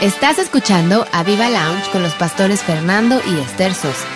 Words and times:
Estás 0.00 0.38
escuchando 0.38 1.04
a 1.10 1.24
Viva 1.24 1.50
Lounge 1.50 1.90
con 1.90 2.04
los 2.04 2.14
pastores 2.14 2.62
Fernando 2.62 3.20
y 3.26 3.40
Esther 3.40 3.74
Sosa. 3.74 4.06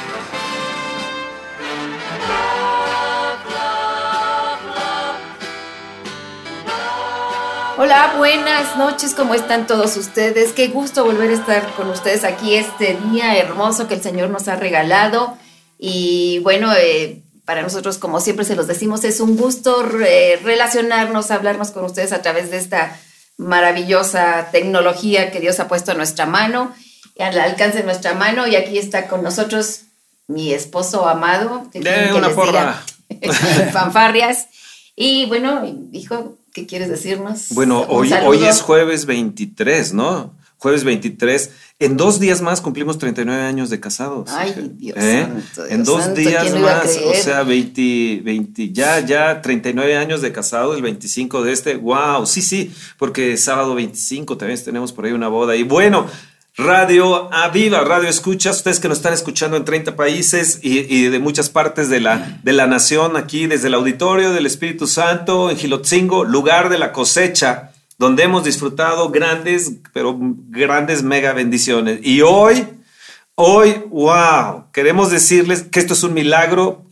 Hola, 7.78 8.14
buenas 8.16 8.76
noches, 8.76 9.12
¿cómo 9.16 9.34
están 9.34 9.66
todos 9.66 9.96
ustedes? 9.96 10.52
Qué 10.52 10.68
gusto 10.68 11.04
volver 11.04 11.30
a 11.30 11.34
estar 11.34 11.74
con 11.74 11.90
ustedes 11.90 12.22
aquí 12.22 12.54
este 12.54 12.96
día 13.10 13.36
hermoso 13.36 13.88
que 13.88 13.94
el 13.94 14.02
Señor 14.02 14.30
nos 14.30 14.46
ha 14.46 14.54
regalado. 14.54 15.36
Y 15.80 16.38
bueno, 16.44 16.72
eh, 16.76 17.22
para 17.44 17.62
nosotros, 17.62 17.98
como 17.98 18.20
siempre 18.20 18.44
se 18.44 18.54
los 18.54 18.68
decimos, 18.68 19.02
es 19.02 19.18
un 19.18 19.36
gusto 19.36 19.84
eh, 19.98 20.38
relacionarnos, 20.44 21.32
hablarnos 21.32 21.72
con 21.72 21.84
ustedes 21.84 22.12
a 22.12 22.22
través 22.22 22.52
de 22.52 22.58
esta 22.58 22.96
maravillosa 23.36 24.48
tecnología 24.52 25.30
que 25.30 25.40
Dios 25.40 25.60
ha 25.60 25.68
puesto 25.68 25.92
a 25.92 25.94
nuestra 25.94 26.26
mano, 26.26 26.74
al 27.18 27.38
alcance 27.38 27.78
de 27.78 27.84
nuestra 27.84 28.14
mano. 28.14 28.46
Y 28.46 28.56
aquí 28.56 28.78
está 28.78 29.08
con 29.08 29.22
nosotros 29.22 29.82
mi 30.26 30.52
esposo 30.52 31.08
amado. 31.08 31.68
Que 31.72 31.80
de 31.80 32.12
una 32.14 32.30
porra. 32.30 32.82
fanfarrias. 33.72 34.48
Y 34.96 35.26
bueno, 35.26 35.62
hijo, 35.92 36.36
¿qué 36.52 36.66
quieres 36.66 36.88
decirnos? 36.88 37.46
Bueno, 37.50 37.84
hoy, 37.88 38.12
hoy 38.12 38.44
es 38.44 38.60
jueves 38.60 39.06
23, 39.06 39.94
¿no? 39.94 40.34
Jueves 40.62 40.84
23. 40.84 41.50
En 41.80 41.96
dos 41.96 42.20
días 42.20 42.40
más 42.40 42.60
cumplimos 42.60 42.96
39 42.96 43.42
años 43.42 43.68
de 43.68 43.80
casados. 43.80 44.30
Ay, 44.30 44.54
Dios 44.76 44.96
¿Eh? 44.96 45.26
En 45.70 45.82
dos 45.82 46.14
días 46.14 46.56
más, 46.56 47.00
o 47.04 47.14
sea, 47.14 47.42
20, 47.42 48.20
20, 48.22 48.72
ya, 48.72 49.00
ya 49.00 49.42
39 49.42 49.96
años 49.96 50.22
de 50.22 50.30
casado, 50.30 50.76
el 50.76 50.82
25 50.82 51.42
de 51.42 51.52
este. 51.52 51.74
Wow, 51.74 52.26
sí, 52.26 52.42
sí, 52.42 52.72
porque 52.96 53.36
sábado 53.36 53.74
25 53.74 54.36
también 54.36 54.62
tenemos 54.62 54.92
por 54.92 55.04
ahí 55.04 55.10
una 55.10 55.26
boda. 55.26 55.56
Y 55.56 55.64
bueno, 55.64 56.06
Radio 56.56 57.32
Aviva, 57.34 57.80
Radio 57.80 58.08
Escuchas, 58.08 58.58
ustedes 58.58 58.78
que 58.78 58.86
nos 58.86 58.98
están 58.98 59.14
escuchando 59.14 59.56
en 59.56 59.64
30 59.64 59.96
países 59.96 60.60
y, 60.62 61.08
de 61.08 61.18
muchas 61.18 61.50
partes 61.50 61.88
de 61.88 61.98
la, 61.98 62.38
de 62.44 62.52
la 62.52 62.68
nación, 62.68 63.16
aquí 63.16 63.48
desde 63.48 63.66
el 63.66 63.74
auditorio 63.74 64.32
del 64.32 64.46
Espíritu 64.46 64.86
Santo 64.86 65.50
en 65.50 65.56
Gilotzingo, 65.56 66.22
lugar 66.22 66.68
de 66.68 66.78
la 66.78 66.92
cosecha 66.92 67.71
donde 68.02 68.24
hemos 68.24 68.42
disfrutado 68.42 69.10
grandes, 69.10 69.74
pero 69.92 70.18
grandes 70.18 71.04
mega 71.04 71.32
bendiciones. 71.32 72.00
Y 72.02 72.20
hoy, 72.22 72.66
hoy, 73.36 73.84
wow, 73.90 74.64
queremos 74.72 75.12
decirles 75.12 75.62
que 75.62 75.78
esto 75.78 75.94
es 75.94 76.02
un 76.02 76.12
milagro 76.12 76.84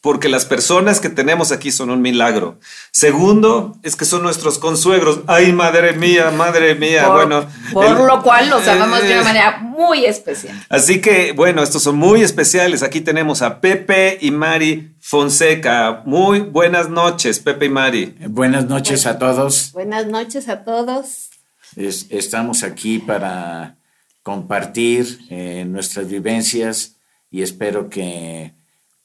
porque 0.00 0.28
las 0.28 0.44
personas 0.44 1.00
que 1.00 1.08
tenemos 1.08 1.50
aquí 1.50 1.72
son 1.72 1.90
un 1.90 2.00
milagro. 2.00 2.60
Segundo, 2.92 3.76
es 3.82 3.96
que 3.96 4.04
son 4.04 4.22
nuestros 4.22 4.58
consuegros. 4.58 5.20
Ay, 5.26 5.52
madre 5.52 5.92
mía, 5.94 6.30
madre 6.30 6.76
mía. 6.76 7.08
bueno, 7.08 7.46
por 7.72 8.06
lo 8.06 8.22
cual 8.22 8.48
los 8.48 8.66
amamos 8.68 9.02
de 9.02 9.14
una 9.14 9.24
manera 9.24 9.58
muy 9.58 10.04
especial. 10.04 10.56
Así 10.68 11.00
que, 11.00 11.32
bueno, 11.32 11.62
estos 11.64 11.82
son 11.82 11.96
muy 11.96 12.22
especiales. 12.22 12.84
Aquí 12.84 13.00
tenemos 13.00 13.42
a 13.42 13.60
Pepe 13.60 14.18
y 14.20 14.30
Mari 14.30 14.94
Fonseca. 15.00 16.02
Muy 16.04 16.40
buenas 16.40 16.88
noches, 16.88 17.40
Pepe 17.40 17.66
y 17.66 17.70
Mari. 17.70 18.16
Buenas 18.28 18.66
noches 18.66 19.04
a 19.04 19.18
todos. 19.18 19.72
Buenas 19.72 20.06
noches 20.06 20.48
a 20.48 20.62
todos. 20.62 21.30
estamos 21.76 22.62
aquí 22.62 23.00
para 23.00 23.78
compartir 24.22 25.18
eh, 25.30 25.64
nuestras 25.66 26.08
vivencias 26.08 26.96
y 27.30 27.42
espero 27.42 27.88
que 27.88 28.57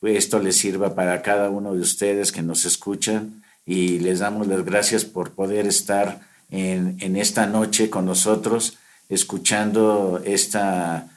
esto 0.07 0.39
les 0.39 0.57
sirva 0.57 0.95
para 0.95 1.21
cada 1.21 1.49
uno 1.49 1.73
de 1.73 1.81
ustedes 1.81 2.31
que 2.31 2.41
nos 2.41 2.65
escuchan 2.65 3.43
y 3.65 3.99
les 3.99 4.19
damos 4.19 4.47
las 4.47 4.65
gracias 4.65 5.05
por 5.05 5.31
poder 5.31 5.67
estar 5.67 6.19
en, 6.51 6.97
en 6.99 7.15
esta 7.15 7.45
noche 7.47 7.89
con 7.89 8.05
nosotros, 8.05 8.77
escuchando 9.09 10.21
esta, 10.25 11.07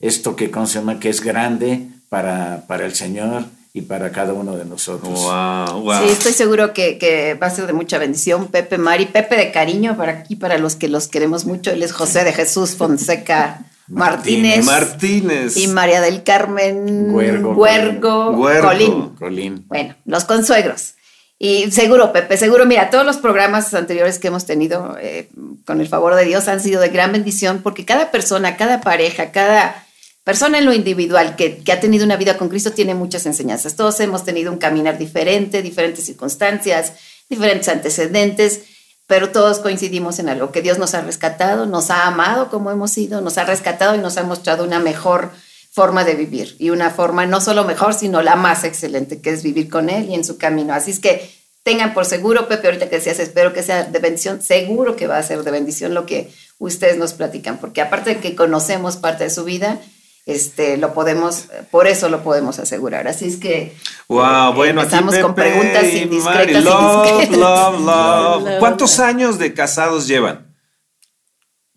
esto 0.00 0.36
que, 0.36 0.50
¿cómo 0.50 0.66
se 0.66 0.78
llama? 0.78 1.00
que 1.00 1.08
es 1.08 1.20
grande 1.20 1.88
para, 2.08 2.64
para 2.66 2.86
el 2.86 2.94
Señor 2.94 3.44
y 3.72 3.82
para 3.82 4.10
cada 4.10 4.32
uno 4.32 4.56
de 4.56 4.64
nosotros. 4.64 5.20
Wow, 5.20 5.82
wow. 5.82 6.02
Sí, 6.02 6.08
estoy 6.10 6.32
seguro 6.32 6.72
que, 6.72 6.96
que, 6.96 7.34
va 7.34 7.48
a 7.48 7.50
ser 7.50 7.66
de 7.66 7.74
mucha 7.74 7.98
bendición. 7.98 8.46
Pepe 8.48 8.78
Mari, 8.78 9.06
Pepe 9.06 9.36
de 9.36 9.52
cariño 9.52 9.96
para 9.96 10.12
aquí, 10.12 10.34
para 10.34 10.56
los 10.56 10.76
que 10.76 10.88
los 10.88 11.08
queremos 11.08 11.44
mucho. 11.44 11.72
Él 11.72 11.82
es 11.82 11.92
José 11.92 12.24
de 12.24 12.32
Jesús 12.32 12.70
Fonseca 12.70 13.66
Martínez. 13.88 14.64
Martínez. 14.64 15.56
Y 15.56 15.68
María 15.68 16.00
del 16.00 16.22
Carmen 16.22 17.10
Huergo, 17.10 18.34
Colín. 18.34 19.10
Colín. 19.18 19.64
Bueno, 19.68 19.94
los 20.04 20.24
consuegros. 20.24 20.94
Y 21.38 21.70
seguro, 21.70 22.12
Pepe, 22.12 22.36
seguro, 22.38 22.64
mira, 22.64 22.88
todos 22.90 23.04
los 23.04 23.18
programas 23.18 23.72
anteriores 23.74 24.18
que 24.18 24.28
hemos 24.28 24.46
tenido, 24.46 24.96
eh, 25.00 25.28
con 25.66 25.80
el 25.80 25.88
favor 25.88 26.14
de 26.14 26.24
Dios, 26.24 26.48
han 26.48 26.60
sido 26.60 26.80
de 26.80 26.88
gran 26.88 27.12
bendición 27.12 27.60
porque 27.62 27.84
cada 27.84 28.10
persona, 28.10 28.56
cada 28.56 28.80
pareja, 28.80 29.32
cada 29.32 29.86
persona 30.24 30.58
en 30.58 30.64
lo 30.64 30.72
individual 30.72 31.36
que, 31.36 31.58
que 31.58 31.72
ha 31.72 31.78
tenido 31.78 32.04
una 32.04 32.16
vida 32.16 32.38
con 32.38 32.48
Cristo 32.48 32.72
tiene 32.72 32.94
muchas 32.94 33.26
enseñanzas. 33.26 33.76
Todos 33.76 34.00
hemos 34.00 34.24
tenido 34.24 34.50
un 34.50 34.58
caminar 34.58 34.96
diferente, 34.96 35.62
diferentes 35.62 36.06
circunstancias, 36.06 36.94
diferentes 37.28 37.68
antecedentes 37.68 38.62
pero 39.06 39.30
todos 39.30 39.58
coincidimos 39.60 40.18
en 40.18 40.28
algo, 40.28 40.50
que 40.50 40.62
Dios 40.62 40.78
nos 40.78 40.94
ha 40.94 41.00
rescatado, 41.00 41.66
nos 41.66 41.90
ha 41.90 42.06
amado 42.06 42.50
como 42.50 42.70
hemos 42.70 42.90
sido, 42.90 43.20
nos 43.20 43.38
ha 43.38 43.44
rescatado 43.44 43.94
y 43.94 43.98
nos 43.98 44.16
ha 44.16 44.24
mostrado 44.24 44.64
una 44.64 44.80
mejor 44.80 45.30
forma 45.70 46.04
de 46.04 46.14
vivir 46.14 46.56
y 46.58 46.70
una 46.70 46.90
forma 46.90 47.26
no 47.26 47.40
solo 47.40 47.64
mejor, 47.64 47.94
sino 47.94 48.22
la 48.22 48.34
más 48.34 48.64
excelente, 48.64 49.20
que 49.20 49.30
es 49.30 49.42
vivir 49.42 49.68
con 49.68 49.90
Él 49.90 50.08
y 50.08 50.14
en 50.14 50.24
su 50.24 50.38
camino. 50.38 50.72
Así 50.72 50.90
es 50.90 50.98
que 50.98 51.30
tengan 51.62 51.94
por 51.94 52.04
seguro, 52.04 52.48
Pepe, 52.48 52.68
ahorita 52.68 52.88
que 52.88 52.96
decías, 52.96 53.18
espero 53.18 53.52
que 53.52 53.62
sea 53.62 53.84
de 53.84 53.98
bendición, 53.98 54.40
seguro 54.40 54.96
que 54.96 55.06
va 55.06 55.18
a 55.18 55.22
ser 55.22 55.42
de 55.42 55.50
bendición 55.50 55.94
lo 55.94 56.06
que 56.06 56.32
ustedes 56.58 56.96
nos 56.96 57.12
platican, 57.12 57.58
porque 57.58 57.82
aparte 57.82 58.14
de 58.14 58.20
que 58.20 58.34
conocemos 58.34 58.96
parte 58.96 59.24
de 59.24 59.30
su 59.30 59.44
vida, 59.44 59.78
este, 60.26 60.76
lo 60.76 60.92
podemos, 60.92 61.46
por 61.70 61.86
eso 61.86 62.08
lo 62.08 62.22
podemos 62.22 62.58
asegurar. 62.58 63.06
Así 63.06 63.26
es 63.26 63.36
que 63.36 63.76
wow, 64.08 64.52
bueno, 64.52 64.82
empezamos 64.82 65.16
con 65.18 65.34
preguntas 65.36 65.84
indiscretas. 65.84 66.64
Love, 66.64 67.30
love, 67.30 67.80
love. 67.80 68.58
¿Cuántos 68.58 68.98
años 68.98 69.38
de 69.38 69.54
casados 69.54 70.08
llevan? 70.08 70.54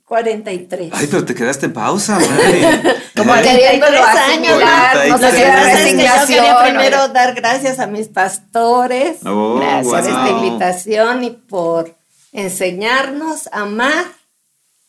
43. 0.04 0.92
Ay, 0.92 1.08
pero 1.08 1.24
te 1.24 1.36
quedaste 1.36 1.68
en 1.68 1.74
pausa, 1.74 2.18
Mari. 2.18 2.62
Como 3.16 3.32
queriendo 3.36 3.86
los 3.92 4.02
años. 4.02 4.60
Lo 5.08 5.18
que 5.20 5.44
pasa 5.44 5.88
es 5.88 5.96
que 5.96 6.04
yo 6.04 6.28
quería 6.28 6.64
primero 6.64 7.08
dar 7.10 7.36
gracias 7.36 7.78
a 7.78 7.86
mis 7.86 8.08
pastores 8.08 9.18
oh, 9.26 9.60
gracias 9.60 9.86
por 9.86 10.00
esta 10.00 10.30
invitación 10.30 11.24
y 11.24 11.30
por 11.30 11.96
enseñarnos 12.32 13.48
a 13.52 13.62
amar 13.62 14.19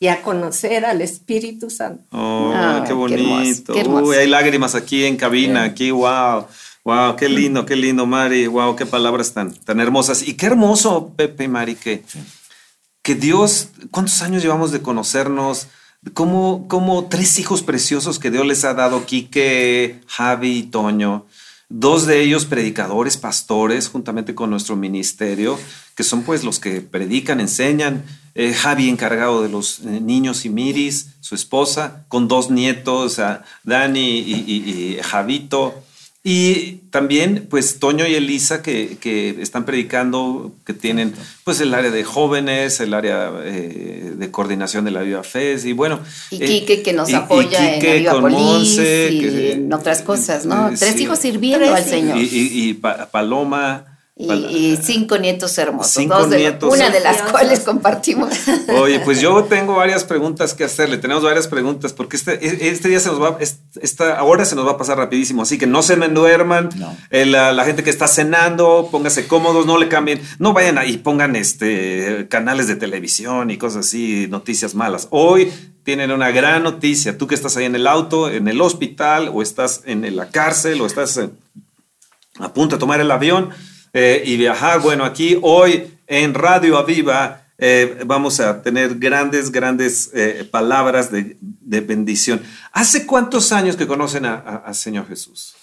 y 0.03 0.09
a 0.09 0.23
conocer 0.23 0.87
al 0.87 1.03
Espíritu 1.03 1.69
Santo. 1.69 2.05
Oh, 2.11 2.53
qué 2.87 2.95
bonito. 2.95 3.75
Uy, 3.75 4.17
hay 4.17 4.27
lágrimas 4.27 4.75
aquí 4.75 5.05
en 5.05 5.19
cabina, 5.19 5.63
aquí, 5.63 5.91
wow. 5.91 6.47
Wow, 6.83 7.17
qué 7.17 7.29
lindo, 7.29 7.67
qué 7.67 7.77
lindo, 7.77 8.07
Mari. 8.07 8.47
Wow, 8.47 8.75
qué 8.75 8.87
palabras 8.87 9.35
tan, 9.35 9.53
tan 9.53 9.79
hermosas. 9.79 10.27
Y 10.27 10.35
qué 10.35 10.47
hermoso, 10.47 11.13
Pepe 11.15 11.45
y 11.45 11.49
Mari, 11.49 11.75
que, 11.75 12.03
que 13.03 13.15
Dios, 13.15 13.69
¿cuántos 13.91 14.23
años 14.23 14.43
llevamos 14.43 14.73
de 14.73 14.81
conocernos? 14.81 15.69
Como, 16.15 16.67
como 16.67 17.05
tres 17.05 17.39
hijos 17.39 17.63
preciosos 17.63 18.19
que 18.19 18.31
Dios 18.31 18.47
les 18.47 18.65
ha 18.65 18.73
dado, 18.73 19.05
Quique, 19.05 20.01
Javi 20.07 20.57
y 20.57 20.63
Toño 20.63 21.27
dos 21.71 22.05
de 22.05 22.21
ellos 22.21 22.45
predicadores, 22.45 23.17
pastores, 23.17 23.89
juntamente 23.89 24.35
con 24.35 24.51
nuestro 24.51 24.77
ministerio, 24.77 25.59
que 25.95 26.03
son 26.03 26.23
pues 26.23 26.45
los 26.45 26.59
que 26.59 26.83
predican, 26.83 27.41
enseñan. 27.41 28.05
Eh, 28.35 28.53
Javi 28.53 28.89
encargado 28.89 29.43
de 29.43 29.49
los 29.49 29.81
eh, 29.81 30.01
niños 30.01 30.45
y 30.45 30.51
Miris, 30.51 31.15
su 31.21 31.35
esposa, 31.35 32.05
con 32.09 32.29
dos 32.29 32.51
nietos, 32.51 33.21
Dani 33.65 34.19
y, 34.19 34.97
y 34.97 34.99
Javito. 35.03 35.83
Y 36.23 36.83
también, 36.91 37.47
pues, 37.49 37.79
Toño 37.79 38.07
y 38.07 38.15
Elisa 38.15 38.61
que, 38.61 38.99
que, 39.01 39.41
están 39.41 39.65
predicando, 39.65 40.53
que 40.67 40.75
tienen, 40.75 41.15
pues, 41.45 41.63
el 41.63 41.73
área 41.73 41.91
de 41.91 42.05
jóvenes, 42.05 42.79
el 42.81 42.93
área 42.93 43.33
eh, 43.43 44.13
de 44.17 44.31
coordinación 44.31 44.85
de 44.85 44.91
la 44.91 45.01
Viva 45.01 45.23
FES, 45.23 45.65
y 45.65 45.73
bueno. 45.73 46.01
Y 46.31 46.41
Quique 46.41 46.83
que 46.83 46.93
nos 46.93 47.11
apoya 47.15 47.77
en 47.77 48.05
la 48.05 48.13
Viva 48.13 48.21
Polis 48.21 48.77
y 48.79 49.53
en 49.53 49.73
otras 49.73 50.03
cosas, 50.03 50.45
¿no? 50.45 50.69
Eh, 50.69 50.75
Tres 50.79 51.01
hijos 51.01 51.19
sirviendo 51.19 51.75
al 51.75 51.85
Señor. 51.85 52.19
Y, 52.19 52.69
y 52.69 52.75
Paloma, 52.75 53.90
y, 54.21 54.79
cinco 54.83 55.17
nietos 55.17 55.57
hermosos. 55.57 55.93
Cinco 55.93 56.27
nietos. 56.27 56.73
una 56.73 56.91
de 56.91 57.01
las 57.01 57.23
cuales 57.23 57.61
compartimos. 57.61 58.31
Oye, 58.69 59.01
pues 59.01 59.21
yo 59.21 59.45
tengo 59.45 59.75
varias 59.75 60.05
preguntas 60.05 60.53
que 60.53 60.65
hacerle. 60.65 60.99
Tenemos 60.99 61.23
varias 61.23 61.49
preguntas 61.49 61.93
porque 61.93 62.17
este, 62.17 62.35
e, 62.47 62.69
este 62.69 62.89
día 62.89 63.01
se 63.01 63.09
nos 63.09 63.23
va, 63.23 63.39
esta 63.41 64.23
hora 64.23 64.45
se 64.45 64.55
nos 64.55 64.67
va 64.67 64.73
a 64.73 64.77
pasar 64.77 64.99
rapidísimo. 64.99 65.43
Así 65.43 65.57
que 65.57 65.67
no 65.67 65.83
se 65.83 65.97
me 65.97 66.09
duerman. 66.09 66.69
Eh, 67.11 67.25
la, 67.25 67.65
gente 67.65 67.83
que 67.83 67.91
está 67.91 68.09
cenando, 68.09 68.89
póngase 68.91 69.27
cómodos, 69.27 69.65
no 69.65 69.79
le 69.79 69.89
cambien. 69.89 70.21
No 70.39 70.53
vayan 70.53 70.77
ahí, 70.77 70.99
pongan 70.99 71.35
este, 71.35 72.27
canales 72.29 72.69
de 72.69 72.77
televisión 72.77 73.51
y 73.51 73.57
cosas 73.57 73.87
así, 73.87 74.27
noticias 74.29 74.75
malas. 74.75 75.09
Hoy 75.11 75.51
tienen 75.83 76.11
una 76.11 76.31
gran 76.31 76.63
noticia. 76.63 77.17
Tú 77.17 77.27
que 77.27 77.35
estás 77.35 77.57
ahí 77.57 77.65
en 77.65 77.75
el 77.75 77.87
auto, 77.87 78.29
en 78.31 78.49
el 78.49 78.61
hospital, 78.61 79.31
o 79.33 79.41
estás 79.41 79.83
en 79.87 80.15
la 80.15 80.29
cárcel, 80.29 80.81
o 80.83 80.87
estás 80.87 81.19
a 82.39 82.53
punto 82.53 82.77
de 82.77 82.81
tomar 82.81 83.01
el 83.01 83.11
avión 83.11 83.51
eh, 83.93 84.23
y 84.25 84.37
viajar. 84.37 84.81
Bueno, 84.81 85.05
aquí 85.05 85.39
hoy 85.43 85.91
en 86.07 86.35
Radio 86.35 86.79
Aviva 86.79 87.47
eh, 87.63 88.03
vamos 88.07 88.41
a 88.41 88.63
tener 88.63 88.99
grandes, 88.99 89.53
grandes 89.53 90.11
eh, 90.15 90.49
palabras 90.51 91.11
de, 91.13 91.37
bendición. 91.81 92.41
¿Hace 92.73 93.05
cuántos 93.05 93.53
años 93.53 93.77
que 93.77 93.87
conocen 93.87 94.25
al 94.25 94.75
Señor 94.75 95.07
Jesús? 95.07 95.55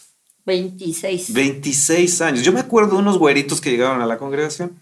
26. 0.45 1.33
26 1.33 2.21
años. 2.21 2.43
Yo 2.43 2.53
me 2.53 2.59
acuerdo 2.59 2.91
de 2.91 2.97
unos 2.97 3.17
güeritos 3.17 3.59
que 3.59 3.71
llegaron 3.71 4.01
a 4.01 4.05
la 4.05 4.17
congregación. 4.17 4.79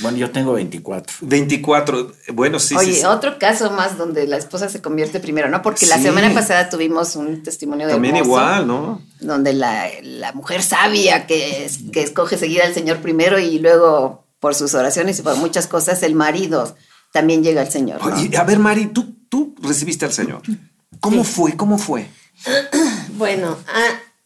Bueno, 0.00 0.18
yo 0.18 0.30
tengo 0.30 0.52
24. 0.52 1.16
24. 1.22 2.12
Bueno, 2.32 2.60
sí. 2.60 2.76
Oye, 2.76 2.94
sí, 2.94 3.04
otro 3.04 3.38
caso 3.38 3.70
más 3.70 3.98
donde 3.98 4.26
la 4.26 4.36
esposa 4.36 4.68
se 4.68 4.80
convierte 4.80 5.20
primero, 5.20 5.48
¿no? 5.48 5.62
Porque 5.62 5.86
la 5.86 5.98
semana 5.98 6.32
pasada 6.32 6.68
tuvimos 6.70 7.16
un 7.16 7.42
testimonio 7.42 7.86
de. 7.86 7.94
También 7.94 8.16
igual, 8.16 8.66
¿no? 8.66 9.02
Donde 9.20 9.52
la, 9.52 9.90
mujer 10.34 10.62
sabia 10.62 11.26
que, 11.26 11.70
que 11.92 12.02
escoge 12.02 12.38
seguir 12.38 12.62
al 12.62 12.74
Señor 12.74 12.98
primero 12.98 13.38
y 13.38 13.58
luego 13.58 14.24
por 14.40 14.54
sus 14.54 14.74
oraciones 14.74 15.18
y 15.18 15.22
por 15.22 15.36
muchas 15.36 15.66
cosas, 15.66 16.02
el 16.02 16.14
marido 16.14 16.76
también 17.12 17.42
llega 17.42 17.60
al 17.60 17.70
Señor. 17.70 18.00
a 18.02 18.44
ver, 18.44 18.58
Mari, 18.58 18.86
tú, 18.86 19.16
tú 19.28 19.54
recibiste 19.62 20.04
al 20.04 20.12
Señor. 20.12 20.42
¿Cómo 21.00 21.24
fue? 21.24 21.56
¿Cómo 21.56 21.78
fue? 21.78 22.08
Bueno, 23.18 23.56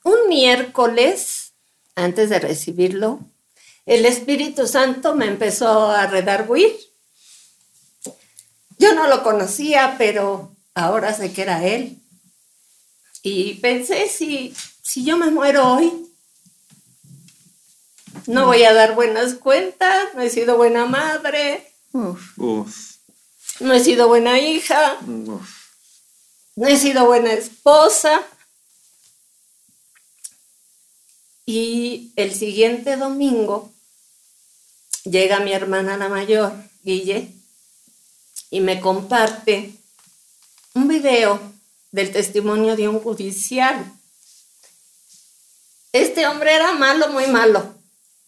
un 0.03 0.29
miércoles, 0.29 1.55
antes 1.97 2.29
de 2.29 2.41
recibirlo, 2.41 3.21
el 3.87 4.07
Espíritu 4.07 4.67
Santo 4.67 5.15
me 5.15 5.27
empezó 5.27 5.91
a 5.91 6.07
redarguir. 6.07 6.73
Yo 8.79 8.95
no 8.95 9.07
lo 9.09 9.23
conocía, 9.23 9.97
pero 9.99 10.55
ahora 10.75 11.15
sé 11.15 11.33
que 11.33 11.43
era 11.43 11.65
Él. 11.65 11.99
Y 13.23 13.55
pensé, 13.55 14.09
si, 14.09 14.55
si 14.83 15.05
yo 15.05 15.17
me 15.17 15.31
muero 15.31 15.75
hoy, 15.75 15.93
no 18.27 18.47
voy 18.47 18.65
a 18.65 18.73
dar 18.73 18.95
buenas 18.95 19.35
cuentas, 19.35 20.15
no 20.15 20.23
he 20.23 20.31
sido 20.31 20.57
buena 20.57 20.87
madre, 20.87 21.73
no 21.93 23.75
he 23.75 23.81
sido 23.81 24.09
buena 24.09 24.39
hija, 24.41 24.99
no 25.07 26.67
he 26.67 26.77
sido 26.77 27.07
buena 27.07 27.33
esposa. 27.33 28.23
Y 31.45 32.13
el 32.17 32.35
siguiente 32.35 32.97
domingo 32.97 33.72
llega 35.05 35.41
mi 35.41 35.53
hermana 35.53 35.97
la 35.97 36.09
mayor, 36.09 36.53
Guille, 36.83 37.33
y 38.51 38.61
me 38.61 38.81
comparte 38.81 39.75
un 40.75 40.89
video 40.89 41.41
del 41.91 42.13
testimonio 42.13 42.77
de 42.77 42.89
un 42.89 43.01
judicial. 43.01 43.93
Este 45.93 46.27
hombre 46.27 46.55
era 46.55 46.73
malo, 46.73 47.09
muy 47.09 47.27
malo. 47.27 47.75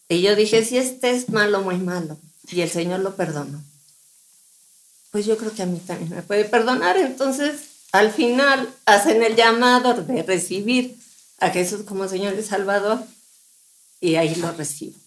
Y 0.07 0.21
yo 0.21 0.35
dije, 0.35 0.63
si 0.63 0.77
este 0.77 1.11
es 1.11 1.29
malo, 1.29 1.61
muy 1.61 1.77
malo, 1.77 2.17
y 2.51 2.61
el 2.61 2.69
Señor 2.69 2.99
lo 2.99 3.15
perdonó, 3.15 3.63
pues 5.11 5.25
yo 5.25 5.35
creo 5.37 5.53
que 5.53 5.63
a 5.63 5.65
mí 5.65 5.79
también 5.79 6.11
me 6.11 6.21
puede 6.21 6.45
perdonar. 6.45 6.97
Entonces, 6.97 7.61
al 7.91 8.11
final, 8.11 8.71
hacen 8.85 9.23
el 9.23 9.35
llamado 9.35 9.93
de 9.93 10.21
recibir 10.21 10.95
a 11.39 11.49
Jesús 11.49 11.81
como 11.83 12.07
Señor 12.07 12.37
y 12.37 12.43
Salvador, 12.43 12.99
y 13.99 14.15
ahí 14.15 14.35
lo 14.35 14.51
recibo. 14.51 15.04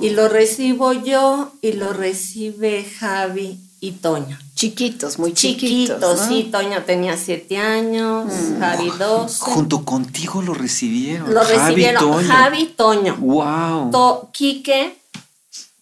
Y 0.00 0.10
lo 0.10 0.28
recibo 0.28 0.92
yo 0.92 1.52
y 1.60 1.72
lo 1.72 1.92
recibe 1.92 2.84
Javi 2.84 3.60
y 3.80 3.92
Toño. 3.92 4.38
Chiquitos, 4.54 5.18
muy 5.18 5.34
chiquitos. 5.34 5.98
Chiquitos, 5.98 6.20
sí. 6.28 6.48
Toño 6.50 6.82
tenía 6.84 7.18
siete 7.18 7.58
años, 7.58 8.32
mm. 8.32 8.60
Javi 8.60 8.90
dos. 8.98 9.38
Junto 9.40 9.84
contigo 9.84 10.40
lo 10.40 10.54
recibieron. 10.54 11.34
Lo 11.34 11.44
recibieron 11.44 12.02
Toño. 12.02 12.28
Javi 12.28 12.58
y 12.62 12.66
Toño. 12.66 13.16
Wow. 13.16 14.30
Quique, 14.32 14.96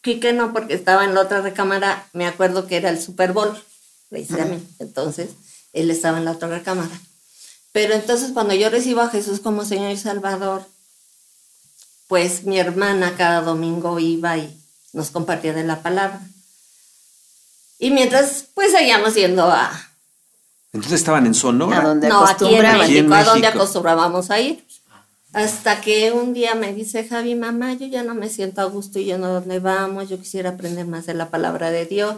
Quique 0.01 0.33
no, 0.33 0.53
porque 0.53 0.75
estaba 0.75 1.05
en 1.05 1.15
la 1.15 1.21
otra 1.21 1.43
recámara. 1.43 2.09
Me 2.13 2.27
acuerdo 2.27 2.67
que 2.67 2.77
era 2.77 2.91
el 2.91 3.01
Super 3.01 3.33
Bowl, 3.33 3.57
precisamente. 4.09 4.67
Entonces, 4.81 5.31
él 5.73 5.91
estaba 5.91 6.19
en 6.19 6.25
la 6.25 6.33
otra 6.33 6.49
recámara. 6.49 6.91
Pero 7.71 7.95
entonces, 7.95 8.33
cuando 8.33 8.55
yo 8.55 8.69
recibo 8.69 9.01
a 9.03 9.09
Jesús 9.09 9.39
como 9.39 9.65
Señor 9.65 9.93
y 9.93 9.97
Salvador, 9.97 10.67
pues 12.13 12.45
mi 12.45 12.59
hermana 12.59 13.15
cada 13.17 13.41
domingo 13.41 13.99
iba 13.99 14.37
y 14.37 14.55
nos 14.93 15.09
compartía 15.09 15.55
de 15.55 15.65
la 15.65 15.81
palabra. 15.81 16.21
Y 17.79 17.91
mientras, 17.91 18.45
pues 18.53 18.71
seguíamos 18.71 19.15
yendo 19.15 19.45
a... 19.45 19.73
Entonces 20.75 21.01
estaban 21.01 21.25
en 21.25 21.33
Sonora. 21.33 21.79
¿A 21.79 21.83
donde 21.83 22.11
no, 22.11 22.23
aquí 22.27 22.55
en 22.55 22.63
México, 22.79 23.15
a 23.15 23.25
donde 23.25 23.47
acostumbrábamos 23.47 24.31
a 24.31 24.41
ir. 24.41 24.63
Hasta 25.33 25.81
que 25.81 26.13
un 26.13 26.35
día 26.35 26.55
me 26.55 26.75
dice 26.75 27.09
Javi, 27.09 27.35
mamá, 27.35 27.73
yo 27.73 27.87
ya 27.87 28.03
no 28.03 28.15
me 28.15 28.29
siento 28.29 28.61
a 28.61 28.65
gusto 28.65 28.99
y 28.99 29.07
yo 29.07 29.17
no 29.17 29.29
dónde 29.29 29.59
vamos, 29.59 30.11
yo 30.11 30.19
quisiera 30.19 30.51
aprender 30.51 30.87
más 30.87 31.07
de 31.07 31.15
la 31.15 31.31
palabra 31.31 31.71
de 31.71 31.87
Dios. 31.87 32.17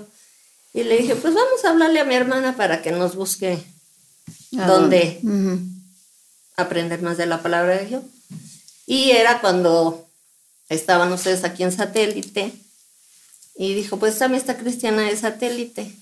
Y 0.72 0.82
le 0.82 0.96
dije, 0.96 1.14
pues 1.14 1.34
vamos 1.34 1.64
a 1.64 1.70
hablarle 1.70 2.00
a 2.00 2.04
mi 2.04 2.16
hermana 2.16 2.56
para 2.56 2.82
que 2.82 2.90
nos 2.90 3.14
busque 3.14 3.64
dónde 4.50 5.20
aprender 6.56 7.00
más 7.00 7.16
de 7.16 7.26
la 7.26 7.42
palabra 7.42 7.76
de 7.76 7.86
Dios. 7.86 8.02
Y 8.86 9.10
era 9.10 9.40
cuando 9.40 10.06
estaban 10.68 11.12
ustedes 11.12 11.44
aquí 11.44 11.62
en 11.62 11.72
satélite 11.72 12.52
y 13.56 13.74
dijo, 13.74 13.98
pues 13.98 14.18
dame 14.18 14.36
esta 14.36 14.56
cristiana 14.56 15.02
de 15.02 15.16
satélite. 15.16 15.94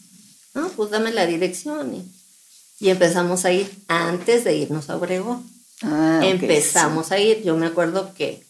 No, 0.54 0.68
pues 0.70 0.90
dame 0.90 1.12
la 1.12 1.26
dirección. 1.26 1.94
Y, 1.94 2.86
y 2.86 2.90
empezamos 2.90 3.44
a 3.44 3.52
ir 3.52 3.70
antes 3.88 4.44
de 4.44 4.56
irnos 4.56 4.90
a 4.90 4.96
Obregón. 4.96 5.48
Ah, 5.82 6.20
empezamos 6.24 7.12
a 7.12 7.18
ir. 7.18 7.42
Yo 7.42 7.56
me 7.56 7.66
acuerdo 7.66 8.14
que 8.14 8.44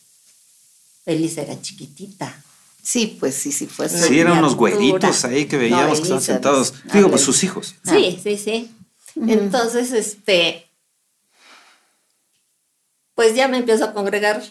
Feliz 1.05 1.37
era 1.39 1.61
chiquitita. 1.61 2.43
Sí, 2.83 3.17
pues 3.19 3.35
sí, 3.35 3.53
sí, 3.53 3.67
fue. 3.67 3.89
Sí, 3.89 4.19
eran 4.19 4.39
unos 4.39 4.57
güeritos 4.57 5.25
ahí 5.25 5.47
que 5.47 5.57
veíamos 5.57 5.99
que 5.99 6.03
estaban 6.03 6.23
sentados. 6.23 6.75
Digo, 6.93 7.11
pues 7.11 7.23
sus 7.23 7.43
hijos. 7.45 7.75
Sí, 7.85 8.19
sí, 8.23 8.37
sí. 8.37 8.71
Entonces, 9.17 9.93
este, 9.93 10.62
pues 13.15 13.35
ya 13.35 13.49
me 13.49 13.59
empiezo 13.59 13.85
a 13.85 13.93
congregar. 13.93 14.43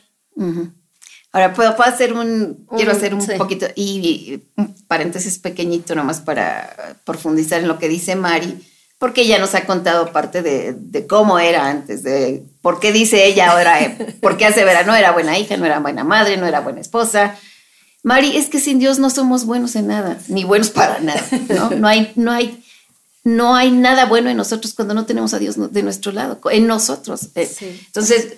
Ahora, 1.34 1.54
puedo, 1.54 1.76
puedo, 1.76 1.90
hacer 1.90 2.14
un, 2.14 2.66
quiero 2.76 2.92
hacer 2.92 3.14
un 3.14 3.26
poquito, 3.38 3.68
y, 3.76 4.42
un 4.58 4.76
paréntesis 4.88 5.40
pequeñito 5.40 5.96
nomás 5.96 6.20
para 6.20 6.98
profundizar 7.06 7.62
en 7.62 7.68
lo 7.68 7.80
que 7.80 7.88
dice 7.88 8.16
Mari, 8.16 8.62
porque 8.98 9.22
ella 9.22 9.40
nos 9.40 9.56
ha 9.56 9.66
contado 9.66 10.12
parte 10.12 10.42
de, 10.42 10.74
de 10.74 11.08
cómo 11.08 11.40
era 11.40 11.70
antes, 11.70 12.04
de 12.04 12.44
por 12.62 12.80
qué 12.80 12.92
dice 12.92 13.26
ella 13.26 13.52
ahora, 13.52 13.98
por 14.22 14.38
qué 14.38 14.46
hace 14.46 14.66
verano, 14.66 14.92
no 14.92 14.98
era 14.98 15.12
buena 15.12 15.38
hija, 15.38 15.58
no 15.58 15.66
era 15.66 15.80
buena 15.80 16.04
madre, 16.04 16.38
no 16.38 16.46
era 16.46 16.60
buena 16.60 16.82
esposa. 16.82 17.36
Mari, 18.04 18.36
es 18.36 18.48
que 18.48 18.60
sin 18.60 18.80
Dios 18.80 19.00
no 19.00 19.10
somos 19.10 19.46
buenos 19.46 19.76
en 19.76 19.88
nada, 19.88 20.18
ni 20.28 20.44
buenos 20.44 20.72
para 20.72 21.00
nada, 21.00 21.24
¿no? 21.50 21.70
No 21.72 21.88
hay, 21.88 22.12
no 22.16 22.32
hay, 22.32 22.64
no 23.24 23.56
hay 23.56 23.72
nada 23.72 24.06
bueno 24.06 24.30
en 24.30 24.38
nosotros 24.38 24.74
cuando 24.74 24.94
no 24.94 25.06
tenemos 25.06 25.34
a 25.34 25.40
Dios 25.40 25.56
de 25.72 25.84
nuestro 25.84 26.12
lado, 26.12 26.40
en 26.52 26.68
nosotros. 26.68 27.30
Eh, 27.36 27.50
entonces, 27.86 28.34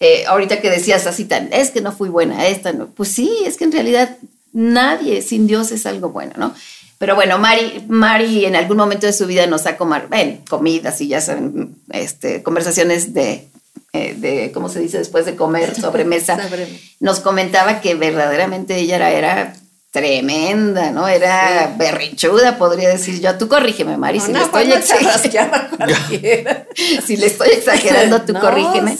eh, 0.00 0.24
ahorita 0.26 0.60
que 0.60 0.70
decías 0.70 1.06
así 1.06 1.24
tan, 1.24 1.52
es 1.52 1.70
que 1.70 1.80
no 1.80 1.92
fui 1.92 2.08
buena 2.08 2.46
esta, 2.48 2.72
no. 2.72 2.88
pues 2.88 3.10
sí, 3.10 3.30
es 3.46 3.56
que 3.56 3.64
en 3.64 3.72
realidad 3.72 4.16
nadie 4.52 5.22
sin 5.22 5.46
Dios 5.46 5.70
es 5.72 5.86
algo 5.86 6.10
bueno, 6.10 6.32
¿no? 6.36 6.54
Pero 6.98 7.16
bueno, 7.16 7.38
Mari, 7.38 7.84
Mari 7.88 8.44
en 8.44 8.56
algún 8.56 8.76
momento 8.76 9.06
de 9.06 9.12
su 9.12 9.26
vida 9.26 9.46
nos 9.46 9.66
ha 9.66 9.76
comido, 9.76 10.08
ven, 10.08 10.42
comidas 10.48 11.00
y 11.00 11.08
ya 11.08 11.20
saben, 11.20 11.76
este, 11.90 12.42
conversaciones 12.42 13.12
de, 13.14 13.48
eh, 13.92 14.14
de, 14.14 14.52
¿cómo 14.52 14.68
se 14.68 14.80
dice? 14.80 14.98
Después 14.98 15.26
de 15.26 15.36
comer, 15.36 15.74
sobremesa, 15.80 16.38
nos 17.00 17.20
comentaba 17.20 17.80
que 17.80 17.94
verdaderamente 17.94 18.76
ella 18.76 18.96
era, 18.96 19.10
era 19.10 19.56
tremenda, 19.94 20.90
¿no? 20.90 21.06
Era 21.06 21.72
berrichuda, 21.78 22.58
podría 22.58 22.88
decir 22.88 23.20
yo. 23.20 23.38
Tú 23.38 23.46
corrígeme, 23.46 23.96
Mari, 23.96 24.18
si, 24.18 24.32
le 24.32 24.40
estoy 24.40 24.64
si 27.06 27.16
le 27.16 27.26
estoy 27.26 27.50
exagerando, 27.50 28.22
tú 28.22 28.34
corrígeme. 28.34 28.98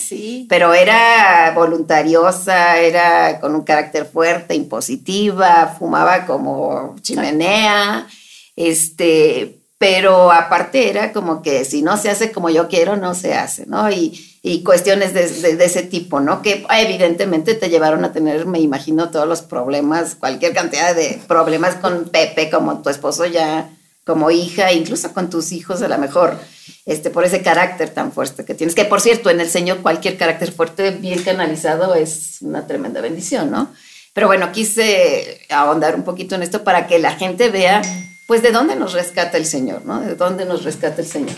Pero 0.48 0.72
era 0.72 1.50
voluntariosa, 1.52 2.78
era 2.78 3.40
con 3.40 3.56
un 3.56 3.64
carácter 3.64 4.06
fuerte, 4.06 4.54
impositiva, 4.54 5.74
fumaba 5.76 6.26
como 6.26 6.94
chimenea, 7.02 8.06
este, 8.54 9.58
pero 9.78 10.30
aparte 10.32 10.88
era 10.88 11.12
como 11.12 11.42
que 11.42 11.64
si 11.64 11.82
no 11.82 11.96
se 11.96 12.10
hace 12.10 12.32
como 12.32 12.48
yo 12.48 12.68
quiero, 12.68 12.96
no 12.96 13.14
se 13.14 13.34
hace, 13.34 13.66
¿no? 13.66 13.90
Y, 13.90 14.38
y 14.42 14.62
cuestiones 14.62 15.14
de, 15.14 15.56
de, 15.56 15.64
ese 15.64 15.82
tipo, 15.82 16.20
¿no? 16.20 16.42
Que 16.42 16.66
evidentemente 16.70 17.54
te 17.54 17.70
llevaron 17.70 18.04
a 18.04 18.12
tener, 18.12 18.46
me 18.46 18.60
imagino, 18.60 19.10
todos 19.10 19.26
los 19.26 19.42
problemas, 19.42 20.14
cualquier 20.14 20.52
cantidad 20.52 20.94
de 20.94 21.20
problemas 21.26 21.76
con 21.76 22.08
Pepe, 22.10 22.50
como 22.50 22.82
tu 22.82 22.90
esposo 22.90 23.26
ya, 23.26 23.70
como 24.04 24.30
hija, 24.30 24.72
incluso 24.72 25.12
con 25.12 25.30
tus 25.30 25.50
hijos 25.52 25.82
a 25.82 25.88
lo 25.88 25.98
mejor, 25.98 26.38
este, 26.84 27.10
por 27.10 27.24
ese 27.24 27.42
carácter 27.42 27.90
tan 27.90 28.12
fuerte 28.12 28.44
que 28.44 28.54
tienes. 28.54 28.74
Que 28.74 28.84
por 28.84 29.00
cierto, 29.00 29.30
en 29.30 29.40
el 29.40 29.48
Señor 29.48 29.78
cualquier 29.80 30.16
carácter 30.16 30.52
fuerte, 30.52 30.90
bien 30.90 31.22
canalizado, 31.22 31.94
es 31.94 32.38
una 32.42 32.66
tremenda 32.66 33.00
bendición, 33.00 33.50
¿no? 33.50 33.72
Pero 34.12 34.28
bueno, 34.28 34.52
quise 34.52 35.40
ahondar 35.50 35.96
un 35.96 36.04
poquito 36.04 36.36
en 36.36 36.42
esto 36.42 36.62
para 36.62 36.86
que 36.86 36.98
la 36.98 37.12
gente 37.16 37.48
vea, 37.48 37.82
pues, 38.26 38.42
de 38.42 38.52
dónde 38.52 38.76
nos 38.76 38.92
rescata 38.92 39.36
el 39.36 39.46
Señor, 39.46 39.84
¿no? 39.84 40.00
De 40.00 40.14
dónde 40.14 40.44
nos 40.44 40.64
rescata 40.64 41.00
el 41.00 41.06
Señor. 41.06 41.36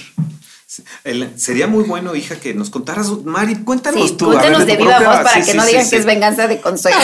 sería 1.37 1.67
muy 1.67 1.85
bueno, 1.85 2.15
hija, 2.15 2.37
que 2.37 2.55
nos 2.55 2.71
contaras, 2.71 3.09
Mari, 3.25 3.57
cuéntanos 3.65 4.11
sí, 4.11 4.17
tú. 4.17 4.27
Cuéntanos 4.27 4.67
de 4.67 4.77
viva 4.77 4.99
voz 4.99 5.19
para 5.19 5.45
que 5.45 5.55
no 5.55 5.65
digan 5.65 5.89
que 5.89 5.97
es 5.97 6.05
venganza 6.05 6.47
de 6.49 6.61
consuelo. 6.61 6.99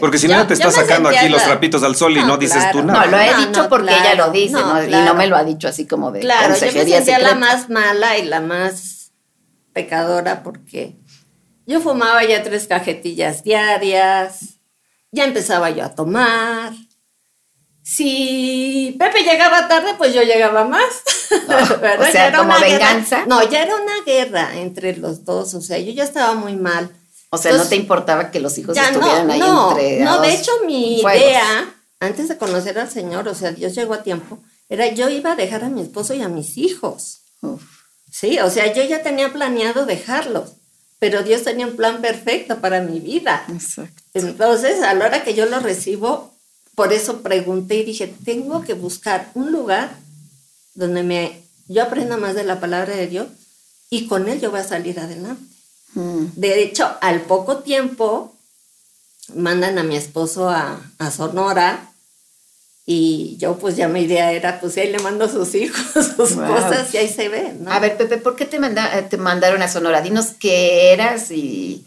Porque 0.00 0.18
si 0.18 0.28
no 0.28 0.46
te 0.46 0.54
está 0.54 0.70
sacando 0.70 1.08
aquí 1.08 1.28
los 1.28 1.42
trapitos 1.44 1.82
al 1.82 1.96
sol 1.96 2.16
y 2.16 2.22
no, 2.22 2.36
dices 2.36 2.70
tú 2.72 2.82
nada. 2.82 3.06
No, 3.06 3.10
lo 3.10 3.18
he 3.18 3.46
dicho 3.46 3.68
porque 3.68 3.92
ella 3.92 4.14
lo 4.14 4.30
dice, 4.30 4.58
y 4.88 4.92
no 5.04 5.14
me 5.14 5.26
lo 5.26 5.36
ha 5.36 5.44
dicho 5.44 5.68
así 5.68 5.86
como 5.86 6.12
de 6.12 6.20
Claro, 6.20 6.54
yo 6.54 6.72
me 6.72 6.84
sentía 6.84 7.18
la 7.18 7.34
más 7.34 7.70
mala 7.70 8.18
y 8.18 8.24
la 8.24 8.40
más 8.40 9.12
pecadora 9.72 10.42
porque 10.42 10.96
yo 11.66 11.80
fumaba 11.80 12.24
ya 12.24 12.42
tres 12.42 12.66
cajetillas 12.66 13.42
diarias, 13.42 14.60
ya 15.10 15.24
empezaba 15.24 15.70
yo 15.70 15.84
a 15.84 15.94
tomar, 15.94 16.72
si 17.84 18.96
Pepe 18.98 19.22
llegaba 19.24 19.68
tarde, 19.68 19.94
pues 19.98 20.14
yo 20.14 20.22
llegaba 20.22 20.64
más. 20.64 21.02
o 21.30 22.04
sea, 22.10 22.34
como 22.34 22.58
venganza. 22.58 23.26
No, 23.26 23.46
ya 23.48 23.62
era 23.62 23.76
una 23.76 24.02
guerra 24.06 24.56
entre 24.56 24.96
los 24.96 25.24
dos. 25.24 25.52
O 25.54 25.60
sea, 25.60 25.78
yo 25.78 25.92
ya 25.92 26.04
estaba 26.04 26.34
muy 26.34 26.56
mal. 26.56 26.90
O 27.28 27.36
sea, 27.36 27.52
no 27.52 27.64
te 27.64 27.76
importaba 27.76 28.30
que 28.30 28.40
los 28.40 28.56
hijos 28.56 28.76
estuvieran 28.76 29.30
ahí 29.30 29.38
no, 29.38 29.70
entre. 29.70 30.00
No, 30.00 30.20
de 30.20 30.32
hecho, 30.32 30.52
mi 30.66 31.00
idea, 31.00 31.74
antes 32.00 32.28
de 32.28 32.38
conocer 32.38 32.78
al 32.78 32.88
Señor, 32.88 33.28
o 33.28 33.34
sea, 33.34 33.52
Dios 33.52 33.74
llegó 33.74 33.94
a 33.94 34.02
tiempo, 34.02 34.38
era 34.68 34.88
yo 34.88 35.10
iba 35.10 35.32
a 35.32 35.36
dejar 35.36 35.64
a 35.64 35.68
mi 35.68 35.82
esposo 35.82 36.14
y 36.14 36.22
a 36.22 36.28
mis 36.28 36.56
hijos. 36.56 37.22
Sí, 38.10 38.38
o 38.38 38.48
sea, 38.50 38.72
yo 38.72 38.84
ya 38.84 39.02
tenía 39.02 39.32
planeado 39.32 39.84
dejarlos, 39.84 40.52
pero 41.00 41.22
Dios 41.22 41.42
tenía 41.42 41.66
un 41.66 41.74
plan 41.76 42.00
perfecto 42.00 42.60
para 42.60 42.80
mi 42.80 43.00
vida. 43.00 43.44
Exacto. 43.52 44.02
Entonces, 44.14 44.80
a 44.82 44.94
la 44.94 45.06
hora 45.06 45.24
que 45.24 45.34
yo 45.34 45.46
lo 45.46 45.58
recibo, 45.58 46.33
por 46.74 46.92
eso 46.92 47.22
pregunté 47.22 47.76
y 47.76 47.84
dije, 47.84 48.12
tengo 48.24 48.62
que 48.62 48.74
buscar 48.74 49.30
un 49.34 49.52
lugar 49.52 49.96
donde 50.74 51.02
me, 51.02 51.42
yo 51.68 51.82
aprenda 51.82 52.16
más 52.16 52.34
de 52.34 52.44
la 52.44 52.60
palabra 52.60 52.94
de 52.94 53.06
Dios 53.06 53.28
y 53.90 54.06
con 54.06 54.28
él 54.28 54.40
yo 54.40 54.50
voy 54.50 54.60
a 54.60 54.64
salir 54.64 54.98
adelante. 54.98 55.42
Mm. 55.94 56.26
De 56.34 56.62
hecho, 56.62 56.90
al 57.00 57.22
poco 57.22 57.58
tiempo 57.58 58.34
mandan 59.34 59.78
a 59.78 59.84
mi 59.84 59.96
esposo 59.96 60.48
a, 60.48 60.80
Sonora 61.10 61.90
y 62.86 63.36
yo 63.38 63.56
pues 63.56 63.76
ya 63.76 63.88
mi 63.88 64.00
idea 64.00 64.32
era, 64.32 64.60
pues 64.60 64.76
ahí 64.76 64.90
le 64.90 64.98
mando 64.98 65.24
a 65.24 65.28
sus 65.28 65.54
hijos, 65.54 65.80
sus 66.16 66.32
cosas 66.32 66.92
y 66.92 66.96
ahí 66.96 67.08
se 67.08 67.28
ve. 67.28 67.52
A 67.66 67.78
ver, 67.78 67.96
Pepe, 67.96 68.18
¿por 68.18 68.36
qué 68.36 68.46
te, 68.46 68.58
te 68.58 69.16
mandaron 69.16 69.62
a 69.62 69.68
Sonora? 69.68 70.02
Dinos 70.02 70.32
qué 70.38 70.92
eras 70.92 71.30
y 71.30 71.84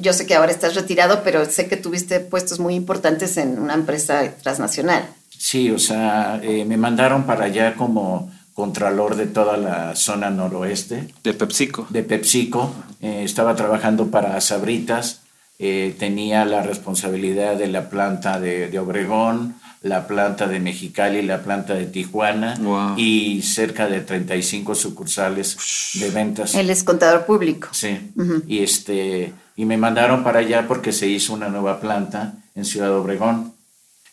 yo 0.00 0.12
sé 0.12 0.26
que 0.26 0.34
ahora 0.34 0.52
estás 0.52 0.74
retirado, 0.74 1.22
pero 1.22 1.44
sé 1.44 1.68
que 1.68 1.76
tuviste 1.76 2.20
puestos 2.20 2.60
muy 2.60 2.74
importantes 2.74 3.36
en 3.36 3.58
una 3.58 3.74
empresa 3.74 4.32
transnacional. 4.42 5.06
Sí, 5.36 5.70
o 5.70 5.78
sea, 5.78 6.40
eh, 6.42 6.64
me 6.64 6.76
mandaron 6.76 7.24
para 7.24 7.44
allá 7.44 7.74
como 7.74 8.30
contralor 8.54 9.16
de 9.16 9.26
toda 9.26 9.58
la 9.58 9.94
zona 9.94 10.30
noroeste. 10.30 11.08
De 11.22 11.34
PepsiCo. 11.34 11.86
De 11.90 12.02
PepsiCo. 12.02 12.72
Eh, 13.02 13.22
estaba 13.22 13.54
trabajando 13.54 14.10
para 14.10 14.40
Sabritas. 14.40 15.20
Eh, 15.58 15.94
tenía 15.98 16.44
la 16.46 16.62
responsabilidad 16.62 17.56
de 17.56 17.68
la 17.68 17.90
planta 17.90 18.40
de, 18.40 18.78
Obregón, 18.78 19.56
la 19.86 20.06
planta 20.06 20.46
de 20.46 20.60
Mexicali, 20.60 21.22
la 21.22 21.42
planta 21.42 21.74
de 21.74 21.86
Tijuana 21.86 22.58
y 22.96 23.42
cerca 23.42 23.86
de 23.88 24.00
35 24.00 24.74
sucursales 24.74 25.56
de 25.94 26.10
ventas. 26.10 26.54
Él 26.54 26.70
es 26.70 26.84
contador 26.84 27.24
público. 27.26 27.68
Sí. 27.72 28.12
Y 28.46 28.62
este 28.62 29.32
y 29.56 29.64
me 29.64 29.78
mandaron 29.78 30.22
para 30.22 30.40
allá 30.40 30.68
porque 30.68 30.92
se 30.92 31.08
hizo 31.08 31.32
una 31.32 31.48
nueva 31.48 31.80
planta 31.80 32.34
en 32.54 32.64
Ciudad 32.64 32.92
Obregón. 32.94 33.54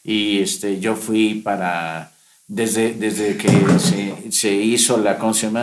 Y 0.04 0.40
este, 0.40 0.80
yo 0.80 0.96
fui 0.96 1.36
para, 1.36 2.12
desde, 2.48 2.94
desde 2.94 3.38
que 3.38 3.50
se, 3.80 4.32
se 4.32 4.54
hizo 4.54 4.98
la, 4.98 5.18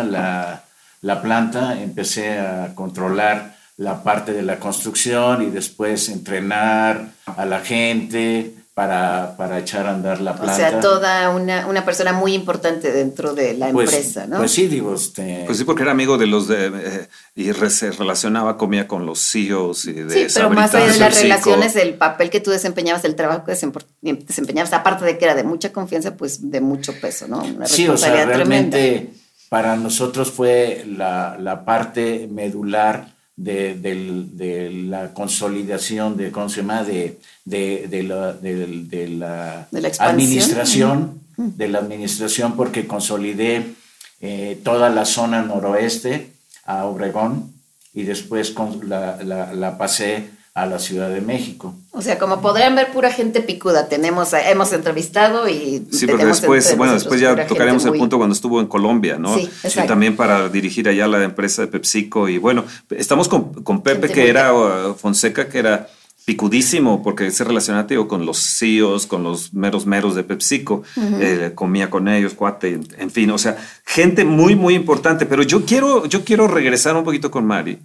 la, 0.05 0.65
la 1.01 1.23
planta, 1.23 1.81
empecé 1.81 2.39
a 2.39 2.75
controlar 2.75 3.57
la 3.79 4.03
parte 4.03 4.33
de 4.33 4.43
la 4.43 4.59
construcción 4.59 5.43
y 5.43 5.51
después 5.51 6.11
entrenar 6.11 7.13
a 7.25 7.47
la 7.47 7.61
gente, 7.61 8.55
para, 8.81 9.37
para 9.37 9.59
echar 9.59 9.87
a 9.87 9.91
andar 9.91 10.23
la 10.23 10.35
planta. 10.35 10.55
O 10.55 10.57
sea, 10.57 10.81
toda 10.81 11.29
una, 11.29 11.67
una 11.67 11.85
persona 11.85 12.15
muy 12.15 12.33
importante 12.33 12.91
dentro 12.91 13.35
de 13.35 13.53
la 13.53 13.69
pues, 13.73 13.93
empresa, 13.93 14.27
¿no? 14.27 14.39
Pues 14.39 14.53
sí, 14.53 14.69
digo, 14.69 14.95
este... 14.95 15.43
Pues 15.45 15.59
sí, 15.59 15.65
porque 15.65 15.83
era 15.83 15.93
amigo 15.93 16.17
de 16.17 16.27
los 16.27 16.49
de... 16.49 16.69
Eh, 16.69 17.09
y 17.35 17.53
se 17.69 17.91
relacionaba, 17.91 18.57
comía 18.57 18.89
con 18.89 19.05
los 19.05 19.21
CEOs 19.21 19.85
y 19.85 19.93
de 19.93 20.29
Sí, 20.29 20.33
pero 20.33 20.49
más 20.49 20.75
allá 20.75 20.91
de 20.91 20.99
las 20.99 21.21
relaciones, 21.21 21.77
el 21.77 21.93
papel 21.93 22.31
que 22.31 22.41
tú 22.41 22.53
desempeñabas, 22.53 23.05
el 23.05 23.17
trabajo 23.17 23.45
que 23.45 23.53
desempeñabas, 23.53 24.73
aparte 24.73 25.05
de 25.05 25.19
que 25.19 25.27
era 25.27 25.35
de 25.35 25.45
mucha 25.45 25.75
confianza, 25.75 26.17
pues 26.17 26.51
de 26.51 26.63
mucho 26.63 26.99
peso, 27.03 27.29
¿no? 27.29 27.43
Una 27.43 27.67
sí, 27.67 27.87
o 27.87 27.99
sea, 27.99 28.25
realmente 28.25 29.11
para 29.51 29.77
nosotros 29.77 30.31
fue 30.31 30.87
la, 30.87 31.37
la 31.39 31.67
parte 31.67 32.31
medular 32.33 33.09
de, 33.41 34.71
la 34.89 35.15
consolidación 35.15 36.17
de, 36.17 36.31
¿cómo 36.31 36.49
se 36.49 36.61
llama? 36.61 36.85
De, 36.85 37.19
de, 37.45 38.03
la, 38.03 38.33
de, 38.33 39.09
la, 39.09 39.69
administración, 39.99 41.21
de 41.37 41.69
la 41.69 41.79
administración, 41.79 42.57
porque 42.57 42.87
consolidé 42.87 43.75
eh, 44.21 44.61
toda 44.63 44.91
la 44.91 45.05
zona 45.05 45.43
noroeste 45.43 46.33
a 46.65 46.85
Obregón 46.85 47.53
y 47.95 48.03
después 48.03 48.51
con 48.51 48.89
la, 48.89 49.23
la 49.23 49.79
pasé 49.79 50.29
a 50.61 50.67
la 50.67 50.79
Ciudad 50.79 51.09
de 51.09 51.21
México. 51.21 51.75
O 51.93 52.03
sea, 52.03 52.19
como 52.19 52.41
podrán 52.41 52.75
ver, 52.77 52.93
pura 52.93 53.11
gente 53.11 53.41
picuda. 53.41 53.89
Tenemos, 53.89 54.33
hemos 54.33 54.73
entrevistado 54.73 55.49
y. 55.49 55.87
Sí, 55.91 56.07
porque 56.07 56.27
después, 56.27 56.77
bueno, 56.77 56.93
después 56.93 57.21
ya 57.21 57.47
tocaremos 57.47 57.85
el 57.87 57.93
punto 57.93 58.19
cuando 58.19 58.35
estuvo 58.35 58.61
en 58.61 58.67
Colombia, 58.67 59.17
¿no? 59.19 59.37
Sí, 59.37 59.51
también 59.87 60.17
para 60.17 60.49
dirigir 60.49 60.89
allá 60.89 61.07
la 61.09 61.23
empresa 61.25 61.63
de 61.63 61.69
PepsiCo. 61.69 62.29
Y 62.29 62.39
bueno, 62.39 62.65
estamos 62.91 63.29
con, 63.29 63.63
con 63.65 63.83
Pepe, 63.83 64.11
que 64.11 64.29
era 64.29 64.53
uh, 64.55 64.95
Fonseca, 64.95 65.49
que 65.49 65.59
era 65.59 65.89
picudísimo 66.27 67.03
porque 67.03 67.31
se 67.31 67.43
relaciona 67.43 67.87
con 68.07 68.27
los 68.27 68.39
CEOs, 68.39 69.07
con 69.07 69.25
los 69.25 69.55
meros 69.55 69.87
meros 69.87 70.15
de 70.15 70.23
PepsiCo, 70.23 70.83
eh, 70.97 71.53
comía 71.55 71.91
con 71.91 72.07
ellos, 72.07 72.35
cuate, 72.35 72.79
en 72.99 73.11
fin, 73.11 73.31
o 73.31 73.39
sea, 73.39 73.57
gente 73.85 74.25
muy, 74.25 74.55
muy 74.55 74.75
importante. 74.75 75.27
Pero 75.27 75.43
yo 75.43 75.65
quiero, 75.65 76.07
yo 76.07 76.23
quiero 76.25 76.47
regresar 76.47 76.95
un 76.97 77.05
poquito 77.05 77.31
con 77.31 77.47
Mari 77.47 77.79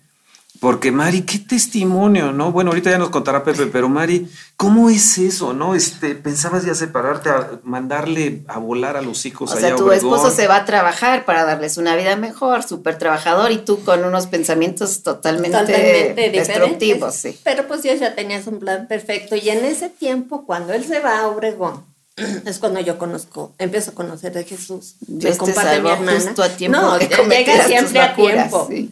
porque 0.65 0.91
Mari, 0.91 1.21
qué 1.21 1.37
testimonio, 1.37 2.31
¿no? 2.31 2.51
Bueno, 2.51 2.71
ahorita 2.71 2.89
ya 2.89 2.97
nos 2.97 3.11
contará 3.11 3.43
Pepe, 3.43 3.67
pero 3.67 3.87
Mari, 3.87 4.27
¿cómo 4.57 4.89
es 4.89 5.19
eso, 5.19 5.53
no? 5.53 5.75
Este, 5.75 6.15
pensabas 6.15 6.65
ya 6.65 6.73
separarte, 6.73 7.29
a 7.29 7.59
mandarle 7.61 8.41
a 8.47 8.57
volar 8.57 8.97
a 8.97 9.03
los 9.03 9.27
hijos. 9.27 9.51
O 9.51 9.55
sea, 9.55 9.75
tu 9.75 9.91
esposo 9.91 10.31
se 10.31 10.47
va 10.47 10.55
a 10.55 10.65
trabajar 10.65 11.23
para 11.23 11.45
darles 11.45 11.77
una 11.77 11.95
vida 11.95 12.15
mejor, 12.15 12.63
súper 12.63 12.97
trabajador, 12.97 13.51
y 13.51 13.59
tú 13.59 13.83
con 13.83 14.03
unos 14.05 14.25
pensamientos 14.25 15.03
totalmente, 15.03 16.31
destructivos, 16.33 17.13
sí. 17.13 17.39
Pero 17.43 17.67
pues 17.67 17.83
Dios 17.83 17.99
ya 17.99 18.15
tenías 18.15 18.47
un 18.47 18.57
plan 18.57 18.87
perfecto, 18.87 19.35
y 19.35 19.47
en 19.49 19.63
ese 19.65 19.89
tiempo, 19.89 20.47
cuando 20.47 20.73
él 20.73 20.83
se 20.83 20.99
va 20.99 21.19
a 21.19 21.27
Obregón, 21.27 21.83
es 22.47 22.57
cuando 22.57 22.79
yo 22.79 22.97
conozco, 22.97 23.53
empiezo 23.59 23.91
a 23.91 23.93
conocer 23.93 24.33
de 24.33 24.43
Jesús. 24.45 24.95
Dios 25.01 25.33
me 25.33 25.37
comparte 25.37 25.79
mi 25.79 25.89
hermana. 25.91 26.33
a 26.35 26.49
tiempo 26.49 26.79
no, 26.79 26.97
llega 26.97 27.67
siempre 27.67 27.99
a 27.99 28.15
tiempo. 28.15 28.65
Sí. 28.67 28.91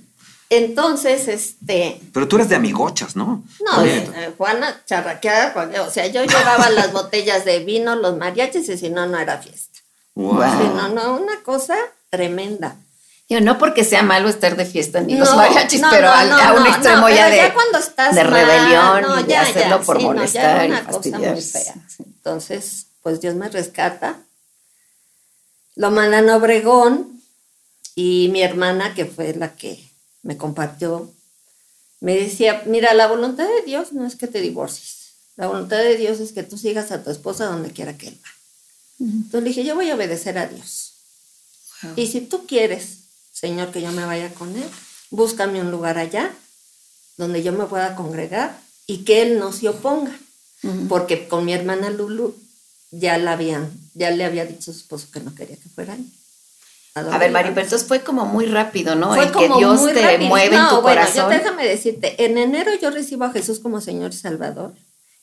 Entonces, 0.57 1.27
este... 1.27 1.99
Pero 2.13 2.27
tú 2.27 2.35
eres 2.35 2.49
de 2.49 2.55
amigochas, 2.55 3.15
¿no? 3.15 3.43
No, 3.65 3.85
eh, 3.85 4.33
Juana 4.37 4.81
charraqueada, 4.85 5.53
o 5.85 5.89
sea, 5.89 6.07
yo 6.07 6.23
llevaba 6.23 6.69
las 6.69 6.91
botellas 6.91 7.45
de 7.45 7.59
vino, 7.59 7.95
los 7.95 8.17
mariachis, 8.17 8.69
y 8.69 8.77
si 8.77 8.89
no, 8.89 9.05
no 9.07 9.17
era 9.17 9.37
fiesta. 9.39 9.79
Wow. 10.15 10.43
no, 10.75 10.89
no, 10.89 11.15
una 11.15 11.41
cosa 11.43 11.75
tremenda. 12.09 12.75
Yo 13.29 13.41
no 13.41 13.57
porque 13.57 13.83
sea 13.83 14.03
malo 14.03 14.29
estar 14.29 14.55
de 14.55 14.65
fiesta 14.65 15.01
ni 15.01 15.15
los 15.15 15.35
mariachis, 15.35 15.81
pero 15.89 16.09
a, 16.09 16.53
un 16.53 16.67
extremo 16.67 17.09
ya 17.09 17.29
de, 17.29 17.51
de 18.13 18.23
rebelión 18.23 19.19
y 19.21 19.23
de 19.23 19.37
hacerlo 19.37 19.81
por 19.81 19.99
molestar 20.01 20.69
y 20.69 20.73
fastidiarse. 20.73 21.73
Entonces, 21.99 22.87
pues 23.01 23.21
Dios 23.21 23.33
me 23.35 23.49
rescata. 23.49 24.17
Lo 25.75 25.89
mandan 25.89 26.29
a 26.29 26.35
Obregón 26.35 27.21
y 27.95 28.29
mi 28.31 28.43
hermana, 28.43 28.93
que 28.93 29.05
fue 29.05 29.33
la 29.33 29.55
que 29.55 29.92
me 30.23 30.37
compartió, 30.37 31.13
me 31.99 32.15
decía, 32.15 32.63
mira, 32.65 32.93
la 32.93 33.07
voluntad 33.07 33.47
de 33.47 33.61
Dios 33.65 33.93
no 33.93 34.05
es 34.05 34.15
que 34.15 34.27
te 34.27 34.41
divorcies, 34.41 35.13
la 35.35 35.47
voluntad 35.47 35.77
de 35.77 35.95
Dios 35.97 36.19
es 36.19 36.31
que 36.31 36.43
tú 36.43 36.57
sigas 36.57 36.91
a 36.91 37.03
tu 37.03 37.11
esposa 37.11 37.45
donde 37.45 37.71
quiera 37.71 37.97
que 37.97 38.07
él 38.07 38.19
va. 38.23 38.29
Entonces 38.99 39.43
le 39.43 39.49
dije, 39.49 39.63
yo 39.63 39.75
voy 39.75 39.89
a 39.89 39.95
obedecer 39.95 40.37
a 40.37 40.47
Dios. 40.47 40.93
Y 41.95 42.07
si 42.07 42.21
tú 42.21 42.45
quieres, 42.47 42.99
Señor, 43.31 43.71
que 43.71 43.81
yo 43.81 43.91
me 43.91 44.05
vaya 44.05 44.33
con 44.33 44.55
él, 44.55 44.69
búscame 45.09 45.59
un 45.61 45.71
lugar 45.71 45.97
allá 45.97 46.31
donde 47.17 47.43
yo 47.43 47.51
me 47.51 47.65
pueda 47.65 47.95
congregar 47.95 48.57
y 48.87 48.99
que 48.99 49.21
él 49.21 49.39
no 49.39 49.51
se 49.51 49.69
oponga. 49.69 50.17
Porque 50.87 51.27
con 51.27 51.43
mi 51.43 51.53
hermana 51.53 51.89
Lulu 51.89 52.35
ya 52.91 53.17
la 53.17 53.33
habían, 53.33 53.69
ya 53.93 54.11
le 54.11 54.23
había 54.23 54.45
dicho 54.45 54.71
a 54.71 54.73
su 54.73 54.79
esposo 54.79 55.07
que 55.11 55.19
no 55.19 55.35
quería 55.35 55.57
que 55.57 55.67
fuera 55.67 55.93
ahí. 55.93 56.09
A, 56.95 57.17
ver, 57.17 57.31
Mari, 57.31 57.49
pero 57.49 57.61
entonces 57.61 57.87
fue 57.87 58.01
como 58.01 58.25
muy 58.25 58.45
rápido, 58.45 58.95
¿no? 58.95 59.15
Fue 59.15 59.31
que 59.31 59.49
Dios 59.57 59.83
te 59.93 60.19
mueve 60.19 60.55
en 60.55 60.67
tu 60.69 60.81
bueno, 60.81 60.81
corazón. 60.81 61.29
déjame 61.29 61.65
decirte, 61.65 62.23
en 62.23 62.37
enero 62.37 62.71
yo 62.79 62.91
recibo 62.91 63.23
a 63.23 63.31
Jesús 63.31 63.59
como 63.59 63.81
Señor 63.81 64.11
y 64.11 64.17
Salvador 64.17 64.73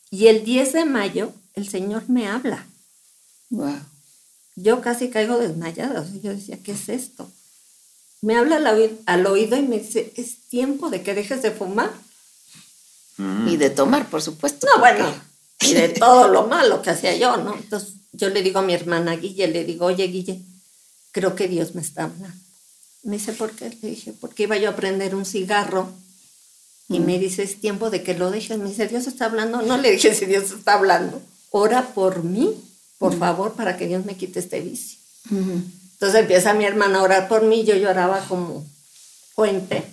y 0.09 0.27
el 0.27 0.43
10 0.43 0.73
de 0.73 0.85
mayo 0.85 1.31
el 1.53 1.69
Señor 1.69 2.03
me 2.09 2.27
habla. 2.27 2.65
Wow. 3.49 3.79
Yo 4.55 4.81
casi 4.81 5.09
caigo 5.09 5.37
desmayada, 5.37 6.01
o 6.01 6.05
sea, 6.05 6.21
yo 6.21 6.31
decía, 6.31 6.57
¿qué 6.61 6.73
es 6.73 6.89
esto? 6.89 7.31
me 8.21 8.37
habla 8.37 8.57
al 9.07 9.25
oído, 9.25 9.57
y 9.57 9.63
me 9.63 9.79
dice, 9.79 10.13
es 10.15 10.47
tiempo 10.47 10.89
de 10.89 11.01
que 11.01 11.15
dejes 11.15 11.41
de 11.41 11.51
fumar. 11.51 11.91
Y 13.47 13.57
de 13.57 13.69
tomar, 13.69 14.09
por 14.09 14.21
supuesto. 14.21 14.65
No, 14.65 14.79
bueno, 14.79 15.05
y 15.59 15.73
de 15.73 15.89
todo 15.89 16.27
lo 16.27 16.47
malo 16.47 16.81
que 16.81 16.89
hacía 16.89 17.15
yo, 17.15 17.37
¿no? 17.37 17.53
Entonces 17.53 17.93
yo 18.13 18.29
le 18.29 18.41
digo 18.41 18.59
a 18.59 18.63
mi 18.63 18.73
hermana 18.73 19.15
Guille, 19.15 19.47
le 19.47 19.63
digo, 19.63 19.85
oye 19.85 20.07
Guille, 20.07 20.41
creo 21.11 21.35
que 21.35 21.47
Dios 21.47 21.75
me 21.75 21.81
está 21.81 22.03
hablando. 22.03 22.37
Me 23.03 23.17
dice, 23.17 23.33
¿por 23.33 23.51
qué? 23.51 23.75
Le 23.81 23.89
dije, 23.89 24.13
porque 24.19 24.43
iba 24.43 24.57
yo 24.57 24.69
a 24.69 24.75
prender 24.75 25.15
un 25.15 25.25
cigarro 25.25 25.89
y 26.87 26.99
me 26.99 27.17
dice, 27.19 27.43
es 27.43 27.59
tiempo 27.59 27.89
de 27.89 28.03
que 28.03 28.13
lo 28.13 28.31
dejes. 28.31 28.57
Me 28.57 28.69
dice, 28.69 28.87
Dios 28.87 29.07
está 29.07 29.25
hablando. 29.25 29.61
No 29.61 29.77
le 29.77 29.91
dije 29.91 30.13
si 30.13 30.25
Dios 30.25 30.51
está 30.51 30.73
hablando. 30.73 31.21
Ora 31.49 31.93
por 31.93 32.23
mí, 32.23 32.55
por 32.97 33.17
favor, 33.17 33.53
para 33.53 33.77
que 33.77 33.87
Dios 33.87 34.05
me 34.05 34.15
quite 34.15 34.39
este 34.39 34.59
vicio. 34.61 34.99
Entonces 35.29 36.19
empieza 36.19 36.53
mi 36.53 36.65
hermana 36.65 36.99
a 36.99 37.03
orar 37.03 37.27
por 37.27 37.43
mí. 37.43 37.63
Yo 37.63 37.75
lloraba 37.75 38.25
como 38.27 38.65
fuente. 39.33 39.83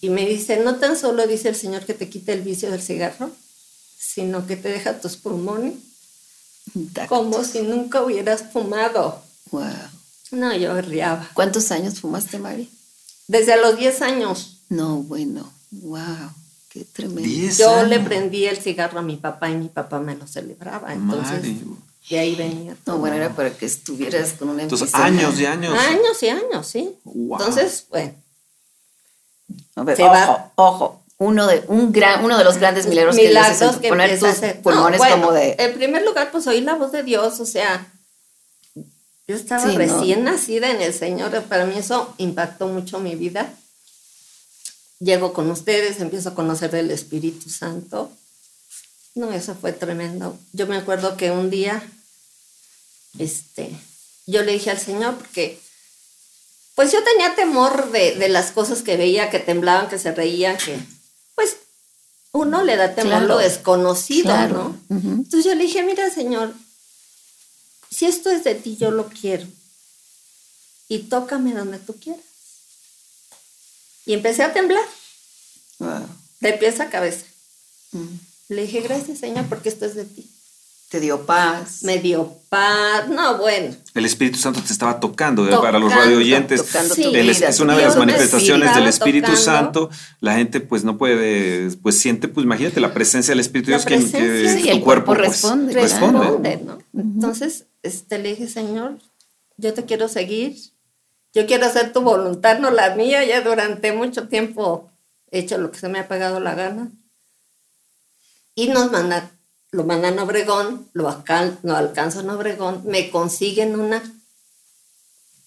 Y 0.00 0.10
me 0.10 0.24
dice, 0.24 0.58
no 0.58 0.76
tan 0.76 0.96
solo 0.96 1.26
dice 1.26 1.48
el 1.48 1.56
Señor 1.56 1.84
que 1.84 1.94
te 1.94 2.08
quite 2.08 2.32
el 2.32 2.42
vicio 2.42 2.70
del 2.70 2.82
cigarro, 2.82 3.30
sino 3.98 4.46
que 4.46 4.56
te 4.56 4.68
deja 4.68 5.00
tus 5.00 5.16
pulmones 5.16 5.74
como 7.08 7.44
si 7.44 7.62
nunca 7.62 8.02
hubieras 8.02 8.44
fumado. 8.52 9.22
Wow. 9.50 9.64
No, 10.32 10.54
yo 10.56 10.80
riaba. 10.80 11.28
¿Cuántos 11.34 11.70
años 11.70 12.00
fumaste, 12.00 12.38
Mari? 12.38 12.70
Desde 13.28 13.60
los 13.60 13.76
10 13.76 14.02
años. 14.02 14.62
No, 14.68 14.96
bueno, 14.96 15.52
wow, 15.70 16.30
qué 16.68 16.84
tremendo. 16.84 17.28
Yo 17.56 17.84
le 17.84 18.00
prendí 18.00 18.46
el 18.46 18.56
cigarro 18.56 18.98
a 18.98 19.02
mi 19.02 19.16
papá 19.16 19.48
y 19.50 19.54
mi 19.54 19.68
papá 19.68 20.00
me 20.00 20.16
lo 20.16 20.26
celebraba, 20.26 20.92
entonces 20.92 21.42
de 22.08 22.18
ahí 22.18 22.34
venía. 22.34 22.76
No, 22.86 22.98
bueno, 22.98 23.16
era 23.16 23.30
para 23.34 23.50
que 23.50 23.66
estuvieras 23.66 24.32
con 24.34 24.48
una 24.48 24.62
Entonces, 24.62 24.94
años 24.94 25.38
y 25.38 25.46
años. 25.46 25.76
Años 25.78 26.22
y 26.22 26.28
años, 26.28 26.66
sí. 26.66 26.96
Entonces, 27.04 27.86
bueno. 27.90 28.14
ojo, 29.76 30.52
ojo, 30.56 31.02
uno 31.18 31.46
de, 31.46 31.64
un 31.68 31.92
gran, 31.92 32.24
uno 32.24 32.38
de 32.38 32.44
los 32.44 32.58
grandes 32.58 32.86
milagros, 32.86 33.16
que, 33.16 33.28
Dios 33.28 33.76
que 33.76 33.88
poner 33.88 34.18
tus 34.18 34.34
pulmones 34.62 35.00
como 35.00 35.32
de... 35.32 35.56
En 35.58 35.74
primer 35.74 36.04
lugar, 36.04 36.30
pues 36.30 36.46
oí 36.46 36.60
la 36.60 36.74
voz 36.74 36.92
de 36.92 37.02
Dios, 37.02 37.40
o 37.40 37.46
sea, 37.46 37.92
yo 39.28 39.34
estaba 39.34 39.64
recién 39.72 40.24
nacida 40.24 40.70
en 40.70 40.80
el 40.80 40.94
Señor, 40.94 41.42
para 41.44 41.66
mí 41.66 41.76
eso 41.76 42.14
impactó 42.18 42.68
mucho 42.68 42.98
mi 43.00 43.14
vida. 43.14 43.52
Llego 44.98 45.32
con 45.32 45.50
ustedes, 45.50 46.00
empiezo 46.00 46.30
a 46.30 46.34
conocer 46.34 46.70
del 46.70 46.90
Espíritu 46.90 47.50
Santo. 47.50 48.10
No, 49.14 49.32
eso 49.32 49.54
fue 49.54 49.72
tremendo. 49.72 50.38
Yo 50.52 50.66
me 50.66 50.76
acuerdo 50.76 51.16
que 51.16 51.30
un 51.30 51.50
día, 51.50 51.82
este, 53.18 53.70
yo 54.26 54.42
le 54.42 54.52
dije 54.52 54.70
al 54.70 54.78
Señor, 54.78 55.16
porque 55.16 55.60
pues 56.74 56.92
yo 56.92 57.02
tenía 57.02 57.34
temor 57.34 57.90
de, 57.90 58.14
de 58.16 58.28
las 58.28 58.52
cosas 58.52 58.82
que 58.82 58.96
veía, 58.96 59.30
que 59.30 59.38
temblaban, 59.40 59.88
que 59.88 59.98
se 59.98 60.12
reían, 60.12 60.56
que 60.58 60.78
pues 61.34 61.56
uno 62.32 62.62
le 62.62 62.76
da 62.76 62.94
temor 62.94 63.22
lo 63.22 63.38
desconocido, 63.38 64.36
¿no? 64.48 64.76
Entonces 64.90 65.44
yo 65.44 65.54
le 65.54 65.64
dije, 65.64 65.82
mira, 65.82 66.10
Señor, 66.10 66.52
si 67.96 68.04
esto 68.04 68.30
es 68.30 68.44
de 68.44 68.54
ti, 68.54 68.76
yo 68.78 68.90
lo 68.90 69.06
quiero. 69.06 69.46
Y 70.86 71.04
tócame 71.04 71.54
donde 71.54 71.78
tú 71.78 71.94
quieras. 71.98 72.20
Y 74.04 74.12
empecé 74.12 74.42
a 74.42 74.52
temblar. 74.52 74.84
De 76.40 76.52
pies 76.52 76.78
a 76.80 76.90
cabeza. 76.90 77.24
Le 78.50 78.62
dije, 78.66 78.82
gracias, 78.82 79.20
Señor, 79.20 79.46
porque 79.46 79.70
esto 79.70 79.86
es 79.86 79.94
de 79.94 80.04
ti. 80.04 80.26
Te 80.90 81.00
dio 81.00 81.24
paz. 81.24 81.84
Me 81.84 81.98
dio 81.98 82.36
paz. 82.50 83.08
No, 83.08 83.38
bueno. 83.38 83.74
El 83.94 84.04
Espíritu 84.04 84.38
Santo 84.38 84.60
te 84.60 84.74
estaba 84.74 85.00
tocando, 85.00 85.48
para 85.62 85.78
los 85.78 85.90
radio 85.90 86.18
oyentes. 86.18 86.60
es 86.62 87.60
una 87.60 87.76
de 87.76 87.82
las 87.82 87.96
manifestaciones 87.96 88.74
del 88.74 88.88
Espíritu 88.88 89.34
Santo. 89.36 89.88
La 90.20 90.34
gente 90.34 90.60
pues 90.60 90.84
no 90.84 90.98
puede, 90.98 91.70
pues 91.82 91.98
siente, 91.98 92.28
pues 92.28 92.44
imagínate 92.44 92.78
la 92.78 92.92
presencia 92.92 93.32
del 93.32 93.40
Espíritu 93.40 93.70
Dios 93.70 93.86
que, 93.86 93.98
que 93.98 94.70
tu 94.72 94.80
cuerpo, 94.82 95.14
pues, 95.14 95.28
responde. 95.28 95.72
responde. 95.72 96.60
¿no? 96.62 96.78
Entonces, 96.94 97.64
este, 97.86 98.18
le 98.18 98.30
dije, 98.30 98.48
Señor, 98.48 98.98
yo 99.56 99.74
te 99.74 99.84
quiero 99.84 100.08
seguir. 100.08 100.56
Yo 101.32 101.46
quiero 101.46 101.66
hacer 101.66 101.92
tu 101.92 102.00
voluntad, 102.00 102.58
no 102.58 102.70
la 102.70 102.94
mía. 102.94 103.24
Ya 103.24 103.40
durante 103.40 103.92
mucho 103.92 104.28
tiempo 104.28 104.90
he 105.30 105.40
hecho 105.40 105.58
lo 105.58 105.70
que 105.70 105.78
se 105.78 105.88
me 105.88 105.98
ha 105.98 106.08
pagado 106.08 106.40
la 106.40 106.54
gana. 106.54 106.90
Y 108.54 108.68
nos 108.68 108.90
mandan 108.90 109.30
lo 109.76 109.84
mandan 109.84 110.18
a 110.18 110.24
Obregón, 110.24 110.88
lo 110.92 111.08
alcan 111.08 111.58
no 111.62 111.76
alcanzo 111.76 112.20
en 112.20 112.30
Obregón, 112.30 112.82
me 112.86 113.10
consiguen 113.10 113.78
una 113.78 114.02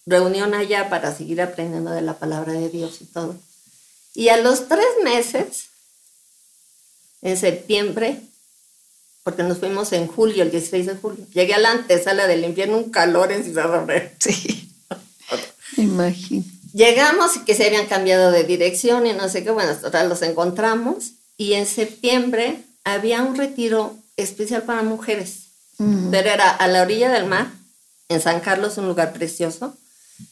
reunión 0.05 0.53
allá 0.53 0.89
para 0.89 1.15
seguir 1.15 1.41
aprendiendo 1.41 1.91
de 1.91 2.01
la 2.01 2.17
palabra 2.19 2.53
de 2.53 2.69
Dios 2.69 3.01
y 3.01 3.05
todo. 3.05 3.35
Y 4.13 4.29
a 4.29 4.37
los 4.37 4.67
tres 4.67 4.87
meses, 5.03 5.69
en 7.21 7.37
septiembre, 7.37 8.21
porque 9.23 9.43
nos 9.43 9.57
fuimos 9.59 9.91
en 9.93 10.07
julio, 10.07 10.43
el 10.43 10.51
16 10.51 10.85
de 10.85 10.95
julio, 10.95 11.25
llegué 11.33 11.53
a 11.53 11.59
la 11.59 11.71
antesala 11.71 12.27
del 12.27 12.45
infierno, 12.45 12.77
un 12.77 12.89
calor 12.89 13.31
en 13.31 13.43
Ciudad 13.43 13.73
Obregón. 13.73 14.09
Sí, 14.19 15.83
imagino. 15.83 16.43
Llegamos 16.73 17.35
y 17.37 17.45
que 17.45 17.55
se 17.55 17.65
habían 17.65 17.87
cambiado 17.87 18.31
de 18.31 18.43
dirección 18.43 19.07
y 19.07 19.13
no 19.13 19.29
sé 19.29 19.43
qué, 19.43 19.51
bueno, 19.51 19.75
total, 19.75 20.09
los 20.09 20.21
encontramos 20.21 21.11
y 21.37 21.53
en 21.53 21.65
septiembre 21.65 22.63
había 22.83 23.23
un 23.23 23.35
retiro 23.35 23.95
especial 24.17 24.63
para 24.63 24.83
mujeres. 24.83 25.45
Pero 26.11 26.29
era 26.29 26.49
a 26.49 26.67
la 26.67 26.81
orilla 26.81 27.09
del 27.09 27.25
mar, 27.25 27.47
en 28.09 28.19
San 28.19 28.41
Carlos, 28.41 28.77
un 28.77 28.87
lugar 28.87 29.13
precioso. 29.13 29.77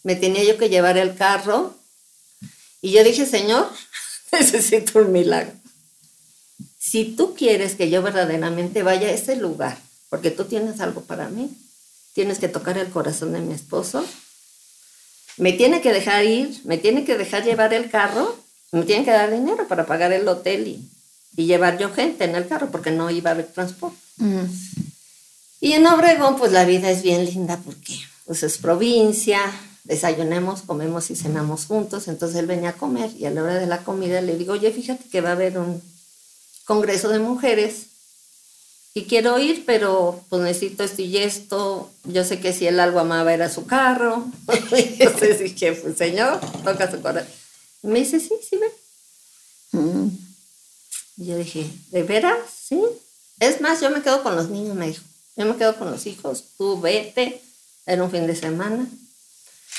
Me 0.04 0.18
tenía 0.18 0.44
yo 0.44 0.58
que 0.58 0.68
llevar 0.68 0.98
el 0.98 1.16
carro. 1.16 1.74
Y 2.82 2.92
yo 2.92 3.02
dije, 3.06 3.26
Señor, 3.26 3.72
necesito 4.34 5.00
un 5.00 5.14
milagro. 5.14 5.54
Si 6.90 7.06
tú 7.06 7.34
quieres 7.36 7.76
que 7.76 7.90
yo 7.90 8.02
verdaderamente 8.02 8.84
vaya 8.84 9.08
a 9.08 9.12
ese 9.12 9.36
lugar, 9.36 9.78
porque 10.10 10.32
tú 10.32 10.46
tienes 10.46 10.80
algo 10.80 11.02
para 11.02 11.28
mí, 11.30 11.50
tienes 12.14 12.40
que 12.40 12.48
tocar 12.48 12.78
el 12.78 12.90
corazón 12.90 13.34
de 13.34 13.40
mi 13.40 13.54
esposo, 13.54 14.06
me 15.38 15.54
tiene 15.54 15.82
que 15.82 15.92
dejar 15.92 16.24
ir, 16.26 16.62
me 16.64 16.78
tiene 16.78 17.04
que 17.04 17.18
dejar 17.18 17.44
llevar 17.44 17.74
el 17.74 17.90
carro, 17.90 18.38
me 18.72 18.84
tiene 18.84 19.06
que 19.06 19.12
dar 19.12 19.32
dinero 19.32 19.68
para 19.68 19.86
pagar 19.86 20.12
el 20.14 20.28
hotel 20.28 20.68
y 20.68 20.90
y 21.38 21.46
llevar 21.46 21.78
yo 21.78 21.94
gente 21.94 22.26
en 22.26 22.36
el 22.36 22.48
carro 22.48 22.70
porque 22.72 22.92
no 22.92 23.10
iba 23.12 23.30
a 23.30 23.34
haber 23.34 23.46
transporte. 23.46 23.98
Y 25.62 25.74
en 25.74 25.86
Obregón, 25.86 26.36
pues 26.38 26.52
la 26.52 26.66
vida 26.66 26.90
es 26.90 27.04
bien 27.04 27.26
linda 27.26 27.60
porque 27.64 27.94
pues 28.26 28.44
es 28.44 28.58
provincia, 28.58 29.40
desayunemos, 29.84 30.64
comemos 30.64 31.12
y 31.12 31.16
cenamos 31.16 31.66
juntos. 31.66 32.08
Entonces 32.08 32.40
él 32.40 32.48
venía 32.48 32.70
a 32.70 32.74
comer 32.74 33.12
y 33.16 33.26
a 33.26 33.30
la 33.30 33.44
hora 33.44 33.56
de 33.56 33.68
la 33.68 33.84
comida 33.84 34.20
le 34.22 34.36
digo, 34.36 34.54
oye, 34.54 34.72
fíjate 34.72 35.08
que 35.10 35.22
va 35.22 35.30
a 35.30 35.34
haber 35.34 35.60
un 35.60 35.82
congreso 36.68 37.10
de 37.10 37.20
mujeres 37.20 37.88
y 38.94 39.06
quiero 39.06 39.40
ir, 39.40 39.64
pero 39.66 40.24
pues 40.28 40.42
necesito 40.42 40.84
esto 40.84 41.02
y 41.02 41.18
esto. 41.18 41.92
Yo 42.04 42.24
sé 42.24 42.40
que 42.40 42.52
si 42.52 42.68
él 42.68 42.80
algo 42.80 43.00
amaba 43.00 43.34
era 43.34 43.48
su 43.48 43.66
carro. 43.66 44.26
Entonces 44.72 45.40
dije, 45.40 45.74
pues 45.74 45.98
señor, 45.98 46.40
toca 46.64 46.90
su 46.92 47.00
corazón. 47.02 47.32
Me 47.84 48.00
dice, 48.00 48.20
sí, 48.20 48.34
sí, 48.48 48.58
ven. 48.58 50.20
Y 51.16 51.26
yo 51.28 51.38
dije, 51.38 51.70
¿de 51.92 52.04
veras? 52.04 52.38
Sí. 52.68 52.82
Es 53.40 53.62
más, 53.62 53.82
yo 53.82 53.92
me 53.92 54.02
quedo 54.02 54.24
con 54.24 54.36
los 54.36 54.50
niños, 54.50 54.76
me 54.76 54.88
dijo. 54.88 55.04
Yo 55.36 55.46
me 55.46 55.56
quedo 55.56 55.78
con 55.78 55.92
los 55.92 56.06
hijos, 56.08 56.44
tú 56.58 56.82
vete. 56.82 57.40
Era 57.86 58.04
un 58.04 58.10
fin 58.10 58.26
de 58.26 58.36
semana. 58.36 58.88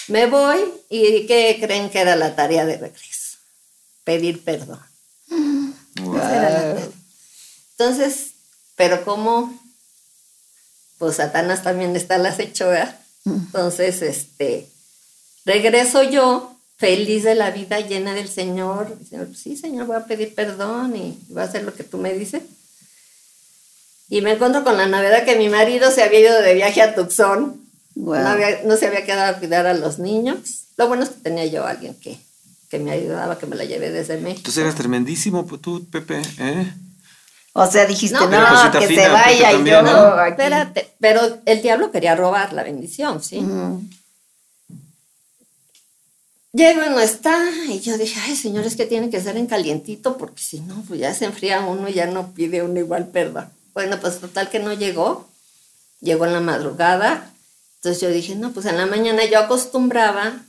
Me 0.07 0.27
voy 0.27 0.59
y 0.88 1.27
¿qué 1.27 1.59
creen 1.61 1.90
que 1.90 1.98
era 1.98 2.14
la 2.14 2.37
tarea 2.37 2.64
de 2.64 2.79
regreso? 2.79 3.38
Pedir 4.05 4.44
perdón. 4.44 4.81
Entonces, 7.72 8.33
pero 8.76 9.04
como, 9.04 9.57
pues 10.98 11.16
Satanás 11.16 11.62
también 11.62 11.94
está 11.96 12.16
a 12.16 12.18
las 12.18 12.38
Entonces, 13.24 14.02
este, 14.02 14.68
regreso 15.44 16.02
yo 16.02 16.59
feliz 16.78 17.24
de 17.24 17.35
la 17.35 17.50
vida, 17.50 17.81
llena 17.81 18.14
del 18.14 18.28
Señor. 18.28 18.96
sí, 19.37 19.57
Señor, 19.57 19.87
voy 19.87 19.96
a 19.96 20.07
pedir 20.07 20.35
perdón 20.35 20.96
y 20.96 21.18
voy 21.28 21.42
a 21.42 21.46
hacer 21.46 21.64
lo 21.64 21.74
que 21.74 21.85
tú 21.85 21.98
me 21.98 22.14
dices. 22.14 22.42
Y 24.09 24.22
me 24.22 24.33
encuentro 24.33 24.64
con 24.64 24.76
la 24.76 24.87
novedad 24.87 25.24
que 25.24 25.37
mi 25.37 25.48
marido 25.48 25.90
se 25.90 26.02
había 26.02 26.20
ido 26.20 26.40
de 26.40 26.54
viaje 26.54 26.81
a 26.81 26.94
Tucson. 26.94 27.61
No, 27.94 28.76
se 28.76 28.87
había 28.87 29.04
quedado 29.04 29.35
a 29.35 29.38
cuidar 29.38 29.66
a 29.66 29.74
los 29.74 29.98
niños. 29.98 30.66
Lo 30.76 30.87
bueno 30.87 31.02
es 31.02 31.11
que 31.11 31.20
tenía 31.20 31.46
yo 31.46 31.66
a 31.66 31.70
alguien 31.70 31.94
que, 31.94 32.18
que 32.68 32.78
me 32.78 32.90
ayudaba, 32.90 33.38
que 33.38 33.46
me 33.46 33.57
la 33.57 33.64
llevé 33.64 33.90
desde 33.90 34.16
México. 34.18 34.38
Entonces 34.38 34.62
eras 34.62 34.74
tremendísimo 34.74 35.44
tú, 35.61 35.88
Pepe, 35.90 36.20
¿eh? 36.38 36.72
O 37.54 37.66
sea, 37.66 37.87
dijiste, 37.87 38.16
no, 38.16 38.31
que 38.70 38.87
se 38.87 39.09
vaya 39.09 39.52
y 39.52 39.64
yo 39.64 39.83
no. 39.83 40.24
Espérate, 40.24 40.94
pero 41.00 41.20
el 41.44 41.62
diablo 41.62 41.90
quería 41.90 42.14
robar 42.14 42.52
la 42.52 42.62
bendición, 42.62 43.22
¿sí? 43.22 43.44
Llego 46.52 46.85
y 46.85 46.88
no 46.88 47.00
está, 47.00 47.38
y 47.68 47.81
yo 47.81 47.98
dije, 47.98 48.18
ay, 48.24 48.37
señor, 48.37 48.64
es 48.64 48.76
que 48.76 48.87
tiene 48.87 49.11
que 49.11 49.20
ser 49.20 49.37
en 49.37 49.46
calientito, 49.46 50.16
porque 50.16 50.42
si 50.42 50.61
no, 50.61 50.83
pues 50.87 51.00
ya 51.00 51.12
se 51.14 51.24
enfría 51.24 51.61
uno 51.61 51.88
y 51.88 51.94
ya 51.94 52.07
no 52.07 52.33
pide 52.33 52.62
uno 52.62 52.78
igual 52.78 53.09
perdón. 53.09 53.50
Bueno, 53.74 53.98
pues 54.00 54.18
total 54.18 54.48
que 54.48 54.59
no 54.59 54.72
llegó, 54.72 55.28
llegó 56.00 56.26
en 56.26 56.33
la 56.33 56.40
madrugada, 56.40 57.31
entonces 57.76 58.00
yo 58.00 58.09
dije, 58.09 58.35
no, 58.35 58.52
pues 58.52 58.66
en 58.66 58.76
la 58.76 58.87
mañana 58.87 59.24
yo 59.24 59.38
acostumbraba 59.38 60.42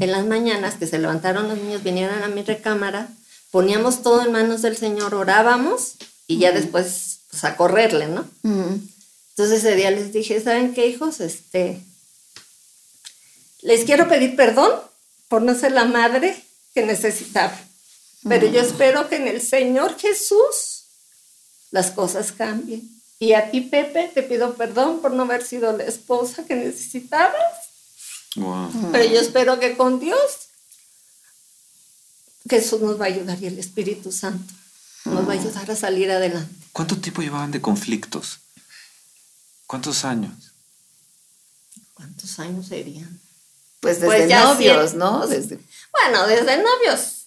en 0.00 0.12
las 0.12 0.26
mañanas 0.26 0.74
que 0.74 0.86
se 0.86 0.98
levantaron 0.98 1.48
los 1.48 1.58
niños, 1.58 1.82
vinieran 1.82 2.22
a 2.22 2.28
mi 2.28 2.42
recámara, 2.42 3.08
poníamos 3.50 4.02
todo 4.02 4.24
en 4.24 4.32
manos 4.32 4.62
del 4.62 4.76
Señor, 4.76 5.14
orábamos 5.14 5.94
y 6.26 6.38
ya 6.38 6.52
después 6.52 7.20
pues, 7.30 7.44
a 7.44 7.56
correrle, 7.56 8.08
¿no? 8.08 8.28
Entonces 8.42 9.58
ese 9.58 9.76
día 9.76 9.90
les 9.90 10.12
dije, 10.12 10.40
¿saben 10.40 10.74
qué, 10.74 10.86
hijos? 10.86 11.20
Este, 11.20 11.80
les 13.62 13.84
quiero 13.84 14.08
pedir 14.08 14.36
perdón 14.36 14.72
por 15.28 15.42
no 15.42 15.54
ser 15.54 15.72
la 15.72 15.84
madre 15.84 16.42
que 16.74 16.84
necesitaba. 16.84 17.58
Pero 18.28 18.46
yo 18.48 18.60
espero 18.60 19.08
que 19.08 19.16
en 19.16 19.28
el 19.28 19.40
Señor 19.40 19.96
Jesús 19.98 20.84
las 21.70 21.90
cosas 21.90 22.32
cambien. 22.32 22.82
Y 23.18 23.32
a 23.32 23.50
ti, 23.50 23.60
Pepe, 23.60 24.10
te 24.12 24.22
pido 24.22 24.54
perdón 24.54 25.00
por 25.00 25.12
no 25.12 25.22
haber 25.22 25.44
sido 25.44 25.76
la 25.76 25.84
esposa 25.84 26.44
que 26.44 26.54
necesitabas. 26.54 27.65
Pero 28.92 29.04
yo 29.04 29.20
espero 29.20 29.58
que 29.58 29.76
con 29.76 29.98
Dios 29.98 30.48
Jesús 32.48 32.80
nos 32.80 33.00
va 33.00 33.06
a 33.06 33.08
ayudar 33.08 33.42
y 33.42 33.46
el 33.46 33.58
Espíritu 33.58 34.12
Santo 34.12 34.52
nos 35.04 35.26
va 35.26 35.32
a 35.32 35.36
ayudar 35.36 35.70
a 35.70 35.76
salir 35.76 36.10
adelante. 36.10 36.52
¿Cuánto 36.72 36.96
tiempo 36.98 37.22
llevaban 37.22 37.50
de 37.50 37.60
conflictos? 37.60 38.40
¿Cuántos 39.66 40.04
años? 40.04 40.52
¿Cuántos 41.94 42.38
años 42.38 42.66
serían? 42.66 43.20
Pues 43.80 44.00
desde 44.00 44.26
pues 44.26 44.30
novios, 44.30 44.94
¿no? 44.94 45.26
Desde... 45.26 45.58
Bueno, 45.92 46.26
desde 46.26 46.62
novios 46.62 47.26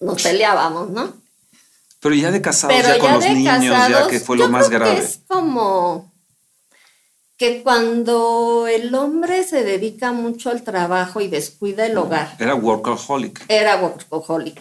nos 0.00 0.22
peleábamos, 0.22 0.90
¿no? 0.90 1.14
Pero 2.00 2.14
ya 2.14 2.30
de 2.30 2.40
casados, 2.40 2.76
ya, 2.82 2.98
con 2.98 3.14
los 3.14 3.24
niños, 3.24 3.60
ya 3.62 4.06
que 4.08 4.20
fue 4.20 4.36
lo 4.36 4.48
más 4.48 4.68
grave. 4.68 4.98
es 4.98 5.20
como 5.26 6.05
que 7.36 7.62
cuando 7.62 8.66
el 8.66 8.94
hombre 8.94 9.44
se 9.44 9.62
dedica 9.62 10.12
mucho 10.12 10.50
al 10.50 10.62
trabajo 10.62 11.20
y 11.20 11.28
descuida 11.28 11.86
el 11.86 11.98
hogar. 11.98 12.34
Era 12.38 12.54
workaholic. 12.54 13.44
Era 13.48 13.82
workaholic. 13.82 14.60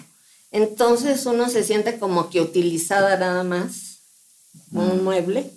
Entonces 0.51 1.25
uno 1.25 1.49
se 1.49 1.63
siente 1.63 1.97
como 1.99 2.29
que 2.29 2.41
utilizada 2.41 3.17
nada 3.17 3.43
más, 3.43 3.99
un 4.71 5.03
mueble, 5.03 5.51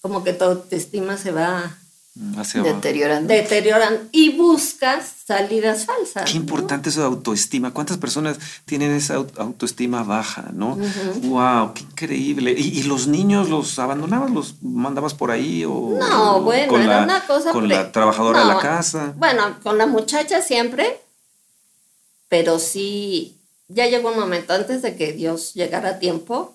como 0.00 0.24
que 0.24 0.32
tu 0.32 0.44
autoestima 0.44 1.16
se 1.16 1.32
va 1.32 1.78
deteriorando. 2.16 3.32
Deterioran 3.32 4.08
y 4.10 4.36
buscas 4.36 5.12
salidas 5.26 5.84
falsas. 5.84 6.30
Qué 6.30 6.36
importante 6.36 6.88
eso 6.88 7.00
de 7.00 7.06
autoestima. 7.06 7.74
¿Cuántas 7.74 7.98
personas 7.98 8.38
tienen 8.64 8.92
esa 8.92 9.16
autoestima 9.36 10.02
baja, 10.02 10.50
no? 10.52 10.78
Wow, 11.22 11.74
qué 11.74 11.82
increíble. 11.82 12.52
¿Y, 12.52 12.84
los 12.84 13.06
niños 13.06 13.50
los 13.50 13.78
abandonabas, 13.78 14.30
los 14.30 14.62
mandabas 14.62 15.12
por 15.12 15.30
ahí 15.30 15.64
o 15.64 15.96
No, 15.98 16.40
bueno, 16.42 16.78
era 16.78 17.02
una 17.02 17.26
cosa 17.26 17.52
con 17.52 17.68
la 17.68 17.92
trabajadora 17.92 18.40
de 18.40 18.46
la 18.46 18.60
casa. 18.60 19.12
Bueno, 19.16 19.58
con 19.62 19.76
la 19.76 19.86
muchacha 19.86 20.40
siempre, 20.40 21.00
pero 22.28 22.58
sí 22.58 23.36
ya 23.68 23.86
llegó 23.86 24.10
un 24.10 24.18
momento 24.18 24.54
antes 24.54 24.80
de 24.80 24.96
que 24.96 25.12
Dios 25.12 25.52
llegara 25.52 25.90
a 25.90 25.98
tiempo. 25.98 26.54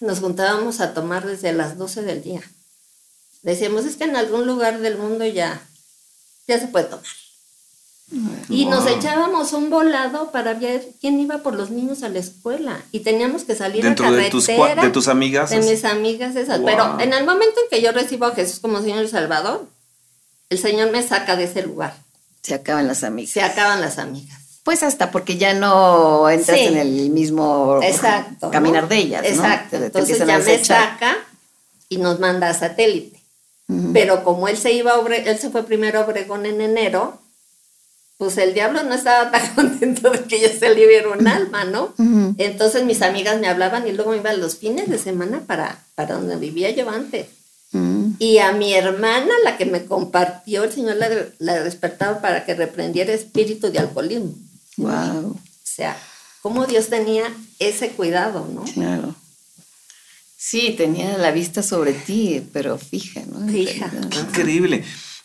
Nos 0.00 0.20
juntábamos 0.20 0.80
a 0.80 0.94
tomar 0.94 1.26
desde 1.26 1.52
las 1.52 1.76
12 1.76 2.02
del 2.02 2.22
día 2.22 2.42
decíamos, 3.52 3.84
es 3.84 3.96
que 3.96 4.04
en 4.04 4.16
algún 4.16 4.46
lugar 4.46 4.80
del 4.80 4.98
mundo 4.98 5.24
ya, 5.24 5.62
ya 6.46 6.58
se 6.58 6.66
puede 6.66 6.86
tomar. 6.86 7.04
Y 8.48 8.66
nos 8.66 8.86
echábamos 8.86 9.52
un 9.52 9.70
volado 9.70 10.30
para 10.30 10.54
ver 10.54 10.86
quién 11.00 11.18
iba 11.18 11.38
por 11.38 11.54
los 11.54 11.70
niños 11.70 12.02
a 12.02 12.08
la 12.08 12.20
escuela. 12.20 12.80
Y 12.92 13.00
teníamos 13.00 13.44
que 13.44 13.56
salir 13.56 13.84
a 13.86 13.94
carretera. 13.94 14.22
De 14.22 14.30
tus, 14.30 14.46
de 14.46 14.90
tus 14.92 15.08
amigas. 15.08 15.50
De 15.50 15.60
mis 15.60 15.84
amigas 15.84 16.36
esas. 16.36 16.60
Pero 16.64 17.00
en 17.00 17.12
el 17.12 17.24
momento 17.24 17.60
en 17.62 17.68
que 17.68 17.82
yo 17.82 17.90
recibo 17.92 18.26
a 18.26 18.34
Jesús 18.34 18.60
como 18.60 18.80
Señor 18.80 19.04
y 19.04 19.08
Salvador, 19.08 19.66
el 20.50 20.58
Señor 20.58 20.92
me 20.92 21.02
saca 21.02 21.36
de 21.36 21.44
ese 21.44 21.62
lugar. 21.62 21.94
Se 22.42 22.54
acaban 22.54 22.86
las 22.86 23.02
amigas. 23.02 23.32
Se 23.32 23.42
acaban 23.42 23.80
las 23.80 23.98
amigas. 23.98 24.38
Pues 24.62 24.84
hasta 24.84 25.10
porque 25.10 25.36
ya 25.36 25.54
no 25.54 26.28
entras 26.28 26.58
en 26.58 26.76
el 26.76 27.10
mismo 27.10 27.80
caminar 28.52 28.88
de 28.88 28.98
ellas. 28.98 29.24
Exacto. 29.24 29.76
Entonces 29.76 30.18
ya 30.18 30.38
me 30.38 30.64
saca 30.64 31.16
y 31.88 31.98
nos 31.98 32.20
manda 32.20 32.50
a 32.50 32.54
satélite. 32.54 33.25
Pero 33.92 34.22
como 34.22 34.46
él 34.46 34.56
se 34.56 34.72
iba 34.72 34.92
a 34.92 35.16
él 35.16 35.38
se 35.38 35.50
fue 35.50 35.64
primero 35.64 35.98
a 35.98 36.04
Obregón 36.04 36.46
en 36.46 36.60
enero, 36.60 37.18
pues 38.16 38.38
el 38.38 38.54
diablo 38.54 38.82
no 38.84 38.94
estaba 38.94 39.30
tan 39.32 39.54
contento 39.54 40.10
de 40.10 40.20
que 40.20 40.40
yo 40.40 40.48
se 40.48 40.74
le 40.74 41.06
un 41.08 41.26
alma, 41.26 41.64
¿no? 41.64 41.92
Entonces 42.38 42.84
mis 42.84 43.02
amigas 43.02 43.40
me 43.40 43.48
hablaban 43.48 43.86
y 43.86 43.92
luego 43.92 44.12
me 44.12 44.18
iban 44.18 44.40
los 44.40 44.56
fines 44.56 44.88
de 44.88 44.98
semana 44.98 45.42
para, 45.46 45.84
para 45.94 46.14
donde 46.14 46.36
vivía 46.36 46.70
yo 46.70 46.88
antes. 46.88 47.26
Y 48.18 48.38
a 48.38 48.52
mi 48.52 48.72
hermana, 48.72 49.32
la 49.44 49.58
que 49.58 49.66
me 49.66 49.84
compartió, 49.84 50.64
el 50.64 50.72
Señor 50.72 50.96
la, 50.96 51.10
la 51.38 51.62
despertaba 51.62 52.22
para 52.22 52.46
que 52.46 52.54
reprendiera 52.54 53.12
espíritu 53.12 53.70
de 53.70 53.78
alcoholismo. 53.80 54.32
Wow. 54.78 55.32
O 55.32 55.38
sea, 55.62 55.94
cómo 56.40 56.64
Dios 56.64 56.88
tenía 56.88 57.24
ese 57.58 57.90
cuidado, 57.90 58.48
¿no? 58.50 58.62
Claro. 58.72 59.14
Sí, 60.48 60.76
tenía 60.78 61.18
la 61.18 61.32
vista 61.32 61.60
sobre 61.60 61.92
ti, 61.92 62.40
pero 62.52 62.78
fija, 62.78 63.20
¿no? 63.26 63.48
Fija. 63.48 63.90
increíble. 64.28 64.84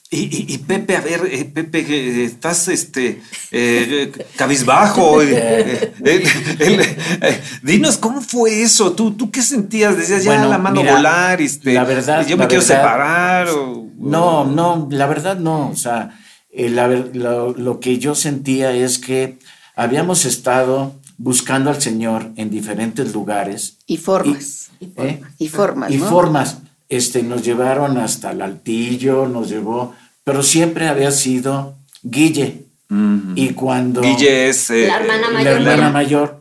Y, 0.09 0.57
Pepe, 0.57 0.97
a 0.97 1.01
ver, 1.01 1.29
eh, 1.31 1.45
Pepe, 1.45 2.25
estás 2.25 2.67
este 2.69 3.21
eh, 3.51 4.11
cabizbajo. 4.35 5.21
Eh, 5.21 5.93
dinos, 7.61 7.97
¿cómo 7.97 8.21
fue 8.21 8.63
eso? 8.63 8.93
¿Tú, 8.93 9.11
tú 9.11 9.29
qué 9.29 9.43
sentías? 9.43 9.95
Decías 9.95 10.23
ya 10.23 10.43
la 10.43 10.57
mano 10.57 10.83
volar, 10.83 11.39
este, 11.39 11.73
la 11.73 11.83
verdad, 11.83 12.25
yo 12.25 12.35
me 12.35 12.47
quiero 12.47 12.63
separar. 12.63 13.47
O, 13.49 13.89
no, 13.99 14.45
no, 14.45 14.87
la 14.89 15.05
verdad 15.05 15.37
no. 15.37 15.69
O 15.69 15.75
sea, 15.75 16.19
lo, 16.51 17.53
lo 17.53 17.79
que 17.79 17.99
yo 17.99 18.15
sentía 18.15 18.71
es 18.71 18.97
que 18.97 19.37
habíamos 19.75 20.25
estado 20.25 20.99
buscando 21.23 21.69
al 21.69 21.81
Señor 21.81 22.31
en 22.35 22.49
diferentes 22.49 23.13
lugares. 23.13 23.77
Y 23.85 23.97
formas 23.97 24.61
y 25.37 25.47
formas. 25.47 25.91
Y 25.91 25.97
formas. 25.99 26.57
Este, 26.89 27.23
nos 27.23 27.43
llevaron 27.43 27.97
hasta 27.97 28.31
el 28.31 28.41
altillo, 28.41 29.27
nos 29.27 29.49
llevó, 29.49 29.95
pero 30.23 30.43
siempre 30.43 30.87
había 30.87 31.11
sido 31.11 31.75
Guille. 32.03 32.65
Y 33.35 33.51
cuando... 33.53 34.01
Guille 34.01 34.49
es... 34.49 34.69
Eh, 34.69 34.87
la 34.87 34.97
hermana 34.97 35.29
mayor. 35.29 35.61
La 35.61 35.73
hermana 35.73 35.89
mayor. 35.91 36.39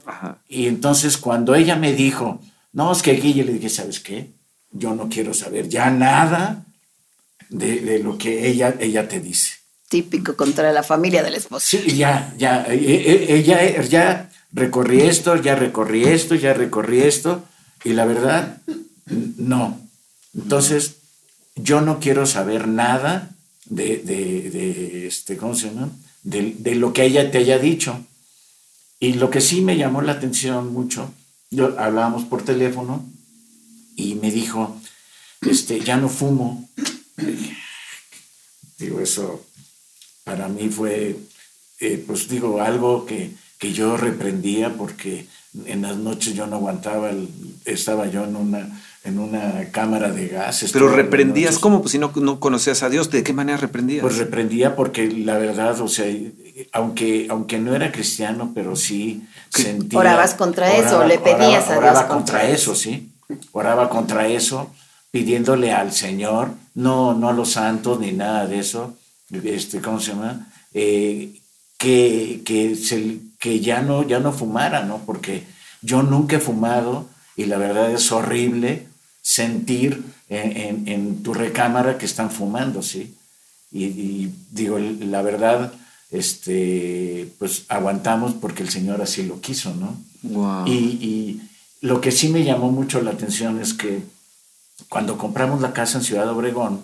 Y 0.48 0.66
entonces 0.66 1.16
cuando 1.16 1.54
ella 1.54 1.76
me 1.76 1.92
dijo, 1.92 2.40
no, 2.72 2.90
es 2.90 3.02
que 3.02 3.12
Guille, 3.12 3.44
le 3.44 3.52
dije, 3.52 3.68
¿sabes 3.68 4.00
qué? 4.00 4.30
Yo 4.72 4.94
no 4.96 5.08
quiero 5.08 5.32
saber 5.32 5.68
ya 5.68 5.90
nada 5.90 6.64
de, 7.50 8.00
lo 8.02 8.18
que 8.18 8.48
ella, 8.48 8.74
ella 8.80 9.06
te 9.06 9.20
dice. 9.20 9.52
Típico 9.88 10.34
contra 10.34 10.72
la 10.72 10.82
familia 10.82 11.22
del 11.22 11.34
esposo. 11.34 11.64
Sí, 11.68 11.96
ya, 11.96 12.32
ya, 12.36 12.64
e, 12.68 12.74
e, 12.74 13.34
ella, 13.36 13.82
ya 13.82 14.29
recorrí 14.52 15.02
esto, 15.02 15.36
ya 15.36 15.54
recorrí 15.54 16.04
esto, 16.04 16.34
ya 16.34 16.54
recorrí 16.54 17.00
esto. 17.00 17.44
Y 17.84 17.90
la 17.90 18.04
verdad, 18.04 18.60
no. 19.06 19.80
Entonces, 20.34 20.96
yo 21.56 21.80
no 21.80 22.00
quiero 22.00 22.26
saber 22.26 22.68
nada 22.68 23.30
de, 23.66 23.98
de, 23.98 25.06
este, 25.06 25.36
¿cómo 25.36 25.54
se 25.54 25.68
llama? 25.68 25.90
De, 26.22 26.74
lo 26.74 26.92
que 26.92 27.04
ella 27.04 27.30
te 27.30 27.38
haya 27.38 27.58
dicho. 27.58 28.04
Y 28.98 29.14
lo 29.14 29.30
que 29.30 29.40
sí 29.40 29.62
me 29.62 29.78
llamó 29.78 30.02
la 30.02 30.12
atención 30.12 30.72
mucho, 30.72 31.10
yo 31.50 31.78
hablábamos 31.78 32.24
por 32.24 32.44
teléfono 32.44 33.08
y 33.96 34.14
me 34.16 34.30
dijo, 34.30 34.78
este, 35.40 35.80
ya 35.80 35.96
no 35.96 36.08
fumo. 36.10 36.68
Digo, 38.78 39.00
eso 39.00 39.46
para 40.24 40.48
mí 40.48 40.68
fue, 40.68 41.16
eh, 41.80 42.04
pues 42.06 42.28
digo, 42.28 42.60
algo 42.60 43.06
que, 43.06 43.32
que 43.60 43.72
yo 43.74 43.98
reprendía 43.98 44.74
porque 44.76 45.26
en 45.66 45.82
las 45.82 45.96
noches 45.98 46.34
yo 46.34 46.46
no 46.46 46.56
aguantaba, 46.56 47.10
estaba 47.66 48.06
yo 48.06 48.24
en 48.24 48.34
una, 48.34 48.80
en 49.04 49.18
una 49.18 49.70
cámara 49.70 50.10
de 50.10 50.28
gases. 50.28 50.72
Pero 50.72 50.88
reprendías, 50.88 51.58
¿cómo? 51.58 51.82
Pues 51.82 51.92
si 51.92 51.98
no, 51.98 52.10
no 52.16 52.40
conocías 52.40 52.82
a 52.82 52.88
Dios, 52.88 53.10
¿de 53.10 53.22
qué 53.22 53.34
manera 53.34 53.58
reprendías? 53.58 54.00
Pues 54.00 54.16
reprendía 54.16 54.74
porque 54.74 55.08
la 55.10 55.36
verdad, 55.36 55.78
o 55.82 55.88
sea, 55.88 56.06
aunque, 56.72 57.26
aunque 57.28 57.58
no 57.58 57.74
era 57.74 57.92
cristiano, 57.92 58.52
pero 58.54 58.76
sí 58.76 59.24
sentía... 59.50 59.98
Orabas 59.98 60.34
contra 60.34 60.74
eso, 60.76 61.06
le 61.06 61.18
pedías 61.18 61.66
a 61.66 61.72
Dios. 61.72 61.78
Oraba 61.78 62.08
contra, 62.08 62.48
eso, 62.48 62.74
sí. 62.74 63.12
Oraba 63.52 63.90
contra 63.90 64.26
eso, 64.26 64.70
pidiéndole 65.10 65.72
al 65.72 65.92
Señor, 65.92 66.48
no, 66.74 67.12
no 67.12 67.28
a 67.28 67.34
los 67.34 67.52
santos 67.52 68.00
ni 68.00 68.12
nada 68.12 68.46
de 68.46 68.60
eso, 68.60 68.96
este, 69.30 69.82
¿cómo 69.82 70.00
se 70.00 70.12
llama? 70.12 70.50
Eh, 70.72 71.40
que, 71.76 72.42
que, 72.44 72.74
se, 72.74 73.18
que 73.40 73.58
ya, 73.58 73.82
no, 73.82 74.06
ya 74.06 74.20
no 74.20 74.32
fumara, 74.32 74.84
¿no? 74.84 74.98
Porque 74.98 75.44
yo 75.82 76.02
nunca 76.04 76.36
he 76.36 76.40
fumado 76.40 77.08
y 77.36 77.46
la 77.46 77.56
verdad 77.56 77.90
es 77.90 78.12
horrible 78.12 78.86
sentir 79.22 80.04
en, 80.28 80.86
en, 80.86 81.22
tu 81.22 81.34
recámara 81.34 81.98
que 81.98 82.06
están 82.06 82.30
fumando, 82.30 82.82
¿sí? 82.82 83.16
Y, 83.72 84.28
digo, 84.50 84.78
la 84.78 85.22
verdad, 85.22 85.72
este, 86.10 87.32
pues 87.38 87.64
aguantamos 87.68 88.34
porque 88.34 88.62
el 88.62 88.68
Señor 88.68 89.00
así 89.00 89.22
lo 89.24 89.40
quiso, 89.40 89.74
¿no? 89.74 89.98
Y, 90.66 90.72
y, 90.72 91.42
lo 91.80 92.02
que 92.02 92.12
sí 92.12 92.28
me 92.28 92.44
llamó 92.44 92.70
mucho 92.70 93.00
la 93.00 93.12
atención 93.12 93.58
es 93.58 93.72
que 93.72 94.02
cuando 94.90 95.16
compramos 95.16 95.62
la 95.62 95.72
casa 95.72 95.96
en 95.96 96.04
Ciudad 96.04 96.28
Obregón, 96.28 96.82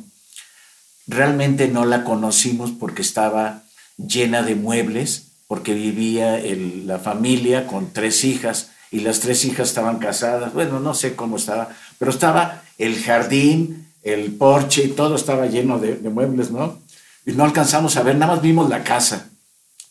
realmente 1.06 1.68
no 1.68 1.84
la 1.84 2.02
conocimos 2.02 2.70
porque 2.70 3.02
estaba 3.02 3.62
llena 3.98 4.42
de 4.42 4.54
muebles, 4.54 5.25
porque 5.46 5.74
vivía 5.74 6.40
la 6.84 6.98
familia 6.98 7.66
con 7.66 7.92
tres 7.92 8.24
hijas 8.24 8.70
y 8.90 9.00
las 9.00 9.20
tres 9.20 9.44
hijas 9.44 9.68
estaban 9.68 9.98
casadas. 9.98 10.52
Bueno, 10.52 10.80
no 10.80 10.94
sé 10.94 11.14
cómo 11.14 11.36
estaba, 11.36 11.68
pero 11.98 12.10
estaba 12.10 12.62
el 12.78 13.02
jardín, 13.02 13.86
el 14.02 14.32
porche 14.32 14.88
todo 14.88 15.16
estaba 15.16 15.46
lleno 15.46 15.78
de, 15.78 15.96
muebles, 16.08 16.50
¿no? 16.50 16.78
Y 17.24 17.32
no 17.32 17.44
alcanzamos 17.44 17.96
a 17.96 18.02
ver, 18.02 18.16
nada 18.16 18.34
más 18.34 18.42
vimos 18.42 18.68
la 18.68 18.84
casa. 18.84 19.28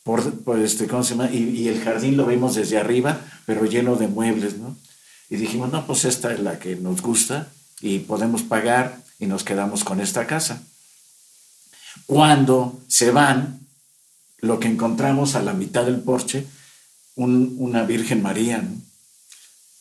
Por, 0.04 0.34
este, 0.64 0.88
¿cómo 0.88 1.04
se 1.04 1.16
llama? 1.16 1.32
Y, 1.32 1.38
y, 1.38 1.68
el 1.68 1.82
jardín 1.82 2.16
lo 2.16 2.26
vimos 2.26 2.56
desde 2.56 2.78
arriba, 2.78 3.20
pero 3.46 3.66
lleno 3.66 3.96
de 3.96 4.08
muebles, 4.08 4.58
¿no? 4.58 4.78
Y 5.30 5.38
dijimos, 5.38 5.72
no, 5.72 5.86
pues 5.88 6.06
esta 6.06 6.32
es 6.32 6.40
la 6.40 6.60
que 6.60 6.76
nos 6.76 7.02
gusta 7.02 7.48
y 7.82 8.00
podemos 8.00 8.44
pagar 8.44 8.98
y 9.20 9.26
nos 9.26 9.44
quedamos 9.44 9.84
con 9.84 10.00
esta 10.00 10.28
casa. 10.28 10.62
Cuando 12.06 12.80
se 12.88 13.12
van, 13.12 13.65
lo 14.40 14.60
que 14.60 14.68
encontramos 14.68 15.36
a 15.36 15.42
la 15.42 15.54
mitad 15.54 15.86
del 15.86 16.02
porche, 16.02 16.46
una 17.16 17.84
Virgen 17.84 18.22
María. 18.22 18.64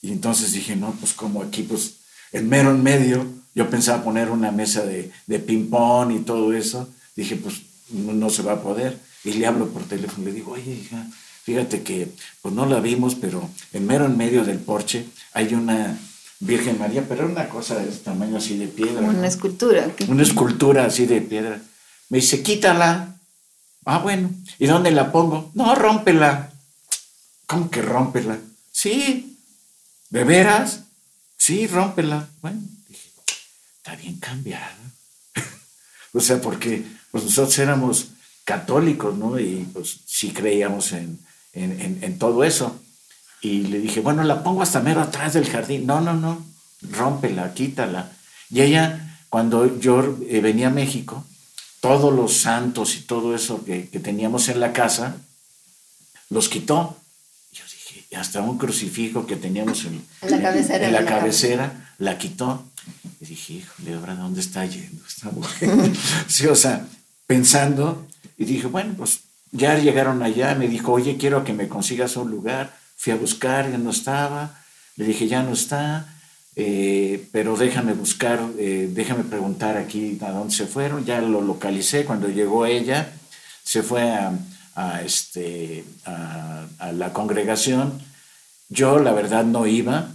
Y 0.03 0.13
entonces 0.13 0.53
dije, 0.53 0.77
no, 0.77 0.93
pues 1.01 1.13
como 1.13 1.43
aquí, 1.43 1.63
pues 1.63 1.95
el 2.33 2.45
mero 2.45 2.71
en 2.71 2.83
medio, 2.83 3.27
yo 3.55 3.71
pensaba 3.71 4.05
poner 4.05 4.31
una 4.31 4.51
mesa 4.51 4.85
de, 4.85 5.11
de 5.27 5.39
ping-pong 5.39 6.13
y 6.13 6.19
todo 6.21 6.53
eso. 6.53 6.89
Dije, 7.17 7.37
pues 7.37 7.63
no, 7.91 8.31
se 8.31 8.43
va 8.43 8.53
a 8.53 8.63
poder. 8.63 8.99
Y 9.25 9.33
le 9.35 9.47
hablo 9.47 9.69
por 9.69 9.85
teléfono, 9.85 10.27
le 10.27 10.33
digo, 10.33 10.53
oye, 10.53 10.73
hija, 10.73 11.07
fíjate 11.45 11.83
que 11.83 12.09
pues 12.43 12.55
no 12.55 12.67
la 12.67 12.81
vimos, 12.81 13.15
pero 13.15 13.49
en 13.73 13.87
mero 13.87 14.05
en 14.07 14.17
medio 14.17 14.45
del 14.45 14.59
porche 14.59 15.07
hay 15.33 15.55
una 15.55 15.99
Virgen 16.41 16.79
María, 16.79 17.07
pero 17.09 17.27
una 17.27 17.49
cosa 17.49 17.77
de 17.77 17.89
este 17.89 18.05
tamaño 18.05 18.37
así 18.37 18.59
de 18.59 18.67
piedra. 18.67 19.01
Una 19.01 19.27
escultura. 19.27 19.89
Una 20.09 20.23
escultura 20.23 20.85
así 20.85 21.07
de 21.07 21.21
piedra. 21.23 21.63
Me 22.11 22.19
dice, 22.19 22.43
quítala. 22.43 23.14
Ah, 23.85 23.99
bueno. 23.99 24.31
¿Y 24.59 24.67
dónde 24.67 24.91
la 24.91 25.13
pongo? 25.13 25.51
No, 25.55 25.75
rómpela. 25.75 26.51
¿Cómo 27.47 27.71
que 27.71 27.83
rómpela? 27.83 28.39
Sí. 28.73 29.39
¿De 30.11 30.25
veras? 30.25 30.85
Sí, 31.37 31.67
rómpela. 31.67 32.29
Bueno, 32.41 32.61
dije, 32.89 33.11
está 33.77 33.97
bien 33.97 34.19
cambiada. 34.19 34.77
o 36.13 36.21
sea, 36.21 36.41
porque 36.41 36.85
pues, 37.11 37.25
nosotros 37.25 37.59
éramos 37.59 38.09
católicos, 38.45 39.17
¿no? 39.17 39.39
Y 39.39 39.69
pues 39.73 40.01
sí 40.07 40.31
creíamos 40.31 40.93
en, 40.93 41.19
en, 41.53 42.19
todo 42.19 42.45
eso. 42.45 42.81
Y 43.41 43.63
le 43.67 43.79
dije, 43.81 44.01
bueno, 44.01 44.23
la 44.25 44.43
pongo 44.43 44.63
hasta 44.63 44.81
mero 44.81 45.01
atrás 45.03 45.35
del 45.35 45.49
jardín. 45.49 45.87
No, 45.87 46.01
no, 46.01 46.15
no, 46.15 46.45
rómpela, 46.83 47.53
quítala. 47.55 48.13
Y 48.51 48.63
ella, 48.63 49.19
cuando 49.29 49.79
yo 49.79 50.19
eh, 50.29 50.41
venía 50.41 50.69
a 50.69 50.71
México, 50.71 51.25
todos 51.85 52.15
los 52.15 52.39
santos 52.39 52.97
y 52.97 53.01
todo 53.01 53.35
eso 53.35 53.63
que, 53.63 53.83
teníamos 54.03 54.49
en 54.49 54.59
la 54.59 54.73
casa, 54.73 55.17
los 56.31 56.49
quitó. 56.49 56.97
Yo 57.53 57.63
dije, 57.65 58.17
hasta 58.17 58.41
un 58.41 58.57
crucifijo 58.57 59.27
que 59.27 59.37
teníamos 59.37 59.85
en, 59.85 60.03
la 60.23 60.41
cabecera, 60.41 60.91
la, 60.91 61.05
cabecera 61.05 61.95
la 61.99 62.17
quitó. 62.17 62.65
Y 63.21 63.27
dije, 63.27 63.53
híjole, 63.53 63.97
ahora 63.97 64.15
dónde 64.15 64.41
está 64.41 64.65
yendo 64.65 65.05
esta 65.07 65.31
mujer? 65.31 65.71
sí, 66.27 66.47
o 66.47 66.57
sea, 66.57 66.87
pensando, 67.27 68.07
y 68.39 68.47
dije, 68.47 68.67
bueno, 68.67 68.95
pues 68.97 69.21
ya 69.53 69.79
llegaron 69.79 70.23
allá, 70.23 70.55
me 70.55 70.69
dijo, 70.69 70.91
oye, 70.91 71.19
quiero 71.19 71.45
que 71.45 71.53
me 71.53 71.69
consigas 71.69 72.17
un 72.17 72.31
lugar. 72.31 72.75
Fui 72.97 73.13
a 73.13 73.17
buscar, 73.17 73.71
ya 73.71 73.77
no 73.77 73.91
estaba. 73.91 74.59
Le 74.97 75.05
dije, 75.05 75.29
ya 75.29 75.43
no 75.43 75.53
está. 75.53 76.14
Eh, 76.57 77.27
pero 77.33 77.57
déjame 77.57 77.95
buscar, 77.95 78.41
eh, 78.59 78.89
déjame 78.93 79.25
preguntar 79.25 79.77
aquí 79.77 80.19
a 80.21 80.31
dónde 80.31 80.55
se 80.55 80.67
fueron. 80.67 81.05
Ya 81.05 81.21
lo 81.21 81.41
localicé 81.41 82.05
cuando 82.05 82.29
llegó 82.29 82.67
ella, 82.67 83.13
se 83.65 83.83
fue 83.83 84.03
a, 84.77 85.03
este, 85.03 85.85
a, 86.05 86.67
la 86.93 87.13
congregación. 87.13 88.01
Yo, 88.69 88.99
la 88.99 89.13
verdad, 89.13 89.45
no 89.45 89.67
iba 89.67 90.09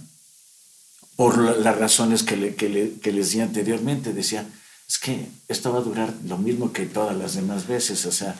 por 1.16 1.38
las 1.58 1.76
razones 1.76 2.22
que, 2.22 2.36
le, 2.36 2.54
que, 2.54 3.12
les 3.12 3.32
di 3.32 3.40
anteriormente. 3.40 4.14
Decía, 4.14 4.46
es 4.88 4.98
que 4.98 5.26
esto 5.48 5.72
va 5.72 5.80
a 5.80 5.82
durar 5.82 6.14
lo 6.26 6.38
mismo 6.38 6.72
que 6.72 6.86
todas 6.86 7.16
las 7.16 7.34
demás 7.34 7.66
veces. 7.66 8.06
O 8.06 8.12
sea, 8.12 8.34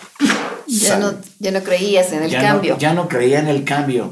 ya, 0.67 0.99
no, 0.99 1.15
ya 1.39 1.51
no 1.51 1.63
creías 1.63 2.13
en 2.13 2.23
el 2.23 2.33
cambio. 2.33 2.79
ya 2.79 2.95
no 2.95 3.09
creía 3.09 3.41
en 3.41 3.49
el 3.49 3.65
cambio 3.65 4.11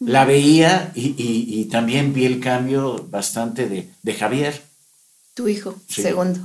la 0.00 0.24
veía 0.24 0.92
y, 0.94 1.64
también 1.66 2.12
vi 2.14 2.24
el 2.24 2.40
cambio 2.40 3.06
bastante 3.10 3.68
de, 3.68 4.14
Javier. 4.14 4.62
Tu 5.34 5.48
hijo, 5.48 5.74
segundo. 5.88 6.40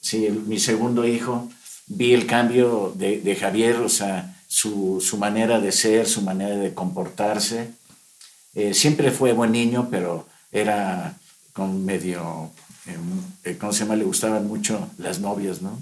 Sí, 0.00 0.28
mi 0.46 0.58
segundo 0.58 1.06
hijo. 1.06 1.48
Vi 1.86 2.14
el 2.14 2.26
cambio 2.26 2.92
de, 2.96 3.36
Javier, 3.38 3.76
o 3.76 3.88
sea, 3.88 4.36
su, 4.48 5.00
manera 5.18 5.60
de 5.60 5.72
ser, 5.72 6.06
su 6.06 6.22
manera 6.22 6.56
de 6.56 6.74
comportarse. 6.74 7.70
Eh, 8.54 8.74
siempre 8.74 9.10
fue 9.10 9.32
buen 9.32 9.52
niño, 9.52 9.88
pero 9.90 10.26
era 10.50 11.14
con 11.52 11.84
medio, 11.84 12.50
em, 12.86 13.22
eh, 13.44 13.56
¿cómo 13.58 13.72
se 13.72 13.80
llama? 13.80 13.96
Le 13.96 14.04
gustaban 14.04 14.46
mucho 14.48 14.88
las 14.98 15.20
novias, 15.20 15.62
¿no? 15.62 15.78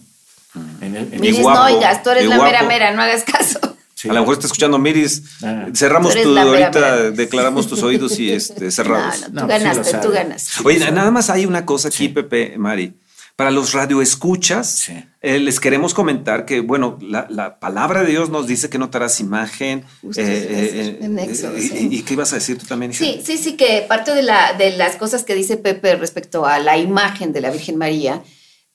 En 0.81 0.93
no 0.93 1.65
oigas, 1.65 2.03
tú 2.03 2.11
eres 2.11 2.27
la 2.27 2.43
mera 2.43 2.63
mera, 2.65 2.91
no 2.91 3.03
hagas 3.03 3.23
caso. 3.23 3.59
A 4.05 4.13
lo 4.13 4.21
mejor 4.21 4.35
está 4.35 4.47
escuchando 4.47 4.79
Miris. 4.79 5.23
Ah. 5.43 5.67
Cerramos 5.75 6.15
tu, 6.15 6.37
ahorita 6.39 7.11
declaramos 7.11 7.67
tus 7.67 7.83
oídos 7.83 8.19
y 8.19 8.31
este, 8.31 8.71
cerrados. 8.71 9.27
No, 9.29 9.43
no, 9.43 9.43
tú 9.43 9.47
ganaste, 9.49 9.99
tú 9.99 10.11
ganaste. 10.11 10.51
Oye, 10.65 10.91
nada 10.91 11.11
más 11.11 11.31
hay 11.31 11.47
una 11.47 11.67
cosa 11.67 11.89
aquí, 11.89 12.09
Pepe, 12.09 12.57
Mari. 12.57 12.95
Para 13.37 13.53
los 13.53 13.73
radioescuchas, 13.73 14.89
eh, 15.21 15.39
les 15.39 15.61
queremos 15.61 15.95
comentar 15.95 16.45
que, 16.45 16.61
bueno, 16.61 16.99
la, 17.01 17.61
palabra 17.61 18.03
de 18.03 18.11
Dios 18.11 18.31
nos 18.31 18.49
dice 18.49 18.69
que 18.69 18.79
no 18.79 18.91
harás 18.93 19.21
imagen. 19.21 19.85
Eh, 20.17 20.99
eh, 21.01 21.89
y, 21.91 22.03
qué 22.03 22.15
ibas 22.15 22.33
a 22.33 22.37
decir 22.37 22.59
tú 22.59 22.67
también? 22.67 22.93
Sí, 22.93 23.21
sí, 23.25 23.39
sí, 23.39 23.57
que 23.57 23.85
parte 23.89 24.13
de, 24.13 24.23
la, 24.23 24.55
de 24.55 24.77
las 24.77 24.97
cosas 24.97 25.23
que 25.23 25.37
dice 25.37 25.57
Pepe 25.57 25.95
respecto 25.95 26.47
a 26.47 26.59
la 26.59 26.79
imagen 26.79 27.33
de 27.33 27.41
la 27.41 27.51
Virgen 27.51 27.77
María, 27.77 28.25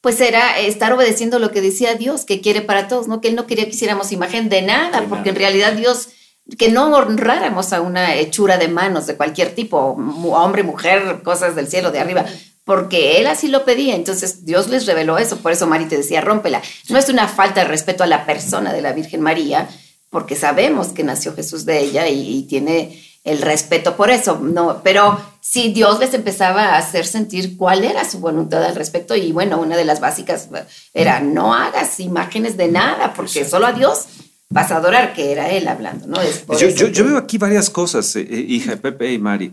pues 0.04 0.20
era 0.20 0.60
estar 0.60 0.92
obedeciendo 0.92 1.38
lo 1.38 1.50
que 1.50 1.62
decía 1.62 1.94
Dios, 1.94 2.26
que 2.26 2.42
quiere 2.42 2.60
para 2.60 2.88
todos, 2.88 3.08
¿no? 3.08 3.22
Que 3.22 3.28
Él 3.28 3.36
no 3.36 3.46
quería 3.46 3.64
que 3.64 3.70
hiciéramos 3.70 4.12
imagen 4.12 4.50
de 4.50 4.60
nada, 4.60 5.06
porque 5.08 5.30
en 5.30 5.34
realidad 5.34 5.72
Dios, 5.72 6.10
que 6.58 6.68
no 6.68 6.94
honráramos 6.94 7.72
a 7.72 7.80
una 7.80 8.14
hechura 8.14 8.58
de 8.58 8.68
manos 8.68 9.06
de 9.06 9.16
cualquier 9.16 9.54
tipo, 9.54 9.96
hombre, 10.26 10.62
mujer, 10.62 11.22
cosas 11.24 11.56
del 11.56 11.68
cielo, 11.68 11.90
de 11.90 12.00
arriba, 12.00 12.26
porque 12.64 13.18
Él 13.18 13.26
así 13.28 13.48
lo 13.48 13.64
pedía, 13.64 13.94
entonces 13.94 14.44
Dios 14.44 14.68
les 14.68 14.84
reveló 14.84 15.16
eso, 15.16 15.38
por 15.38 15.52
eso 15.52 15.66
María 15.66 15.88
te 15.88 15.96
decía, 15.96 16.20
rómpela. 16.20 16.60
No 16.90 16.98
es 16.98 17.08
una 17.08 17.26
falta 17.26 17.62
de 17.62 17.68
respeto 17.68 18.04
a 18.04 18.06
la 18.06 18.26
persona 18.26 18.74
de 18.74 18.82
la 18.82 18.92
Virgen 18.92 19.22
María, 19.22 19.70
porque 20.10 20.36
sabemos 20.36 20.88
que 20.88 21.02
nació 21.02 21.34
Jesús 21.34 21.64
de 21.64 21.80
ella 21.80 22.08
y 22.08 22.42
tiene 22.42 23.02
el 23.24 23.40
respeto 23.40 23.96
por 23.96 24.10
eso, 24.10 24.38
no, 24.38 24.82
pero 24.84 25.18
sí 25.44 25.74
Dios 25.74 26.00
les 26.00 26.14
empezaba 26.14 26.70
a 26.70 26.78
hacer 26.78 27.04
sentir 27.04 27.58
cuál 27.58 27.84
era 27.84 28.08
su 28.08 28.18
voluntad 28.18 28.64
al 28.64 28.74
respecto 28.74 29.14
y 29.14 29.30
bueno, 29.30 29.60
una 29.60 29.76
de 29.76 29.84
las 29.84 30.00
básicas 30.00 30.48
era 30.94 31.20
no 31.20 31.52
hagas 31.52 32.00
imágenes 32.00 32.56
de 32.56 32.68
nada 32.68 33.12
porque 33.12 33.44
solo 33.44 33.66
a 33.66 33.72
Dios 33.72 34.06
vas 34.48 34.70
a 34.70 34.78
adorar, 34.78 35.12
que 35.12 35.32
era 35.32 35.50
él 35.50 35.68
hablando, 35.68 36.06
¿no? 36.06 36.16
yo, 36.56 37.04
veo 37.04 37.18
aquí 37.18 37.36
varias 37.36 37.68
cosas, 37.68 38.16
eh, 38.16 38.26
eh, 38.28 38.46
hija 38.48 38.76
Pepe 38.76 39.12
y 39.12 39.18
Mari. 39.18 39.52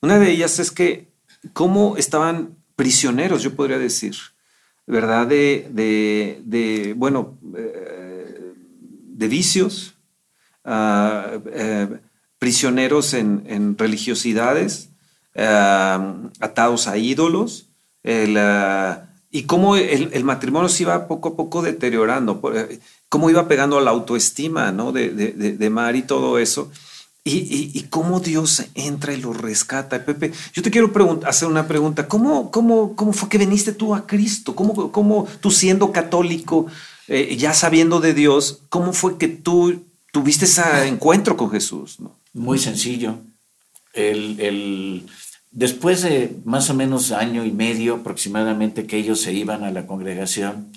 Una 0.00 0.18
de 0.20 0.30
ellas 0.30 0.60
es 0.60 0.70
que 0.70 1.08
cómo 1.52 1.96
estaban 1.96 2.56
prisioneros, 2.76 3.42
yo 3.42 3.56
podría 3.56 3.78
decir, 3.78 4.14
¿verdad? 4.86 5.26
De, 5.26 5.68
de, 6.44 6.94
bueno, 6.96 7.38
eh, 7.56 8.52
de 9.06 9.28
vicios, 9.28 9.94
uh, 10.64 11.40
prisioneros 12.38 13.14
en, 13.14 13.76
religiosidades, 13.76 14.91
eh, 15.34 15.98
atados 16.40 16.88
a 16.88 16.98
ídolos, 16.98 17.66
eh, 18.04 18.96
y 19.30 19.44
cómo 19.44 19.76
el, 19.76 20.24
matrimonio 20.24 20.68
se 20.68 20.82
iba 20.82 21.08
poco 21.08 21.30
a 21.30 21.36
poco 21.36 21.62
deteriorando, 21.62 22.40
eh, 22.54 22.80
cómo 23.08 23.30
iba 23.30 23.48
pegando 23.48 23.78
a 23.78 23.80
la 23.80 23.92
autoestima 23.92 24.72
¿no? 24.72 24.92
de, 24.92 25.08
de, 25.10 25.70
Mar 25.70 25.96
y 25.96 26.02
todo 26.02 26.38
eso. 26.38 26.70
Y, 27.24 27.82
cómo 27.88 28.20
Dios 28.20 28.64
entra 28.74 29.14
y 29.14 29.20
lo 29.20 29.32
rescata. 29.32 30.04
Pepe, 30.04 30.32
yo 30.52 30.62
te 30.62 30.70
quiero 30.70 30.92
hacer 31.24 31.48
una 31.48 31.68
pregunta. 31.68 32.08
¿Cómo, 32.08 32.50
cómo, 32.50 32.96
cómo 32.96 33.12
fue 33.12 33.28
que 33.28 33.38
viniste 33.38 33.72
tú 33.72 33.94
a 33.94 34.06
Cristo? 34.06 34.56
¿Cómo, 34.56 34.90
cómo 34.90 35.28
tú 35.40 35.50
siendo 35.50 35.92
católico, 35.92 36.66
ya 37.06 37.54
sabiendo 37.54 38.00
de 38.00 38.12
Dios, 38.12 38.62
cómo 38.68 38.92
fue 38.92 39.18
que 39.18 39.28
tú 39.28 39.82
tuviste 40.12 40.46
ese 40.46 40.88
encuentro 40.88 41.36
con 41.36 41.50
Jesús? 41.50 41.98
Muy 42.34 42.58
sencillo. 42.58 43.18
El, 43.92 45.06
después 45.52 46.02
de 46.02 46.36
más 46.44 46.70
o 46.70 46.74
menos 46.74 47.12
año 47.12 47.44
y 47.44 47.52
medio 47.52 47.96
aproximadamente 47.96 48.86
que 48.86 48.96
ellos 48.96 49.20
se 49.20 49.32
iban 49.32 49.64
a 49.64 49.70
la 49.70 49.86
congregación, 49.86 50.72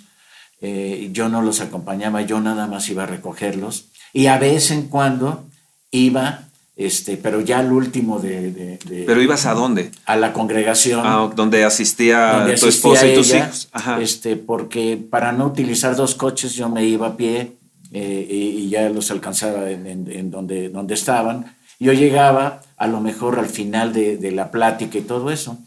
eh, 0.62 1.10
yo 1.12 1.30
no 1.30 1.42
los 1.42 1.62
acompañaba, 1.62 2.22
yo 2.22 2.40
nada 2.42 2.68
más 2.68 2.88
iba 2.90 3.04
a 3.04 3.08
recogerlos. 3.08 3.90
Y 4.14 4.28
a 4.28 4.38
vez 4.38 4.72
en 4.72 4.84
cuando 4.84 5.46
iba 5.92 6.46
este, 6.76 7.16
pero 7.16 7.40
ya 7.40 7.60
al 7.60 7.72
último 7.72 8.20
de, 8.20 8.78
¿Pero 9.08 9.22
ibas 9.22 9.46
a 9.46 9.54
dónde? 9.54 9.92
A 10.06 10.18
la 10.18 10.34
congregación. 10.34 11.02
Ah, 11.06 11.32
donde 11.34 11.64
asistía 11.64 12.46
tu 12.60 12.68
esposa 12.68 13.08
y 13.08 13.16
tus 13.16 13.34
hijos. 13.34 13.70
Este, 14.02 14.36
porque 14.36 14.98
para 14.98 15.32
no 15.32 15.46
utilizar 15.46 15.96
dos 15.96 16.16
coches 16.16 16.54
yo 16.54 16.68
me 16.68 16.84
iba 16.84 17.08
a 17.08 17.18
pie 17.18 17.54
eh, 17.94 18.28
y, 18.30 18.68
ya 18.68 18.90
los 18.90 19.10
alcanzaba 19.10 19.70
en, 19.70 20.30
donde, 20.30 20.68
donde 20.68 20.96
estaban. 20.96 21.55
Yo 21.80 21.94
llegaba 21.94 22.62
a 22.78 22.88
lo 22.88 23.02
mejor 23.02 23.40
al 23.40 23.50
final 23.50 23.94
de, 23.94 24.32
la 24.32 24.52
plática 24.52 24.98
y 24.98 25.02
todo 25.02 25.32
eso. 25.32 25.58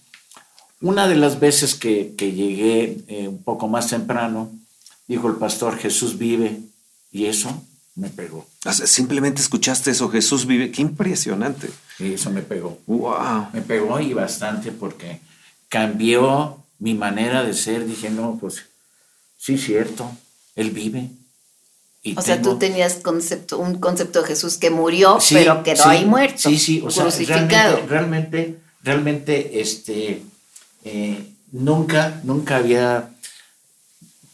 Una 0.81 1.09
de 1.09 1.17
las 1.17 1.41
veces 1.41 1.75
que, 1.75 2.15
llegué 2.19 2.99
eh, 3.09 3.29
un 3.29 3.43
poco 3.43 3.69
más 3.69 3.89
temprano, 3.89 4.51
dijo 5.07 5.29
el 5.29 5.37
pastor, 5.37 5.77
Jesús 5.77 6.19
vive, 6.19 6.61
y 7.11 7.27
eso 7.27 7.63
me 7.95 8.11
pegó. 8.11 8.47
Simplemente 8.85 9.43
escuchaste 9.43 9.91
eso, 9.91 10.09
Jesús 10.09 10.47
vive, 10.47 10.71
qué 10.71 10.83
impresionante. 10.83 11.69
Y 11.99 12.13
eso 12.13 12.31
me 12.31 12.43
pegó. 12.43 12.79
Wow. 12.87 13.49
Me 13.53 13.63
pegó 13.63 13.99
y 14.01 14.15
bastante 14.15 14.71
porque 14.71 15.21
cambió 15.69 16.59
mi 16.79 16.95
manera 16.95 17.43
de 17.43 17.55
ser. 17.55 17.87
Dije, 17.87 18.11
no, 18.11 18.39
pues 18.41 18.67
sí, 19.37 19.59
cierto, 19.59 20.11
Él 20.55 20.71
vive. 20.71 21.11
O 22.17 22.23
sea, 22.23 22.41
tú 22.41 22.59
tenías 22.59 22.95
concepto, 22.95 23.59
un 23.59 23.79
concepto 23.79 24.23
de 24.23 24.29
Jesús 24.29 24.57
que 24.57 24.71
murió, 24.71 25.19
pero 25.31 25.63
quedó 25.63 25.85
ahí 25.87 26.05
muerto. 26.05 26.49
Sí, 26.49 26.59
sí, 26.59 26.81
o 26.85 26.89
crucificado. 26.89 27.87
realmente, 27.89 28.59
realmente, 28.83 29.61
este, 29.61 30.23
eh, 30.85 31.25
nunca, 31.53 32.21
nunca 32.25 32.57
había 32.57 33.11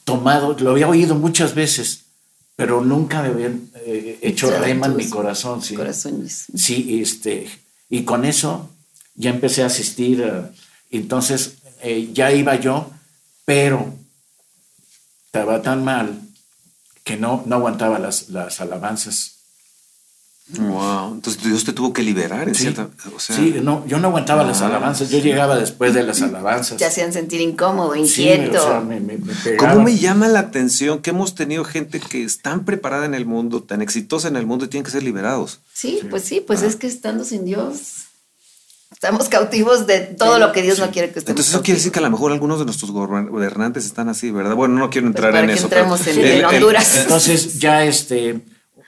tomado, 0.05 0.57
lo 0.59 0.73
había 0.73 0.89
oído 0.89 1.15
muchas 1.15 1.55
veces, 1.55 2.05
pero 2.57 2.83
nunca 2.83 3.23
me 3.23 3.29
habían 3.29 3.71
eh, 3.87 4.19
hecho 4.23 4.51
rema 4.59 4.87
en 4.87 4.97
mi 4.97 5.09
corazón. 5.09 5.63
Sí, 5.63 5.77
sí 6.57 7.01
este, 7.01 7.49
y 7.89 8.05
con 8.05 8.25
eso 8.25 8.71
ya 9.15 9.31
empecé 9.31 9.63
a 9.63 9.67
asistir. 9.67 10.23
Eh, 10.23 10.43
entonces 10.91 11.57
eh, 11.83 12.11
ya 12.13 12.33
iba 12.33 12.55
yo, 12.57 12.91
pero 13.45 13.93
estaba 15.27 15.63
tan 15.63 15.83
mal 15.85 16.21
que 17.05 17.17
no, 17.17 17.43
no 17.47 17.57
aguantaba 17.57 17.99
las, 17.99 18.31
las 18.31 18.61
alabanzas. 18.61 19.35
Wow, 20.47 21.15
entonces 21.15 21.43
Dios 21.43 21.65
te 21.65 21.73
tuvo 21.73 21.95
que 21.95 22.03
liberar 22.03 22.49
en 22.49 22.55
sí, 22.55 22.65
cierta. 22.65 22.91
sí, 23.17 23.55
no, 23.63 23.87
yo 23.87 23.99
no 23.99 24.09
aguantaba 24.09 24.45
las 24.45 24.61
alabanzas, 24.61 25.09
yo 25.09 25.19
llegaba 25.19 25.57
después 25.57 25.95
de 25.95 26.03
las 26.03 26.21
alabanzas. 26.21 26.77
Te 26.77 26.85
hacían 26.85 27.15
sentir 27.15 27.41
incómodo, 27.41 27.95
inquieto. 27.97 28.83
¿Cómo 29.59 29.83
me 29.83 29.97
llama 29.97 30.29
la 30.29 30.41
atención 30.41 31.01
que 31.01 31.11
hemos 31.11 31.35
tenido 31.35 31.65
gente 31.65 31.99
que 31.99 32.25
es 32.25 32.43
tan 32.43 32.67
preparada 32.67 33.07
en 33.07 33.15
el 33.15 33.25
mundo, 33.25 33.63
tan 33.63 33.81
exitosa 33.81 34.29
en 34.29 34.37
el 34.37 34.45
mundo 34.45 34.67
y 34.67 34.69
tienen 34.69 34.85
que 34.85 34.91
ser 34.91 35.03
liberados? 35.03 35.61
Sí, 35.73 36.01
pues 36.11 36.25
sí, 36.25 36.43
pues 36.47 36.61
es 36.61 36.77
que 36.77 36.89
estando 36.89 37.25
sin 37.25 37.47
Dios. 37.47 38.04
Estamos 38.95 39.29
cautivos 39.29 39.87
de 39.87 40.01
todo 40.01 40.39
lo 40.39 40.53
que 40.53 40.63
Dios 40.63 40.79
no 40.79 40.91
quiere 40.91 41.11
que 41.11 41.19
estemos. 41.19 41.31
Entonces, 41.31 41.53
eso 41.53 41.63
quiere 41.63 41.79
decir 41.79 41.93
que 41.93 41.99
a 41.99 42.03
lo 42.03 42.11
mejor 42.11 42.33
algunos 42.33 42.61
de 42.61 42.65
nuestros 42.65 42.91
gobernantes 42.91 43.85
están 43.85 44.09
así, 44.09 44.31
¿verdad? 44.31 44.55
Bueno, 44.55 44.79
no 44.79 44.89
quiero 44.89 45.09
pues 45.09 45.17
entrar 45.17 45.45
en 45.45 45.51
eso. 45.51 45.65
Entremos 45.65 46.07
en, 46.07 46.45
Honduras. 46.45 46.97
entonces, 46.99 47.59
ya 47.59 47.85
este 47.85 48.41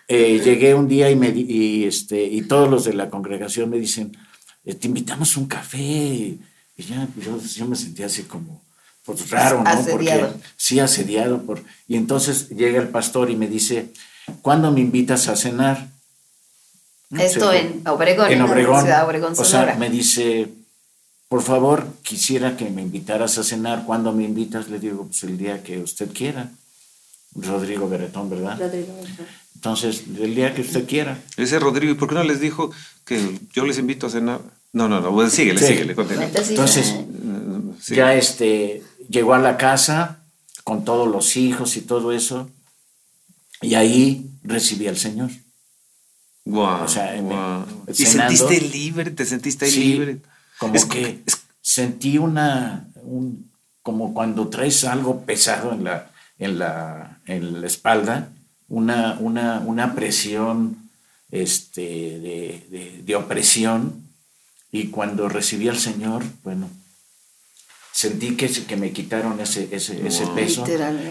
eh, 0.09 0.41
llegué 0.43 0.75
un 0.75 0.87
día 0.87 1.11
y, 1.11 1.17
me, 1.17 1.29
y, 1.29 1.85
este, 1.85 2.23
y 2.23 2.43
todos 2.43 2.71
los 2.71 2.85
de 2.85 2.95
la 2.95 3.11
congregación 3.11 3.69
me 3.69 3.79
dicen, 3.79 4.17
eh, 4.65 4.75
te 4.75 4.87
invitamos 4.87 5.37
a 5.37 5.41
un 5.41 5.47
café. 5.47 5.79
Y 5.79 6.41
ya, 6.79 7.09
yo, 7.17 7.67
me 7.67 7.77
sentía 7.77 8.07
así 8.07 8.23
como, 8.23 8.63
pues 9.05 9.29
raro, 9.31 9.65
¿no? 9.65 9.69
Asediado. 9.69 10.29
Porque, 10.29 10.47
sí, 10.57 10.79
asediado. 10.79 11.43
Por, 11.43 11.63
y 11.89 11.97
entonces 11.97 12.49
llega 12.51 12.81
el 12.81 12.89
pastor 12.89 13.31
y 13.31 13.37
me 13.37 13.49
dice, 13.49 13.93
¿cuándo 14.41 14.71
me 14.71 14.81
invitas 14.81 15.29
a 15.29 15.37
cenar? 15.37 15.89
Esto 17.11 17.53
en 17.53 17.87
Obregón, 17.87 18.33
en 18.33 18.43
Obregón. 18.43 18.83
Ciudad 18.83 19.07
Obregón, 19.07 19.35
O 19.37 19.45
sea, 19.45 19.77
me 19.79 19.91
dice, 19.91 20.49
por 21.29 21.43
favor, 21.43 21.87
quisiera 22.03 22.57
que 22.57 22.69
me 22.71 22.83
invitaras 22.83 23.39
a 23.39 23.45
cenar. 23.45 23.85
¿Cuándo 23.87 24.13
me 24.13 24.25
invitas? 24.25 24.69
Le 24.69 24.79
digo, 24.79 25.07
pues 25.07 25.23
el 25.23 25.39
día 25.39 25.63
que 25.63 25.79
usted 25.79 26.13
quiera. 26.13 26.51
Rodrigo 27.35 27.89
Beretón, 27.89 28.31
¿verdad? 28.31 28.59
Rodrigo 28.59 28.95
Beretón. 29.01 29.27
Entonces, 29.55 30.05
el 30.21 30.35
día 30.35 30.55
que 30.55 30.63
usted 30.63 30.87
quiera. 30.87 31.19
Ese 31.37 31.59
Rodrigo, 31.59 31.93
¿y 31.93 31.97
por 31.97 32.09
qué 32.09 32.15
no 32.15 32.25
les 32.25 32.41
dijo 32.41 32.71
que 33.05 33.39
yo 33.53 33.65
les 33.65 33.79
invito 33.79 34.07
a 34.07 34.11
cenar? 34.11 34.41
No, 34.73 34.89
no, 34.89 35.01
no, 35.01 35.11
pues 35.11 35.33
síguele, 35.33 35.61
síguele, 35.61 35.95
Entonces, 36.49 36.95
ya 37.89 38.15
este, 38.15 38.83
llegó 39.09 39.33
a 39.33 39.39
la 39.39 39.57
casa 39.57 40.19
con 40.65 40.85
todos 40.85 41.09
los 41.09 41.37
hijos 41.37 41.77
y 41.77 41.81
todo 41.81 42.13
eso, 42.13 42.51
y 43.63 43.75
ahí 43.75 44.29
recibí 44.43 44.87
al 44.87 44.99
Señor. 44.99 45.31
Wow, 46.47 46.85
o 46.85 46.89
sea, 46.89 47.17
¿Y 47.89 48.07
sentiste 48.07 48.61
libre? 48.61 49.11
¿Te 49.11 49.27
sentiste 49.27 49.69
libre? 49.69 50.19
Como 50.59 50.89
que 50.89 51.25
sentí 51.61 52.19
una, 52.19 52.89
un, 53.03 53.51
como 53.83 54.15
cuando 54.15 54.47
traes 54.47 54.85
algo 54.85 55.23
pesado 55.23 55.73
en 55.73 55.83
la, 55.83 56.13
en 56.39 56.59
la, 56.61 57.19
en 57.27 57.61
la 57.61 57.67
espalda, 57.67 58.29
una, 58.69 59.17
una, 59.19 59.59
una 59.59 59.97
presión 59.97 60.89
este, 61.33 61.81
de, 61.83 63.03
de, 63.05 63.17
opresión. 63.17 64.07
Y 64.71 64.89
cuando 64.89 65.29
recibí 65.29 65.69
al 65.69 65.79
Señor, 65.79 66.23
bueno, 66.45 66.71
sentí 67.91 68.37
que, 68.37 68.49
que 68.49 68.77
me 68.77 68.93
quitaron 68.93 69.41
ese, 69.41 69.69
ese, 69.73 70.07
ese 70.07 70.27
peso. 70.29 70.65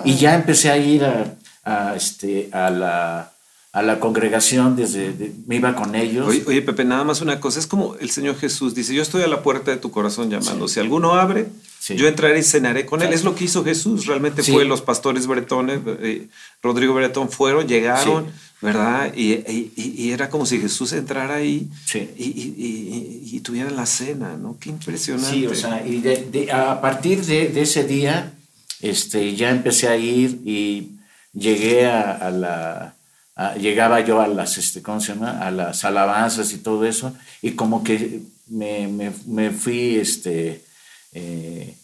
Y 0.06 0.16
ya 0.16 0.34
empecé 0.36 0.72
a 0.72 0.78
ir 0.78 1.04
a, 1.04 1.36
a, 1.66 1.96
este, 1.96 2.50
a 2.54 2.70
la 2.70 3.35
a 3.76 3.82
la 3.82 4.00
congregación, 4.00 4.78
desde 4.78 5.34
me 5.48 5.58
iba 5.58 5.76
con 5.76 5.96
ellos. 5.96 6.34
Oye, 6.48 6.62
Pepe, 6.62 6.86
nada 6.86 7.04
más 7.04 7.20
una 7.20 7.42
cosa, 7.42 7.60
es 7.60 7.68
como 7.68 7.96
el 7.98 8.10
Señor 8.10 8.38
Jesús 8.38 8.74
dice, 8.74 8.96
yo 8.96 9.02
estoy 9.02 9.22
a 9.24 9.28
la 9.28 9.44
puerta 9.44 9.70
de 9.70 9.76
tu 9.76 9.92
corazón 9.92 10.30
llamando, 10.30 10.70
si 10.70 10.80
alguno 10.80 11.16
abre, 11.16 11.48
yo 11.90 12.08
entraré 12.08 12.40
y 12.40 12.44
cenaré 12.44 12.86
con 12.86 13.02
él. 13.02 13.12
Es 13.12 13.26
lo 13.26 13.36
que 13.36 13.44
hizo 13.44 13.66
Jesús, 13.66 14.06
realmente 14.06 14.44
fue 14.44 14.64
los 14.64 14.82
pastores 14.82 15.28
bretones, 15.28 15.82
eh, 16.00 16.30
Rodrigo 16.64 16.94
Bretón 16.94 17.30
fueron, 17.30 17.68
llegaron, 17.68 18.28
¿verdad? 18.62 19.14
Y, 19.14 20.10
era 20.10 20.30
como 20.30 20.46
si 20.46 20.58
Jesús 20.62 20.94
entrara 20.94 21.36
ahí 21.36 21.70
y, 22.18 23.42
tuviera 23.42 23.70
la 23.72 23.86
cena, 23.86 24.38
¿no? 24.38 24.58
Qué 24.58 24.70
impresionante. 24.70 25.36
Sí, 25.36 25.46
o 25.48 25.54
sea, 25.54 25.86
y 25.86 26.02
a 26.50 26.80
partir 26.80 27.26
de, 27.26 27.62
ese 27.62 27.84
día, 27.84 28.32
este, 28.80 29.36
ya 29.36 29.50
empecé 29.50 29.90
a 29.90 29.98
ir 29.98 30.40
y 30.46 30.92
llegué 31.34 31.88
a 31.88 32.32
la 32.32 32.96
Ah, 33.36 33.56
llegaba 33.56 34.00
yo 34.00 34.22
a 34.22 34.28
las, 34.28 34.58
este, 34.58 34.82
¿cómo 34.82 35.02
se 35.02 35.14
llama? 35.14 35.40
A 35.46 35.52
las 35.52 35.84
alabanzas 35.84 36.54
y 36.54 36.60
todo 36.60 36.86
eso, 36.86 37.14
y 37.42 37.52
como 37.52 37.84
que 37.84 38.22
me, 38.48 38.88
me, 38.88 39.12
me 39.28 39.52
fui 39.52 39.98
este, 39.98 40.64
eh, 41.12 41.76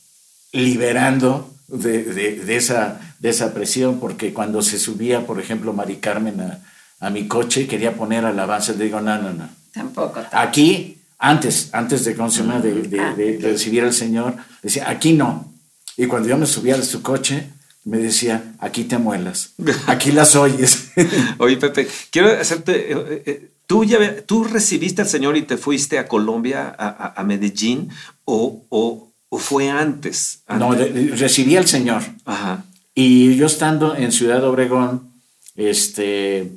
liberando 0.54 1.54
de, 1.68 2.04
de, 2.04 2.56
esa, 2.56 3.02
de 3.20 3.30
esa 3.30 3.54
presión, 3.54 4.00
porque 4.00 4.34
cuando 4.34 4.62
se 4.62 4.80
subía, 4.80 5.26
por 5.26 5.42
ejemplo, 5.42 5.74
Mari 5.74 5.98
Carmen 5.98 6.40
a, 6.40 6.60
a 7.02 7.10
mi 7.10 7.28
coche, 7.28 7.68
quería 7.68 7.96
poner 7.96 8.24
alabanzas, 8.24 8.78
le 8.78 8.86
digo, 8.86 9.02
no, 9.02 9.22
no, 9.22 9.34
no. 9.34 9.50
Tampoco. 9.74 10.22
Aquí, 10.32 11.00
antes, 11.20 11.70
antes 11.74 12.06
de, 12.06 12.16
¿cómo 12.16 12.30
se 12.30 12.42
llama? 12.42 12.60
De, 12.60 12.74
de, 12.84 13.00
ah, 13.00 13.14
de 13.14 13.40
recibir 13.42 13.84
al 13.84 13.94
Señor, 13.94 14.36
decía, 14.62 14.90
aquí 14.90 15.14
no. 15.14 15.52
Y 15.98 16.08
cuando 16.08 16.30
yo 16.30 16.38
me 16.38 16.46
subía 16.46 16.78
de 16.78 16.86
su 16.86 17.02
coche, 17.02 17.50
me 17.84 17.98
decía, 17.98 18.54
aquí 18.60 18.84
te 18.84 18.98
muelas, 18.98 19.54
aquí 19.88 20.12
las 20.12 20.36
oyes. 20.36 20.92
Oye, 21.38 21.58
Pepe, 21.58 21.88
quiero 22.10 22.30
hacerte, 22.40 22.92
eh, 22.92 23.24
eh, 23.26 23.52
¿tú, 23.66 23.84
ya, 23.84 24.22
¿tú 24.26 24.44
recibiste 24.44 25.02
al 25.02 25.10
Señor 25.10 25.38
y 25.38 25.44
te 25.44 25.58
fuiste 25.58 25.98
a 25.98 26.08
Colombia, 26.08 26.76
a, 26.78 27.24
Medellín, 27.24 27.90
o, 28.26 28.64
o, 28.70 29.08
fue 29.38 29.70
antes, 29.70 30.44
No, 30.50 30.74
recibí 30.74 31.56
al 31.56 31.68
Señor. 31.68 32.04
Ajá. 32.26 32.66
Y 32.94 33.36
yo 33.36 33.46
estando 33.46 33.96
en 33.96 34.12
Ciudad 34.12 34.44
Obregón, 34.44 35.10
este, 35.56 36.52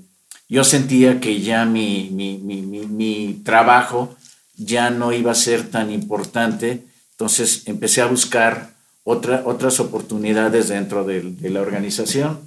yo 0.49 0.65
sentía 0.65 1.21
que 1.21 1.41
ya 1.41 1.65
mi, 1.65 2.11
mi, 2.11 2.39
mi, 2.39 2.63
mi 2.63 3.41
trabajo 3.45 4.17
ya 4.57 4.91
no 4.91 5.13
iba 5.13 5.33
a 5.33 5.37
ser 5.37 5.71
tan 5.71 5.91
importante, 5.91 6.85
entonces 7.13 7.63
empecé 7.67 8.03
a 8.03 8.07
buscar 8.07 8.74
otras 9.05 9.81
oportunidades 9.81 10.69
dentro 10.69 11.05
de, 11.05 11.35
la 11.43 11.61
organización 11.61 12.40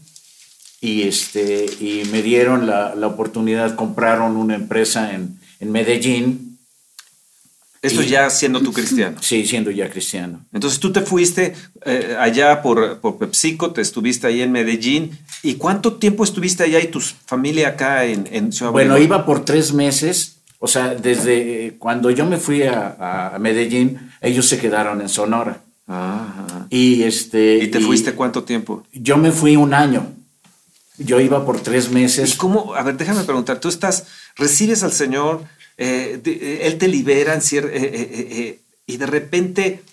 y, 0.81 1.03
este, 1.03 1.65
y 1.79 2.03
me 2.11 2.21
dieron 2.21 2.67
la, 2.67 2.95
la 2.95 3.07
oportunidad, 3.07 3.75
compraron 3.75 4.35
una 4.35 4.55
empresa 4.55 5.13
en, 5.13 5.39
en 5.59 5.71
Medellín. 5.71 6.57
Esto 7.81 8.01
ya 8.01 8.29
siendo 8.29 8.59
tú 8.59 8.73
cristiano. 8.73 9.17
Sí, 9.21 9.45
siendo 9.45 9.71
ya 9.71 9.89
cristiano. 9.89 10.43
Entonces 10.51 10.79
tú 10.79 10.91
te 10.91 11.01
fuiste 11.01 11.53
eh, 11.85 12.17
allá 12.19 12.61
por, 12.61 12.99
por 12.99 13.17
PepsiCo, 13.17 13.71
te 13.71 13.81
estuviste 13.81 14.27
ahí 14.27 14.41
en 14.41 14.51
Medellín. 14.51 15.17
¿Y 15.43 15.55
cuánto 15.55 15.93
tiempo 15.93 16.23
estuviste 16.23 16.63
allá 16.63 16.79
y 16.79 16.87
tu 16.87 16.99
familia 16.99 17.69
acá 17.69 18.05
en, 18.05 18.27
en 18.31 18.51
Ciudad 18.51 18.71
Bueno, 18.71 18.97
iba 18.97 19.25
por 19.25 19.45
tres 19.45 19.73
meses. 19.73 20.37
O 20.59 20.67
sea, 20.67 20.95
desde 20.95 21.75
cuando 21.77 22.09
yo 22.09 22.25
me 22.25 22.37
fui 22.37 22.63
a, 22.63 23.33
a 23.35 23.39
Medellín, 23.39 24.11
ellos 24.21 24.47
se 24.47 24.57
quedaron 24.57 25.01
en 25.01 25.09
Sonora. 25.09 25.61
Y, 26.69 27.03
este, 27.03 27.57
¿Y 27.57 27.67
te 27.69 27.79
fuiste 27.79 28.13
cuánto 28.13 28.43
tiempo? 28.43 28.83
Yo 28.91 29.17
me 29.17 29.31
fui 29.31 29.55
un 29.55 29.73
año. 29.73 30.11
Yo 30.97 31.19
iba 31.19 31.45
por 31.45 31.61
tres 31.61 31.89
meses. 31.89 32.33
¿Y 32.33 32.37
cómo? 32.37 32.75
A 32.75 32.83
ver, 32.83 32.97
déjame 32.97 33.23
preguntar, 33.23 33.59
tú 33.59 33.69
estás, 33.69 34.07
recibes 34.35 34.83
al 34.83 34.91
Señor, 34.91 35.43
eh, 35.77 36.59
él 36.63 36.77
te 36.77 36.87
libera 36.87 37.35
en 37.35 37.41
eh, 37.51 38.59
y 38.85 38.97
de 38.97 39.05
repente, 39.05 39.83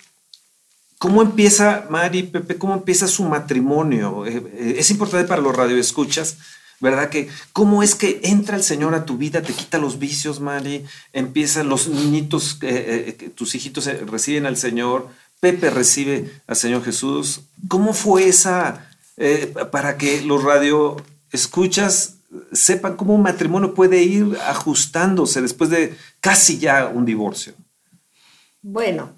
¿cómo 0.97 1.21
empieza, 1.21 1.85
Mari, 1.89 2.23
Pepe, 2.23 2.55
cómo 2.55 2.73
empieza 2.73 3.07
su 3.07 3.23
matrimonio? 3.23 4.25
es 4.25 4.89
importante 4.89 5.27
para 5.27 5.41
los 5.41 5.55
radioescuchas, 5.55 6.37
¿verdad? 6.79 7.09
Que 7.09 7.29
cómo 7.53 7.83
es 7.83 7.93
que 7.93 8.19
entra 8.23 8.57
el 8.57 8.63
Señor 8.63 8.95
a 8.95 9.05
tu 9.05 9.17
vida, 9.17 9.43
te 9.43 9.53
quita 9.53 9.77
los 9.77 9.99
vicios, 9.99 10.39
Mari, 10.39 10.85
empiezan 11.13 11.69
los 11.69 11.87
niñitos, 11.87 12.59
tus 13.35 13.53
hijitos 13.53 13.85
reciben 14.07 14.47
al 14.47 14.57
Señor, 14.57 15.07
Pepe 15.45 15.69
recibe 15.69 16.31
al 16.47 16.55
Señor 16.55 16.83
Jesús. 16.83 17.41
¿Cómo 17.67 17.93
fue 17.93 18.27
esa, 18.27 18.89
para 19.71 19.95
que 19.95 20.21
los 20.21 20.43
radio 20.43 20.97
escuchas 21.31 22.15
sepan 22.51 22.95
cómo 22.95 23.13
un 23.13 23.21
matrimonio 23.21 23.73
puede 23.73 24.01
ir 24.01 24.37
ajustándose 24.47 25.41
después 25.41 25.69
de 25.69 25.95
casi 26.19 26.57
ya 26.57 26.87
un 26.87 27.05
divorcio. 27.05 27.53
Bueno, 28.61 29.13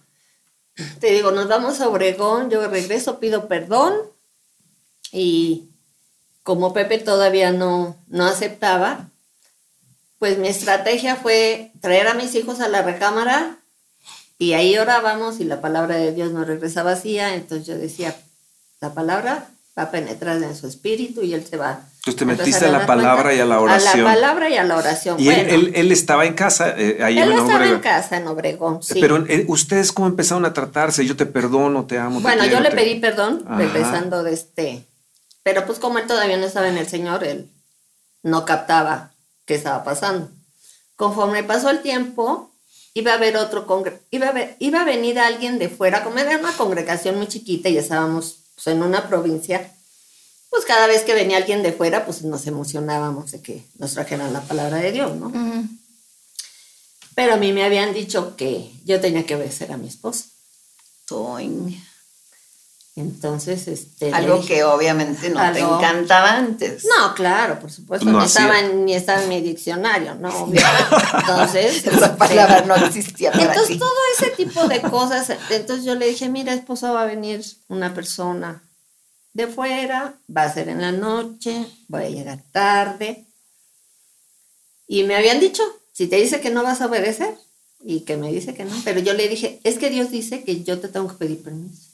te 0.99 1.11
digo, 1.13 1.31
nos 1.31 1.47
vamos 1.47 1.79
a 1.79 1.87
Obregón, 1.87 2.49
yo 2.49 2.67
regreso, 2.67 3.19
pido 3.19 3.47
perdón 3.47 3.93
y 5.11 5.69
como 6.43 6.73
Pepe 6.73 6.97
todavía 6.97 7.51
no, 7.51 7.95
no 8.07 8.25
aceptaba, 8.25 9.09
pues 10.19 10.37
mi 10.37 10.47
estrategia 10.47 11.15
fue 11.15 11.71
traer 11.81 12.07
a 12.07 12.13
mis 12.13 12.35
hijos 12.35 12.59
a 12.59 12.67
la 12.67 12.81
recámara 12.81 13.56
y 14.39 14.53
ahí 14.53 14.77
orábamos 14.77 15.39
y 15.39 15.43
la 15.43 15.61
palabra 15.61 15.95
de 15.95 16.13
Dios 16.13 16.31
nos 16.31 16.45
regresa 16.45 16.83
vacía, 16.83 17.35
entonces 17.35 17.67
yo 17.67 17.77
decía, 17.77 18.15
la 18.81 18.93
palabra 18.93 19.47
va 19.77 19.83
a 19.83 19.91
penetrar 19.91 20.41
en 20.41 20.55
su 20.55 20.67
espíritu 20.67 21.21
y 21.21 21.33
él 21.33 21.45
se 21.45 21.57
va. 21.57 21.81
Entonces 21.97 22.15
te 22.15 22.25
metiste 22.25 22.65
a 22.65 22.71
la 22.71 22.85
palabra 22.85 23.33
y 23.33 23.39
a 23.39 23.45
la 23.45 23.59
oración. 23.59 24.01
A 24.01 24.03
la 24.03 24.13
palabra 24.15 24.49
y 24.49 24.57
a 24.57 24.63
la 24.63 24.77
oración. 24.77 25.19
Y 25.19 25.29
él, 25.29 25.91
estaba 25.91 26.25
en 26.25 26.33
casa 26.33 26.73
eh, 26.77 26.99
ahí 27.03 27.19
él 27.19 27.31
estaba 27.31 27.67
en 27.67 27.79
casa 27.79 28.17
en 28.17 28.27
Obregón, 28.27 28.81
sí. 28.81 28.99
Pero 28.99 29.25
eh, 29.27 29.45
ustedes 29.47 29.91
cómo 29.91 30.07
empezaron 30.07 30.45
a 30.45 30.53
tratarse, 30.53 31.05
yo 31.05 31.15
te 31.15 31.25
perdono, 31.25 31.85
te 31.85 31.97
amo. 31.97 32.21
Bueno, 32.21 32.45
yo 32.45 32.59
le 32.59 32.71
pedí 32.71 32.99
perdón 32.99 33.43
regresando 33.57 34.23
de 34.23 34.33
este, 34.33 34.85
pero 35.43 35.65
pues 35.65 35.79
como 35.79 35.99
él 35.99 36.07
todavía 36.07 36.37
no 36.37 36.45
estaba 36.45 36.69
en 36.69 36.77
el 36.77 36.87
Señor, 36.87 37.23
él 37.23 37.49
no 38.23 38.45
captaba 38.45 39.11
qué 39.45 39.55
estaba 39.55 39.83
pasando. 39.83 40.29
Conforme 40.95 41.43
pasó 41.43 41.69
el 41.69 41.81
tiempo, 41.81 42.51
iba 42.97 43.11
a 43.11 43.15
haber 43.15 43.37
otro 43.37 43.67
congre 43.67 43.99
iba 44.09 44.29
a, 44.29 44.55
iba 44.57 44.81
a 44.81 44.85
venir 44.85 45.19
alguien 45.19 45.59
de 45.59 45.69
fuera, 45.69 46.03
como 46.03 46.17
era 46.17 46.37
una 46.37 46.51
congregación 46.51 47.17
muy 47.17 47.27
chiquita 47.27 47.69
y 47.69 47.77
estábamos 47.77 48.39
pues, 48.55 48.67
en 48.67 48.81
una 48.81 49.07
provincia, 49.07 49.71
pues 50.49 50.65
cada 50.65 50.87
vez 50.87 51.03
que 51.03 51.13
venía 51.13 51.37
alguien 51.37 51.61
de 51.61 51.73
fuera, 51.73 52.05
pues 52.05 52.23
nos 52.23 52.47
emocionábamos 52.47 53.31
de 53.31 53.41
que 53.41 53.63
nos 53.77 53.93
trajeran 53.93 54.33
la 54.33 54.41
palabra 54.41 54.77
de 54.77 54.91
Dios, 54.91 55.15
¿no? 55.15 55.31
Pero 57.13 57.35
a 57.35 57.37
mí 57.37 57.53
me 57.53 57.63
habían 57.63 57.93
dicho 57.93 58.35
que 58.35 58.71
yo 58.83 58.99
tenía 58.99 59.25
que 59.25 59.35
obedecer 59.35 59.71
a 59.71 59.77
mi 59.77 59.87
esposo. 59.87 60.25
Entonces, 62.97 63.67
este. 63.67 64.11
Algo 64.11 64.43
que 64.43 64.63
obviamente 64.63 65.29
no 65.29 65.39
te 65.53 65.59
encantaba 65.59 66.35
antes. 66.35 66.83
No, 66.83 67.13
claro, 67.13 67.59
por 67.59 67.71
supuesto. 67.71 68.07
No, 68.07 68.23
estaba 68.23 68.59
en, 68.59 68.85
ni 68.85 68.95
estaba 68.95 69.21
en 69.21 69.29
mi 69.29 69.39
diccionario, 69.39 70.15
¿no? 70.15 70.29
Entonces. 71.19 71.77
Esa 71.85 72.05
este, 72.07 72.17
palabra 72.17 72.61
no 72.61 72.75
existía. 72.75 73.31
Para 73.31 73.53
entonces, 73.53 73.77
todo 73.77 73.91
ese 74.17 74.31
tipo 74.35 74.67
de 74.67 74.81
cosas. 74.81 75.29
Entonces 75.51 75.85
yo 75.85 75.93
le 75.93 76.07
dije, 76.07 76.27
mira, 76.27 76.55
esposa, 76.55 76.91
va 76.91 77.03
a 77.03 77.05
venir 77.05 77.45
una 77.67 77.93
persona 77.93 78.63
de 79.33 79.45
fuera, 79.45 80.15
va 80.35 80.45
a 80.45 80.53
ser 80.53 80.67
en 80.67 80.81
la 80.81 80.91
noche, 80.91 81.67
voy 81.87 82.03
a 82.03 82.09
llegar 82.09 82.39
tarde. 82.51 83.25
Y 84.87 85.03
me 85.03 85.15
habían 85.15 85.39
dicho, 85.39 85.61
si 85.93 86.07
te 86.07 86.15
dice 86.15 86.41
que 86.41 86.49
no 86.49 86.63
vas 86.63 86.81
a 86.81 86.87
obedecer, 86.87 87.37
y 87.79 87.99
que 87.99 88.17
me 88.17 88.31
dice 88.31 88.55
que 88.55 88.65
no. 88.65 88.73
Pero 88.83 89.01
yo 89.01 89.13
le 89.13 89.27
dije, 89.27 89.59
es 89.63 89.77
que 89.77 89.91
Dios 89.91 90.09
dice 90.09 90.43
que 90.43 90.63
yo 90.63 90.79
te 90.79 90.87
tengo 90.87 91.09
que 91.09 91.13
pedir 91.13 91.43
permiso. 91.43 91.86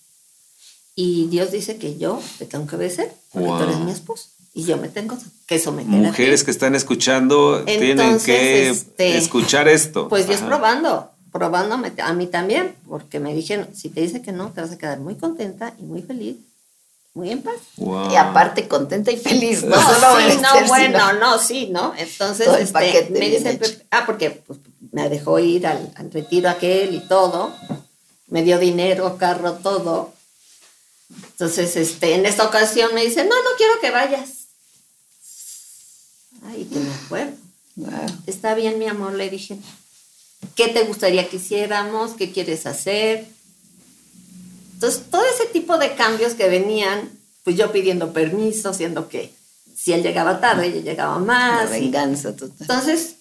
Y 0.95 1.27
Dios 1.27 1.51
dice 1.51 1.77
que 1.77 1.97
yo 1.97 2.21
te 2.37 2.45
tengo 2.45 2.67
que 2.67 2.75
obedecer 2.75 3.11
porque 3.31 3.47
tú 3.47 3.63
eres 3.63 3.79
mi 3.79 3.91
esposo. 3.91 4.29
Y 4.53 4.65
yo 4.65 4.77
me 4.77 4.87
tengo 4.87 5.17
que 5.47 5.57
someter. 5.57 5.89
Mujeres 5.89 6.43
que 6.43 6.51
están 6.51 6.75
escuchando 6.75 7.63
tienen 7.65 8.19
que 8.19 8.69
este, 8.69 9.17
escuchar 9.17 9.67
esto. 9.67 10.07
Pues 10.07 10.27
Dios 10.27 10.41
probando, 10.41 11.09
probando 11.31 11.75
a 11.75 12.13
mí 12.13 12.27
también, 12.27 12.75
porque 12.87 13.19
me 13.19 13.33
dijeron, 13.33 13.67
si 13.73 13.89
te 13.89 14.01
dice 14.01 14.21
que 14.21 14.31
no, 14.31 14.51
te 14.51 14.61
vas 14.61 14.71
a 14.71 14.77
quedar 14.77 14.99
muy 14.99 15.15
contenta 15.15 15.73
y 15.79 15.81
muy 15.81 16.03
feliz, 16.03 16.35
muy 17.15 17.31
en 17.31 17.41
paz. 17.41 17.55
Y 18.11 18.15
aparte 18.15 18.67
contenta 18.67 19.11
y 19.11 19.17
feliz, 19.17 19.63
no, 19.63 19.75
sí, 20.29 20.37
no, 20.39 20.67
bueno, 20.67 21.13
no, 21.13 21.39
sí, 21.39 21.69
¿no? 21.71 21.93
Entonces, 21.97 22.47
este, 22.59 23.07
me 23.09 23.29
dice, 23.31 23.59
ah, 23.89 24.03
porque 24.05 24.29
pues, 24.45 24.59
me 24.91 25.09
dejó 25.09 25.39
ir 25.39 25.65
al, 25.65 25.91
al 25.95 26.11
retiro 26.11 26.47
aquel 26.47 26.93
y 26.93 26.99
todo, 26.99 27.51
me 28.27 28.43
dio 28.43 28.59
dinero, 28.59 29.17
carro, 29.17 29.53
todo 29.53 30.13
entonces, 31.31 31.75
este, 31.75 32.15
en 32.15 32.25
esta 32.25 32.45
ocasión 32.45 32.93
me 32.93 33.03
dice, 33.03 33.23
no, 33.23 33.35
no 33.35 33.49
quiero 33.57 33.73
que 33.81 33.91
vayas. 33.91 34.29
Ay, 36.45 36.65
que 36.65 36.79
me 36.79 36.93
acuerdo. 36.93 37.33
Está 38.27 38.53
bien, 38.53 38.79
mi 38.79 38.87
amor, 38.87 39.13
le 39.13 39.29
dije. 39.29 39.57
¿Qué 40.55 40.67
te 40.67 40.83
gustaría 40.83 41.27
que 41.29 41.37
hiciéramos? 41.37 42.11
¿Qué 42.11 42.31
quieres 42.31 42.65
hacer? 42.65 43.27
Entonces, 44.73 45.03
todo 45.09 45.23
ese 45.25 45.45
tipo 45.47 45.77
de 45.77 45.95
cambios 45.95 46.33
que 46.33 46.49
venían, 46.49 47.09
pues 47.43 47.55
yo 47.55 47.71
pidiendo 47.71 48.13
permiso, 48.13 48.73
siendo 48.73 49.07
que 49.07 49.33
si 49.75 49.93
él 49.93 50.03
llegaba 50.03 50.39
tarde, 50.39 50.71
yo 50.71 50.81
llegaba 50.81 51.17
más. 51.19 51.69
La 51.69 51.77
venganza 51.77 52.35
total. 52.35 52.57
Entonces, 52.59 53.15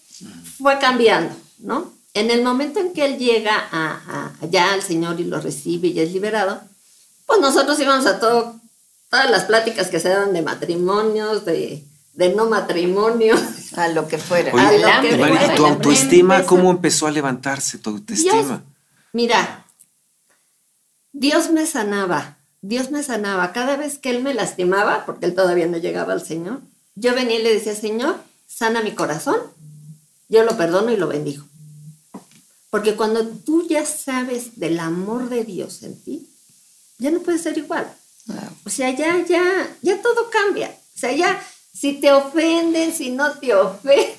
fue 0.59 0.79
cambiando, 0.79 1.35
¿no? 1.59 1.93
En 2.15 2.31
el 2.31 2.43
momento 2.43 2.79
en 2.81 2.93
que 2.93 3.07
él 3.07 3.19
llega 3.19 3.57
a, 3.71 4.33
allá 4.41 4.75
al 4.75 4.83
Señor 4.83 5.19
y 5.21 5.25
lo 5.25 5.41
recibe 5.41 5.89
y 5.89 6.01
es 6.01 6.13
liberado, 6.13 6.61
pues 7.33 7.41
nosotros 7.41 7.81
íbamos 7.81 8.05
a 8.05 8.21
todo, 8.21 8.61
todas 9.09 9.31
las 9.31 9.45
pláticas 9.45 9.89
que 9.89 9.99
se 9.99 10.11
dan 10.11 10.35
de 10.35 10.43
matrimonios, 10.43 11.47
de, 11.47 11.83
no 12.37 12.47
matrimonio. 12.51 13.37
A 13.75 13.89
lo 13.89 14.07
que 14.07 14.19
fuera. 14.19 14.53
¿Tu 15.57 15.65
autoestima 15.65 16.45
cómo 16.45 16.71
empezó 16.71 17.07
a 17.07 17.11
levantarse 17.11 17.79
tu 17.79 17.89
autoestima? 17.89 18.63
mira, 19.15 19.65
Dios 21.13 21.51
me 21.51 21.65
sanaba, 21.65 22.37
Dios 22.61 22.91
me 22.91 23.03
sanaba. 23.03 23.53
Cada 23.53 23.79
vez 23.79 23.99
que 23.99 24.11
Él 24.11 24.23
me 24.23 24.35
lastimaba, 24.35 25.07
porque 25.07 25.25
Él 25.25 25.35
todavía 25.35 25.67
no 25.69 25.79
llegaba 25.79 26.13
al 26.13 26.23
Señor, 26.23 26.61
yo 26.97 27.15
venía 27.15 27.41
y 27.41 27.43
le 27.43 27.55
decía, 27.55 27.75
Señor, 27.75 28.17
sana 28.47 28.83
mi 28.83 28.93
corazón, 28.93 29.39
yo 30.29 30.45
lo 30.45 30.55
perdono 30.59 30.91
y 30.91 30.99
lo 30.99 31.09
bendigo. 31.09 31.47
Porque 32.69 32.95
cuando 32.95 33.27
tú 33.27 33.67
ya 33.67 33.87
sabes 33.87 34.59
del 34.59 34.81
amor 34.81 35.31
de 35.31 35.45
Dios 35.45 35.83
en 35.83 35.99
ti, 35.99 36.29
ya 37.03 37.11
no 37.11 37.21
puede 37.21 37.39
ser 37.39 37.59
igual. 37.59 37.93
O 38.65 38.71
sea, 38.71 38.91
ya, 38.91 39.25
ya, 39.27 39.77
ya 39.83 40.01
todo 40.01 40.31
cambia. 40.31 40.69
O 40.69 40.99
sea, 40.99 41.13
ya, 41.13 41.43
si 41.75 41.95
te 41.95 42.13
ofenden, 42.13 42.95
si 42.95 43.11
no 43.11 43.33
te 43.33 43.55
ofenden, 43.55 44.17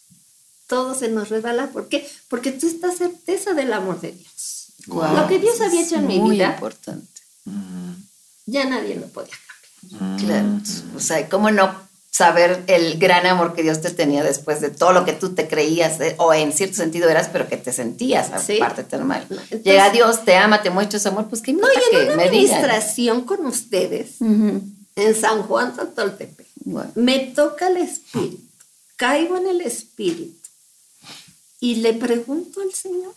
todo 0.66 0.94
se 0.94 1.08
nos 1.08 1.28
resbala. 1.28 1.68
¿Por 1.68 1.88
qué? 1.88 2.08
Porque 2.28 2.52
tú 2.52 2.66
estás 2.66 2.96
certeza 2.96 3.52
del 3.52 3.72
amor 3.72 4.00
de 4.00 4.12
Dios. 4.12 4.72
lo 4.86 5.28
que 5.28 5.38
Dios 5.38 5.60
había 5.60 5.82
hecho 5.82 5.96
en 5.96 6.06
mi 6.06 6.18
vida. 6.18 6.54
importante. 6.54 7.20
Ya 8.46 8.64
nadie 8.64 8.96
lo 8.96 9.06
podía 9.08 9.34
cambiar. 9.90 10.20
Claro. 10.20 10.60
O 10.96 11.00
sea, 11.00 11.28
¿cómo 11.28 11.50
no 11.50 11.91
saber 12.12 12.62
el 12.66 12.98
gran 12.98 13.24
amor 13.24 13.54
que 13.54 13.62
Dios 13.62 13.80
te 13.80 13.90
tenía 13.90 14.22
después 14.22 14.60
de 14.60 14.68
todo 14.68 14.92
lo 14.92 15.06
que 15.06 15.14
tú 15.14 15.34
te 15.34 15.48
creías, 15.48 15.98
eh, 16.00 16.14
o 16.18 16.34
en 16.34 16.52
cierto 16.52 16.76
sentido 16.76 17.08
eras, 17.08 17.30
pero 17.32 17.48
que 17.48 17.56
te 17.56 17.72
sentías 17.72 18.30
aparte 18.30 18.84
tan 18.84 19.06
mal. 19.06 19.26
Llega 19.64 19.88
Dios, 19.90 20.22
te 20.24 20.36
ama, 20.36 20.62
te 20.62 20.68
muestra 20.68 20.98
su 20.98 21.08
amor, 21.08 21.28
pues 21.28 21.40
que 21.40 21.54
no, 21.54 21.66
y 21.66 21.96
en 21.96 22.12
una 22.12 22.24
administración 22.24 23.22
con 23.22 23.46
ustedes, 23.46 24.20
en 24.20 25.14
San 25.18 25.42
Juan 25.44 25.74
Santoltepe, 25.74 26.44
me 26.94 27.18
toca 27.34 27.68
el 27.68 27.78
espíritu, 27.78 28.42
caigo 28.96 29.38
en 29.38 29.46
el 29.46 29.62
espíritu 29.62 30.48
y 31.60 31.76
le 31.76 31.94
pregunto 31.94 32.60
al 32.60 32.74
Señor, 32.74 33.14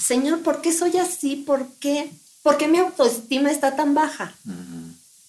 Señor, 0.00 0.40
¿por 0.40 0.62
qué 0.62 0.72
soy 0.72 0.96
así? 0.96 1.36
¿Por 1.36 1.66
qué? 1.80 2.10
¿Por 2.42 2.56
qué 2.56 2.66
mi 2.66 2.78
autoestima 2.78 3.50
está 3.50 3.76
tan 3.76 3.94
baja? 3.94 4.34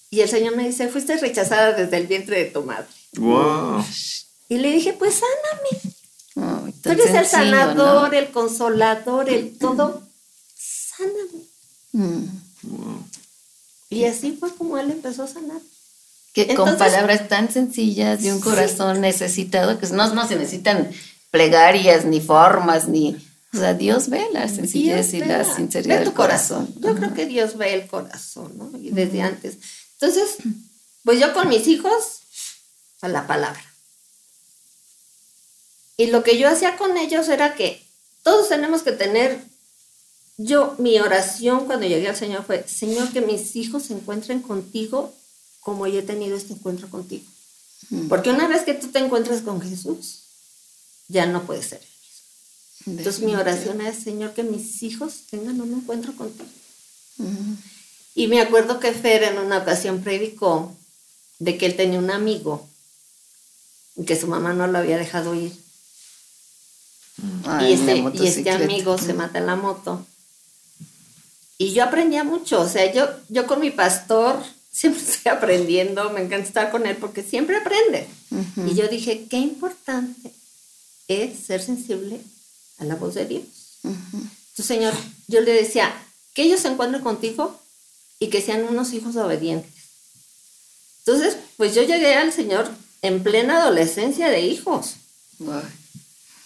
Y 0.09 0.21
el 0.21 0.29
Señor 0.29 0.55
me 0.55 0.65
dice, 0.65 0.87
fuiste 0.87 1.17
rechazada 1.17 1.73
desde 1.73 1.97
el 1.97 2.07
vientre 2.07 2.37
de 2.37 2.45
tu 2.45 2.63
madre. 2.63 2.87
Wow. 3.17 3.83
Y 4.49 4.57
le 4.57 4.71
dije, 4.71 4.93
pues 4.93 5.15
sáname. 5.15 6.73
Tú 6.81 6.89
eres 6.89 7.13
el 7.13 7.25
sanador, 7.25 8.13
el 8.15 8.31
consolador, 8.31 9.29
el 9.29 9.57
todo. 9.57 10.03
Sáname. 10.55 11.43
Mm. 11.91 12.25
Y 13.89 14.05
así 14.05 14.37
fue 14.39 14.53
como 14.55 14.77
él 14.77 14.91
empezó 14.91 15.23
a 15.23 15.27
sanar. 15.27 15.61
Que 16.33 16.53
con 16.53 16.77
palabras 16.77 17.27
tan 17.27 17.51
sencillas 17.51 18.21
de 18.21 18.31
un 18.31 18.39
corazón 18.39 19.01
necesitado, 19.01 19.79
que 19.79 19.87
no, 19.87 20.13
no 20.13 20.27
se 20.27 20.35
necesitan 20.35 20.89
plegarias, 21.31 22.05
ni 22.05 22.21
formas, 22.21 22.87
ni... 22.87 23.17
O 23.51 23.57
sea, 23.57 23.73
Dios 23.73 24.09
ve 24.09 24.27
la 24.31 24.47
sencillez 24.47 25.11
y 25.15 25.21
la 25.21 25.43
sinceridad 25.43 26.01
del 26.01 26.13
corazón. 26.13 26.71
Yo 26.77 26.95
creo 26.95 27.15
que 27.15 27.25
Dios 27.25 27.57
ve 27.57 27.73
el 27.73 27.87
corazón, 27.87 28.55
¿no? 28.55 28.71
Y 28.77 28.91
desde 28.91 29.23
antes. 29.23 29.57
Entonces, 29.99 30.35
pues 31.03 31.19
yo 31.19 31.33
con 31.33 31.49
mis 31.49 31.67
hijos, 31.67 32.18
a 33.01 33.07
la 33.07 33.27
palabra. 33.27 33.63
Y 35.97 36.07
lo 36.07 36.23
que 36.23 36.37
yo 36.37 36.47
hacía 36.47 36.77
con 36.77 36.97
ellos 36.97 37.27
era 37.27 37.55
que 37.55 37.85
todos 38.23 38.47
tenemos 38.49 38.83
que 38.83 38.93
tener, 38.93 39.43
yo, 40.37 40.75
mi 40.77 40.97
oración 40.99 41.65
cuando 41.65 41.85
llegué 41.87 42.07
al 42.07 42.15
Señor 42.15 42.45
fue, 42.45 42.65
Señor, 42.67 43.11
que 43.11 43.21
mis 43.21 43.55
hijos 43.55 43.83
se 43.83 43.93
encuentren 43.93 44.41
contigo 44.41 45.13
como 45.59 45.87
yo 45.87 45.99
he 45.99 46.03
tenido 46.03 46.37
este 46.37 46.53
encuentro 46.53 46.89
contigo. 46.89 47.25
Porque 48.07 48.29
una 48.29 48.47
vez 48.47 48.63
que 48.63 48.75
tú 48.75 48.87
te 48.87 48.99
encuentras 48.99 49.41
con 49.41 49.61
Jesús, 49.61 50.23
ya 51.07 51.25
no 51.25 51.43
puede 51.43 51.63
ser 51.63 51.81
Entonces 52.85 53.19
mi 53.21 53.35
oración 53.35 53.81
es, 53.81 53.97
Señor, 53.97 54.33
que 54.33 54.43
mis 54.43 54.83
hijos 54.83 55.23
tengan 55.29 55.59
un 55.59 55.73
encuentro 55.73 56.15
contigo. 56.15 56.49
Y 58.15 58.27
me 58.27 58.41
acuerdo 58.41 58.79
que 58.79 58.93
Fer 58.93 59.23
en 59.23 59.37
una 59.37 59.57
ocasión 59.57 60.01
predicó 60.01 60.75
de 61.39 61.57
que 61.57 61.65
él 61.65 61.75
tenía 61.75 61.99
un 61.99 62.11
amigo 62.11 62.68
que 64.05 64.15
su 64.15 64.27
mamá 64.27 64.53
no 64.53 64.67
lo 64.67 64.77
había 64.77 64.97
dejado 64.97 65.35
ir. 65.35 65.53
y, 67.61 67.73
este, 67.73 67.97
y 68.13 68.27
este 68.27 68.51
amigo 68.51 68.97
se 68.97 69.13
mata 69.13 69.39
en 69.39 69.45
la 69.45 69.55
moto. 69.55 70.05
Y 71.57 71.73
yo 71.73 71.83
aprendía 71.83 72.23
mucho, 72.23 72.61
o 72.61 72.69
sea, 72.69 72.91
yo, 72.93 73.07
yo 73.27 73.45
con 73.45 73.59
mi 73.59 73.71
pastor 73.71 74.41
siempre 74.71 75.01
estoy 75.01 75.31
aprendiendo, 75.31 76.09
me 76.11 76.21
encanta 76.21 76.47
estar 76.47 76.71
con 76.71 76.85
él 76.85 76.95
porque 76.97 77.23
siempre 77.23 77.57
aprende. 77.57 78.07
Y 78.65 78.75
yo 78.75 78.87
dije, 78.87 79.25
qué 79.29 79.37
importante 79.37 80.31
es 81.07 81.39
ser 81.39 81.61
sensible 81.61 82.21
a 82.77 82.85
la 82.85 82.95
voz 82.95 83.15
de 83.15 83.25
Dios. 83.25 83.43
Entonces, 83.83 84.65
Señor, 84.65 84.93
yo 85.27 85.41
le 85.41 85.51
decía, 85.51 85.93
que 86.33 86.43
ellos 86.43 86.61
se 86.61 86.67
encuentren 86.69 87.03
contigo 87.03 87.59
y 88.19 88.27
que 88.27 88.41
sean 88.41 88.63
unos 88.63 88.93
hijos 88.93 89.15
obedientes. 89.15 89.73
Entonces, 90.99 91.37
pues 91.57 91.75
yo 91.75 91.83
llegué 91.83 92.15
al 92.15 92.31
Señor 92.31 92.69
en 93.01 93.23
plena 93.23 93.61
adolescencia 93.61 94.29
de 94.29 94.41
hijos. 94.41 94.95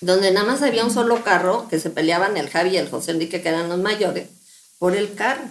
Donde 0.01 0.32
nada 0.32 0.45
más 0.45 0.62
había 0.62 0.84
un 0.84 0.93
solo 0.93 1.24
carro 1.24 1.68
que 1.70 1.80
se 1.80 1.89
peleaban 1.89 2.38
el 2.38 2.49
Javi 2.49 2.72
y 2.72 2.78
el 2.78 2.89
José 2.89 3.12
Enrique, 3.12 3.41
que 3.41 3.49
eran 3.49 3.70
los 3.70 3.80
mayores, 3.80 4.28
por 4.78 4.95
el 4.95 5.16
carro. 5.16 5.43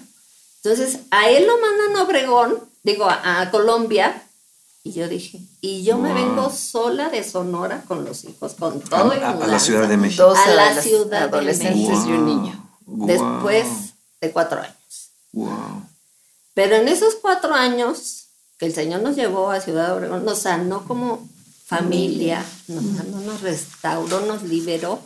Entonces, 0.63 1.01
a 1.11 1.29
él 1.29 1.47
lo 1.47 1.59
mandan 1.59 1.97
a 1.97 2.03
Obregón, 2.05 2.59
digo, 2.83 3.07
a, 3.09 3.51
Colombia, 3.51 4.23
y 4.85 4.93
yo 4.93 5.09
dije, 5.09 5.41
y 5.61 5.83
yo 5.83 5.99
me 5.99 6.13
vengo 6.13 6.51
sola 6.51 7.09
de 7.09 7.25
Sonora 7.25 7.83
con 7.89 8.05
los 8.05 8.25
hijos, 8.25 8.55
con 8.55 8.81
todo. 8.81 9.13
A, 9.13 9.31
a, 9.31 9.47
la 9.47 9.59
Ciudad 9.59 9.89
de 9.89 9.97
México. 9.97 10.33
a 10.37 10.51
la 10.51 10.81
ciudad 10.81 11.25
adolescentes 11.25 11.99
y 12.07 12.13
un 12.13 12.27
niño. 12.27 12.71
Después 12.87 13.67
de 14.21 14.31
cuatro 14.31 14.61
años. 14.61 14.77
Pero 16.55 16.77
en 16.77 16.89
esos 16.89 17.15
cuatro 17.17 17.55
años 17.55 18.22
que 18.63 18.67
el 18.67 18.75
Señor 18.75 19.03
nos 19.03 19.17
llevó 19.17 19.51
a 19.51 19.61
Ciudad 19.61 19.93
Obregón, 19.93 20.25
nos 20.25 20.43
sanó 20.43 20.85
como 20.85 21.29
familia, 21.67 22.45
nos 22.69 22.97
sanó, 22.97 23.21
nos 23.23 23.41
restauró, 23.41 24.25
nos 24.25 24.45
liberó. 24.45 25.03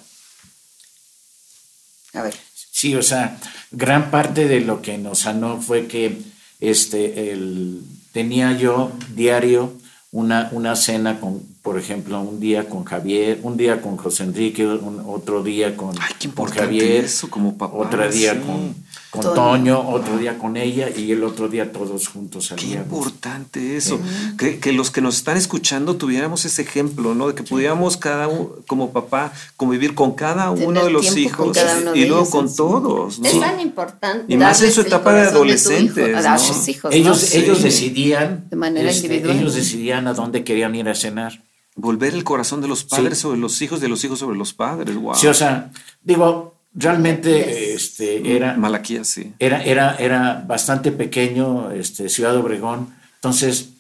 A 2.13 2.21
ver. 2.21 2.35
Sí, 2.53 2.95
o 2.95 3.03
sea, 3.03 3.41
gran 3.71 4.11
parte 4.11 4.47
de 4.47 4.61
lo 4.61 4.83
que 4.83 4.99
nos 4.99 5.21
sanó 5.21 5.59
fue 5.63 5.87
que 5.87 6.21
este, 6.61 7.33
el, 7.33 7.81
tenía 8.13 8.53
yo 8.53 8.93
diario 9.15 9.73
una, 10.13 10.51
una 10.53 10.77
cena 10.77 11.19
con, 11.19 11.41
por 11.67 11.81
ejemplo, 11.81 12.21
un 12.21 12.39
día 12.39 12.69
con 12.69 12.85
Javier, 12.85 13.41
un 13.43 13.57
día 13.57 13.83
con 13.83 13.97
José 13.97 14.23
Enrique, 14.23 14.65
otro 14.65 15.43
día 15.43 15.77
con, 15.77 15.97
Javier, 15.97 17.09
como 17.29 17.59
papá, 17.59 17.75
otro 17.77 18.09
día 18.09 18.41
con 18.41 18.87
con 19.11 19.35
Toño. 19.35 19.89
otro 19.89 20.19
día 20.19 20.39
con 20.39 20.57
ella 20.57 20.89
y 20.95 21.13
el 21.13 21.25
otro 21.25 21.49
día 21.49 21.73
todos 21.73 22.09
juntos 22.09 22.47
salíamos. 22.47 22.77
Qué 22.77 22.83
importante 22.83 23.77
eso, 23.77 23.99
que, 24.39 24.73
los 24.73 24.91
que 24.91 25.01
nos 25.01 25.17
están 25.17 25.37
escuchando 25.37 25.97
tuviéramos 25.97 26.45
ese 26.45 26.63
ejemplo, 26.63 27.15
¿no? 27.15 27.29
De 27.29 27.35
que 27.35 27.43
pudiéramos 27.43 27.97
cada 27.97 28.29
uno, 28.29 28.51
como 28.67 28.93
papá, 28.93 29.33
convivir 29.57 29.95
con 29.95 30.13
cada 30.15 30.51
uno 30.51 30.85
de 30.85 30.91
los 30.91 31.17
hijos 31.17 31.57
y 31.95 32.05
luego 32.05 32.29
con 32.31 32.55
todos. 32.55 33.21
Es 33.23 33.41
tan 33.41 33.61
importante. 33.61 34.33
Y 34.33 34.37
más 34.37 34.63
en 34.63 34.73
su 34.73 34.83
etapa 34.83 35.15
de 35.15 35.23
adolescentes. 35.23 36.17
ellos, 36.91 37.35
ellos 37.35 37.63
decidían, 37.63 38.47
de 38.51 38.57
manera 38.57 38.91
este, 38.91 39.07
individual. 39.07 39.39
Ellos 39.39 39.55
decidían 39.55 40.07
a 40.07 40.15
dónde 40.15 40.45
querían 40.45 40.75
ir 40.75 40.89
a 40.89 40.95
cenar. 40.95 41.43
Volver 41.77 42.15
el 42.15 42.25
corazón 42.25 42.61
de 42.61 42.69
los 42.69 42.85
padres 42.85 43.19
sobre 43.19 43.39
los 43.39 43.61
hijos, 43.63 43.81
de 43.81 43.89
los 43.89 44.03
hijos 44.05 44.19
sobre 44.19 44.37
los 44.37 44.53
padres. 44.53 44.97
Wow. 44.97 45.15
Sí, 45.15 45.27
o 45.27 45.35
sea, 45.35 45.71
digo, 46.03 46.55
realmente 46.75 47.75
este, 47.75 48.35
era, 48.35 48.57
Malaquía, 48.57 49.05
sí. 49.05 49.33
era, 49.39 49.63
era, 49.63 49.97
era 49.97 50.45
bastante 50.47 50.91
pequeño, 50.91 51.71
este, 51.71 52.09
Ciudad 52.09 52.37
Obregón, 52.37 52.95
entonces 53.17 53.71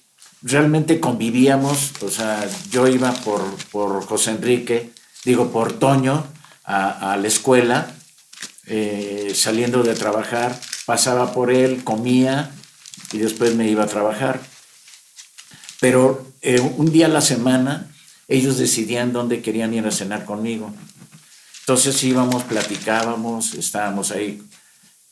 realmente 0.43 1.01
convivíamos, 1.01 1.93
o 2.03 2.09
sea, 2.09 2.47
yo 2.71 2.87
iba 2.87 3.13
por, 3.13 3.43
por 3.71 4.05
José 4.05 4.33
Enrique, 4.33 4.91
digo, 5.25 5.51
por 5.51 5.73
Toño, 5.73 6.25
a, 6.65 7.17
la 7.21 7.29
escuela, 7.29 7.95
eh, 8.67 9.33
saliendo 9.35 9.83
de 9.83 9.95
trabajar, 9.95 10.59
pasaba 10.85 11.33
por 11.33 11.53
él, 11.53 11.85
comía 11.85 12.51
y 13.13 13.19
después 13.19 13.55
me 13.55 13.69
iba 13.69 13.85
a 13.85 13.87
trabajar. 13.87 14.41
Pero 15.87 16.27
eh, 16.43 16.59
un 16.79 16.91
día 16.91 17.07
a 17.07 17.09
la 17.09 17.21
semana 17.21 17.89
ellos 18.27 18.59
decidían 18.59 19.13
dónde 19.13 19.41
querían 19.41 19.73
ir 19.73 19.87
a 19.87 19.93
cenar 19.93 20.25
conmigo. 20.25 20.75
Entonces 21.61 22.03
íbamos, 22.03 22.43
platicábamos, 22.43 23.55
estábamos 23.55 24.11
ahí. 24.11 24.43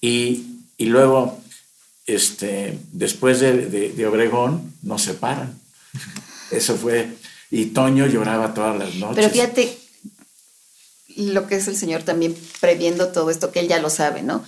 Y, 0.01 0.43
luego, 0.81 1.41
este, 2.07 2.77
después 2.91 3.39
de, 3.39 4.05
Obregón, 4.05 4.75
nos 4.83 5.03
separan. 5.03 5.57
Eso 6.51 6.75
fue. 6.75 7.19
Y 7.53 7.67
Toño 7.67 8.09
lloraba 8.09 8.53
todas 8.53 8.77
las 8.77 8.97
noches. 8.97 9.15
Pero 9.15 9.31
fíjate 9.31 9.79
lo 11.15 11.47
que 11.47 11.55
es 11.55 11.69
el 11.69 11.77
Señor 11.77 12.03
también 12.03 12.37
previendo 12.61 13.11
todo 13.11 13.31
esto, 13.31 13.53
que 13.53 13.61
Él 13.61 13.69
ya 13.69 13.79
lo 13.79 13.91
sabe, 13.91 14.25
¿no? 14.25 14.45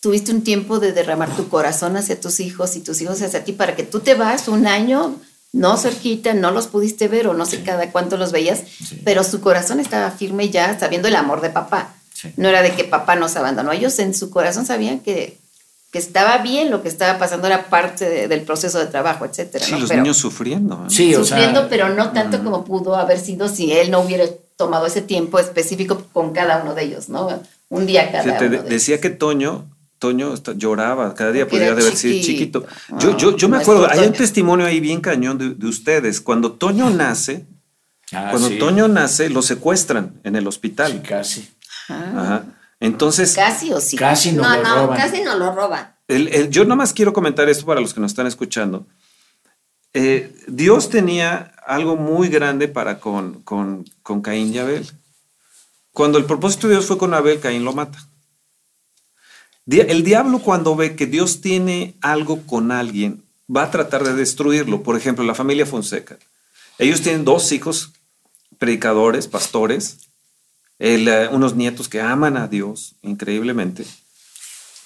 Tuviste 0.00 0.30
un 0.30 0.44
tiempo 0.44 0.78
de 0.78 0.92
derramar 0.92 1.34
tu 1.34 1.48
corazón 1.48 1.96
hacia 1.96 2.20
tus 2.20 2.40
hijos 2.40 2.76
y 2.76 2.80
tus 2.80 3.00
hijos 3.00 3.22
hacia 3.22 3.44
ti 3.44 3.52
para 3.52 3.74
que 3.74 3.84
tú 3.84 4.00
te 4.00 4.12
vas 4.12 4.48
un 4.48 4.66
año 4.66 5.18
no 5.54 5.76
cerquita, 5.76 6.34
no 6.34 6.50
los 6.50 6.66
pudiste 6.66 7.06
ver 7.06 7.28
o 7.28 7.32
no 7.32 7.46
sé 7.46 7.62
cada 7.62 7.92
cuánto 7.92 8.16
los 8.16 8.32
veías, 8.32 8.64
pero 9.04 9.22
su 9.22 9.40
corazón 9.40 9.78
estaba 9.78 10.10
firme 10.10 10.50
ya 10.50 10.76
sabiendo 10.78 11.06
el 11.06 11.14
amor 11.14 11.40
de 11.40 11.50
papá. 11.50 11.94
No 12.36 12.48
era 12.48 12.60
de 12.60 12.72
que 12.72 12.82
papá 12.82 13.14
nos 13.14 13.36
abandonó, 13.36 13.70
ellos 13.70 13.98
en 14.00 14.14
su 14.14 14.30
corazón 14.30 14.66
sabían 14.66 14.98
que, 14.98 15.38
que 15.92 15.98
estaba 15.98 16.38
bien 16.38 16.72
lo 16.72 16.82
que 16.82 16.88
estaba 16.88 17.20
pasando, 17.20 17.46
era 17.46 17.66
parte 17.66 18.26
del 18.26 18.42
proceso 18.42 18.80
de 18.80 18.86
trabajo, 18.86 19.26
etcétera. 19.26 19.64
Sí, 19.64 19.76
los 19.78 19.94
niños 19.94 20.16
sufriendo. 20.16 20.86
Sí, 20.88 21.14
sufriendo, 21.14 21.68
pero 21.68 21.88
no 21.88 22.10
tanto 22.10 22.42
como 22.42 22.64
pudo 22.64 22.96
haber 22.96 23.20
sido 23.20 23.48
si 23.48 23.72
él 23.72 23.92
no 23.92 24.00
hubiera 24.00 24.24
tomado 24.56 24.86
ese 24.86 25.02
tiempo 25.02 25.38
específico 25.38 26.02
con 26.12 26.32
cada 26.32 26.62
uno 26.62 26.74
de 26.74 26.82
ellos, 26.82 27.08
¿no? 27.08 27.28
Un 27.68 27.86
día 27.86 28.10
cada 28.10 28.40
uno. 28.40 28.62
decía 28.64 29.00
que 29.00 29.10
Toño 29.10 29.66
Toño 30.04 30.34
lloraba, 30.54 31.14
cada 31.14 31.32
día 31.32 31.48
podía 31.48 31.70
haber 31.70 31.96
sido 31.96 32.22
chiquito. 32.22 32.66
Yo, 32.98 33.16
yo, 33.16 33.38
yo 33.38 33.48
me 33.48 33.56
acuerdo, 33.56 33.88
hay 33.90 34.06
un 34.06 34.12
testimonio 34.12 34.66
ahí 34.66 34.78
bien 34.78 35.00
cañón 35.00 35.38
de, 35.38 35.66
ustedes. 35.66 36.20
Cuando 36.20 36.52
Toño 36.52 36.90
nace, 36.90 37.46
ah, 38.12 38.28
cuando 38.30 38.50
Toño 38.58 38.86
nace, 38.86 39.30
lo 39.30 39.40
secuestran 39.40 40.20
en 40.22 40.36
el 40.36 40.46
hospital. 40.46 41.00
casi. 41.00 41.48
Ajá. 41.88 42.44
Entonces. 42.80 43.34
Casi 43.34 43.72
o 43.72 43.80
sí. 43.80 43.96
Casi 43.96 44.32
no, 44.32 44.42
no, 44.42 44.56
lo 44.58 44.82
roban. 44.82 44.98
casi 44.98 45.22
no 45.22 45.38
lo 45.38 45.54
roban. 45.54 45.94
yo 46.50 46.64
nada 46.64 46.76
más 46.76 46.92
quiero 46.92 47.14
comentar 47.14 47.48
esto 47.48 47.64
para 47.64 47.80
los 47.80 47.94
que 47.94 48.00
nos 48.00 48.12
están 48.12 48.26
escuchando. 48.26 48.86
Eh, 49.94 50.36
Dios 50.48 50.90
tenía 50.90 51.54
algo 51.66 51.96
muy 51.96 52.28
grande 52.28 52.68
para 52.68 53.00
con, 53.00 53.40
con, 53.42 53.86
con 54.02 54.20
Caín 54.20 54.52
y 54.52 54.58
Abel. 54.58 54.86
Cuando 55.92 56.18
el 56.18 56.26
propósito 56.26 56.68
de 56.68 56.74
Dios 56.74 56.84
fue 56.84 56.98
con 56.98 57.14
Abel, 57.14 57.40
Caín 57.40 57.64
lo 57.64 57.72
mata. 57.72 57.98
El 59.66 60.04
diablo 60.04 60.40
cuando 60.40 60.76
ve 60.76 60.94
que 60.94 61.06
Dios 61.06 61.40
tiene 61.40 61.94
algo 62.02 62.42
con 62.46 62.70
alguien, 62.70 63.22
va 63.54 63.64
a 63.64 63.70
tratar 63.70 64.04
de 64.04 64.14
destruirlo. 64.14 64.82
Por 64.82 64.96
ejemplo, 64.96 65.24
la 65.24 65.34
familia 65.34 65.66
Fonseca. 65.66 66.18
Ellos 66.78 67.00
tienen 67.00 67.24
dos 67.24 67.50
hijos, 67.52 67.92
predicadores, 68.58 69.28
pastores, 69.28 69.98
eh, 70.78 71.28
unos 71.30 71.54
nietos 71.54 71.88
que 71.88 72.00
aman 72.00 72.36
a 72.36 72.48
Dios 72.48 72.96
increíblemente. 73.02 73.84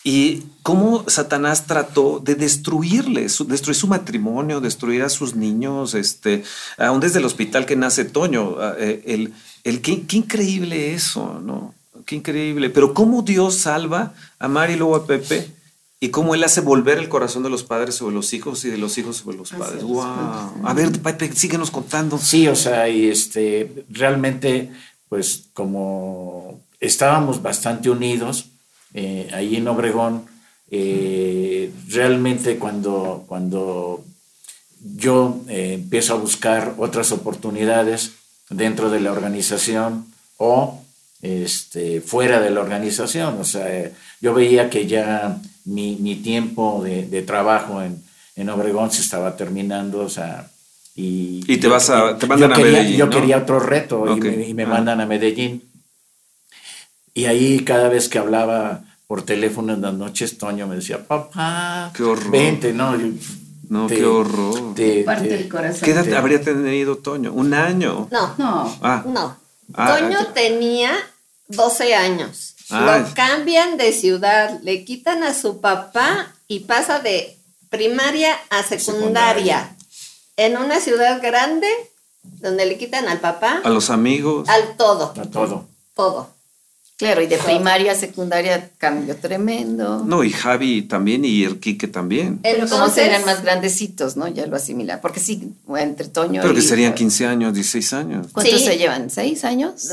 Y 0.05 0.45
cómo 0.62 1.05
Satanás 1.09 1.66
trató 1.66 2.20
de 2.20 2.35
destruirles, 2.35 3.43
destruir 3.47 3.74
su 3.74 3.89
matrimonio, 3.89 4.61
destruir 4.61 5.03
a 5.03 5.09
sus 5.09 5.35
niños, 5.35 5.95
este, 5.95 6.45
aún 6.79 7.01
desde 7.01 7.18
el 7.18 7.24
hospital 7.24 7.66
que 7.66 7.76
nace 7.76 8.05
Toño. 8.05 8.57
Eh, 8.79 9.03
el, 9.07 9.35
el, 9.64 9.81
qué, 9.81 10.03
qué 10.03 10.18
increíble 10.18 10.95
eso, 10.95 11.41
¿no? 11.41 11.74
Qué 12.09 12.17
increíble. 12.17 12.71
Pero 12.71 12.95
cómo 12.95 13.21
Dios 13.21 13.57
salva 13.57 14.15
a 14.39 14.49
Mari 14.49 14.73
y 14.73 14.77
luego 14.77 14.97
a 14.97 15.07
Pepe 15.07 15.47
y 16.01 16.09
cómo 16.09 16.35
Él 16.35 16.43
hace 16.43 16.63
volver 16.63 16.97
el 16.97 17.11
corazón 17.11 17.43
de 17.43 17.51
los 17.51 17.65
padres 17.65 17.97
sobre 17.97 18.15
los 18.15 18.33
hijos 18.33 18.65
y 18.65 18.71
de 18.71 18.79
los 18.79 18.97
hijos 18.97 19.19
sobre 19.19 19.37
los 19.37 19.51
padres. 19.51 19.83
wow. 19.83 20.05
A 20.65 20.73
ver, 20.75 20.91
Pepe, 21.03 21.31
síguenos 21.35 21.71
contando. 21.71 22.17
Sí, 22.17 22.49
o 22.49 22.57
sea, 22.57 22.89
y 22.89 23.09
este, 23.09 23.85
realmente, 23.91 24.73
pues 25.11 25.51
como 25.53 26.63
estábamos 26.81 27.43
bastante 27.43 27.91
unidos 27.91 28.47
eh, 28.95 29.29
ahí 29.35 29.57
en 29.57 29.69
Obregón, 29.69 30.25
eh, 30.71 31.71
realmente 31.89 32.57
cuando, 32.57 33.25
cuando 33.29 34.03
yo 34.81 35.43
eh, 35.49 35.75
empiezo 35.75 36.15
a 36.15 36.17
buscar 36.17 36.75
otras 36.79 37.13
oportunidades, 37.13 38.13
dentro 38.49 38.89
de 38.89 39.01
la 39.01 39.13
organización 39.13 40.07
o 40.39 40.83
este, 41.23 42.01
fuera 42.01 42.41
de 42.41 42.51
la 42.51 42.61
organización. 42.61 43.39
O 43.41 43.45
sea, 43.45 43.91
yo 44.21 44.35
veía 44.35 44.71
que 44.71 44.87
ya 44.87 45.39
mi, 45.64 45.97
mi 45.97 46.16
tiempo 46.16 46.83
de, 46.85 47.07
de 47.07 47.23
trabajo 47.23 47.83
en, 47.83 48.03
en, 48.37 48.49
Obregón 48.51 48.91
se 48.91 49.01
estaba 49.03 49.37
terminando, 49.37 50.01
o 50.01 50.09
sea, 50.09 50.49
y... 50.95 51.41
Y 51.47 51.59
te 51.59 51.69
vas 51.69 51.91
a, 51.91 52.16
te 52.19 52.27
mandan 52.27 52.51
yo 52.51 52.55
a 52.55 52.59
quería, 52.59 52.73
Medellín, 52.79 52.97
Yo 52.99 53.07
¿no? 53.07 53.11
quería 53.12 53.37
otro 53.39 53.61
reto 53.61 54.16
y 54.16 54.21
me, 54.21 54.49
y 54.49 54.55
me 54.55 54.62
Ah. 54.64 54.69
mandan 54.69 55.01
a 55.01 55.07
Medellín. 55.07 55.62
Y 57.14 57.25
ahí 57.27 57.61
cada 57.61 57.89
vez 57.89 58.09
que 58.09 58.19
hablaba 58.19 58.85
por 59.07 59.23
teléfono 59.23 59.73
en 59.75 59.81
las 59.83 59.95
noches, 59.95 60.39
Toño 60.39 60.66
me 60.66 60.77
decía, 60.77 61.07
papá, 61.07 61.91
Qué 61.97 62.03
horror. 62.03 62.31
vente, 62.31 62.73
¿no? 62.73 62.97
yo- 62.97 63.09
No, 63.71 63.87
te- 63.87 63.97
qué 63.97 64.05
horror. 64.05 64.75
te- 64.75 65.03
Parte 65.03 65.29
te- 65.29 65.37
del 65.39 65.49
corazón. 65.49 65.81
¿Qué 65.83 65.91
edad 65.91 66.05
Te- 66.05 66.16
habría 66.16 66.41
tenido 66.41 66.97
Toño? 66.99 67.33
Un 67.33 67.55
año. 67.55 68.09
No, 68.11 68.35
No. 68.39 68.79
Ah, 68.83 69.05
no. 69.07 69.37
Ah, 69.75 69.97
Toño 69.97 70.19
ah, 70.21 70.33
tenía 70.35 70.93
12 71.49 71.95
años. 71.95 72.55
Ah. 72.71 72.99
Lo 72.99 73.14
cambian 73.14 73.77
de 73.77 73.93
ciudad, 73.93 74.61
le 74.62 74.85
quitan 74.85 75.23
a 75.23 75.35
su 75.35 75.61
papá 75.61 76.35
y 76.47 76.61
pasa 76.61 77.01
de 77.01 77.39
primaria 77.71 78.39
a 78.51 78.62
secundaria. 78.62 79.75
En 80.37 80.57
una 80.57 80.81
ciudad 80.81 81.21
grande 81.21 81.69
donde 82.23 82.66
le 82.66 82.79
quitan 82.79 83.09
al 83.09 83.21
papá, 83.21 83.61
a 83.64 83.71
los 83.71 83.91
amigos. 83.91 84.49
al 84.49 84.77
todo, 84.77 85.12
a 85.16 85.23
todo. 85.31 85.66
todo. 85.95 86.38
Claro, 86.99 87.22
y 87.22 87.28
de 87.28 87.38
primaria 87.38 87.92
a 87.92 87.94
secundaria 87.94 88.70
cambio 88.76 89.14
tremendo. 89.16 90.03
No, 90.05 90.24
y 90.24 90.30
Javi 90.32 90.82
también 90.82 91.24
y 91.24 91.44
el 91.44 91.61
Quique 91.61 91.86
también. 91.86 92.40
Pero 92.42 92.68
como 92.68 92.88
serían 92.88 93.24
más 93.24 93.40
grandecitos, 93.42 94.16
¿no? 94.16 94.26
Ya 94.26 94.46
lo 94.46 94.57
asimila. 94.57 95.01
Porque 95.01 95.20
sí, 95.20 95.53
entre 95.76 96.09
Toño 96.09 96.42
Pero 96.42 96.55
que 96.55 96.59
y- 96.61 96.64
serían 96.64 96.94
15 96.94 97.24
años, 97.26 97.55
16 97.55 97.92
años. 97.92 98.26
¿Cuántos 98.32 98.59
Sí. 98.59 98.66
se 98.66 98.78
llevan? 98.78 99.11
¿Seis 99.11 99.44
años? 99.44 99.88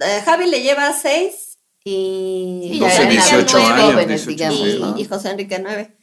eh, 0.00 0.22
Javi 0.24 0.46
le 0.46 0.62
lleva 0.62 0.90
6 0.94 1.58
y, 1.84 2.80
Enrique 2.82 3.10
dieciocho 3.10 3.58
nueve, 3.58 3.74
años, 3.74 3.92
jóvenes, 3.92 4.26
18, 4.26 4.30
digamos, 4.30 4.68
y, 4.68 4.78
¿no? 4.80 4.98
y 4.98 5.04
José 5.04 5.30
Enrique 5.30 5.58
9. 5.62 5.96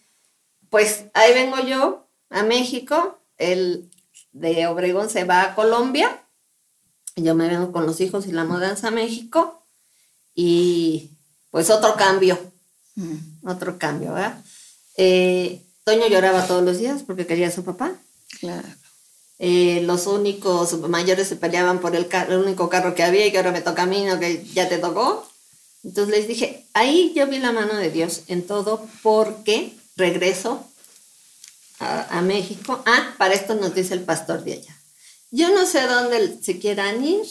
Pues 0.69 1.05
ahí 1.15 1.33
vengo 1.33 1.57
yo 1.65 2.07
a 2.29 2.43
México, 2.43 3.19
el 3.39 3.89
de 4.31 4.67
Obregón 4.67 5.09
se 5.09 5.23
va 5.23 5.41
a 5.41 5.55
Colombia, 5.55 6.21
yo 7.15 7.33
me 7.33 7.47
vengo 7.47 7.71
con 7.71 7.85
los 7.87 7.99
hijos 8.01 8.27
y 8.27 8.31
la 8.31 8.43
mudanza 8.43 8.89
a 8.89 8.91
México 8.91 9.64
y 10.35 11.09
pues 11.51 11.69
otro 11.69 11.95
cambio, 11.95 12.37
Mm, 12.95 13.47
otro 13.49 13.77
cambio, 13.77 14.13
¿verdad? 14.13 14.41
Eh, 14.97 15.61
Toño 15.83 16.07
lloraba 16.07 16.47
todos 16.47 16.63
los 16.63 16.77
días 16.79 17.03
porque 17.05 17.27
quería 17.27 17.49
a 17.49 17.51
su 17.51 17.63
papá. 17.63 17.93
claro. 18.39 18.67
Eh, 19.37 19.81
los 19.83 20.07
únicos 20.07 20.79
mayores 20.87 21.27
se 21.27 21.35
peleaban 21.35 21.79
por 21.81 21.93
el, 21.93 22.07
carro, 22.07 22.35
el 22.35 22.39
único 22.39 22.69
carro 22.69 22.95
que 22.95 23.03
había 23.03 23.27
y 23.27 23.31
que 23.33 23.37
ahora 23.37 23.51
me 23.51 23.59
toca 23.59 23.83
a 23.83 23.85
mí, 23.85 24.05
no 24.05 24.17
que 24.17 24.45
ya 24.53 24.69
te 24.69 24.77
tocó. 24.77 25.29
Entonces 25.83 26.15
les 26.15 26.27
dije, 26.29 26.65
ahí 26.73 27.11
yo 27.13 27.27
vi 27.27 27.39
la 27.39 27.51
mano 27.51 27.75
de 27.75 27.91
Dios 27.91 28.21
en 28.27 28.47
todo 28.47 28.87
porque 29.03 29.73
regreso 29.97 30.65
a, 31.79 32.17
a 32.17 32.21
México. 32.21 32.81
Ah, 32.85 33.13
para 33.17 33.33
esto 33.33 33.55
nos 33.55 33.75
dice 33.75 33.93
el 33.93 34.05
pastor 34.05 34.41
de 34.45 34.53
allá. 34.53 34.75
Yo 35.31 35.49
no 35.53 35.65
sé 35.65 35.85
dónde 35.85 36.39
se 36.41 36.57
quieran 36.57 37.03
ir. 37.03 37.25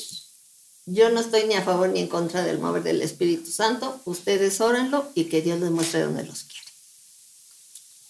Yo 0.86 1.10
no 1.10 1.20
estoy 1.20 1.44
ni 1.44 1.54
a 1.54 1.62
favor 1.62 1.88
ni 1.88 2.00
en 2.00 2.08
contra 2.08 2.42
del 2.42 2.58
mover 2.58 2.82
del 2.82 3.00
Espíritu 3.00 3.50
Santo. 3.50 4.00
Ustedes 4.04 4.60
órenlo 4.60 5.10
y 5.14 5.24
que 5.24 5.40
Dios 5.40 5.60
les 5.60 5.70
muestre 5.70 6.02
dónde 6.02 6.24
los 6.24 6.42
quiere. 6.42 6.64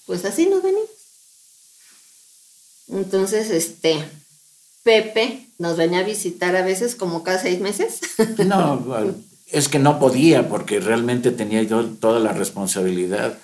Pues 0.07 0.25
así 0.25 0.47
nos 0.47 0.63
venimos. 0.63 0.89
Entonces, 2.89 3.51
este, 3.51 4.05
Pepe 4.83 5.47
nos 5.59 5.77
venía 5.77 6.01
a 6.01 6.05
visitar 6.05 6.55
a 6.57 6.65
veces 6.65 6.95
como 6.95 7.23
cada 7.23 7.41
seis 7.41 7.61
meses. 7.61 8.01
No, 8.45 8.85
es 9.51 9.69
que 9.69 9.79
no 9.79 9.99
podía 9.99 10.49
porque 10.49 10.81
realmente 10.81 11.31
tenía 11.31 11.63
yo 11.63 11.85
toda 11.87 12.21
la 12.21 12.33
responsabilidad. 12.33 13.39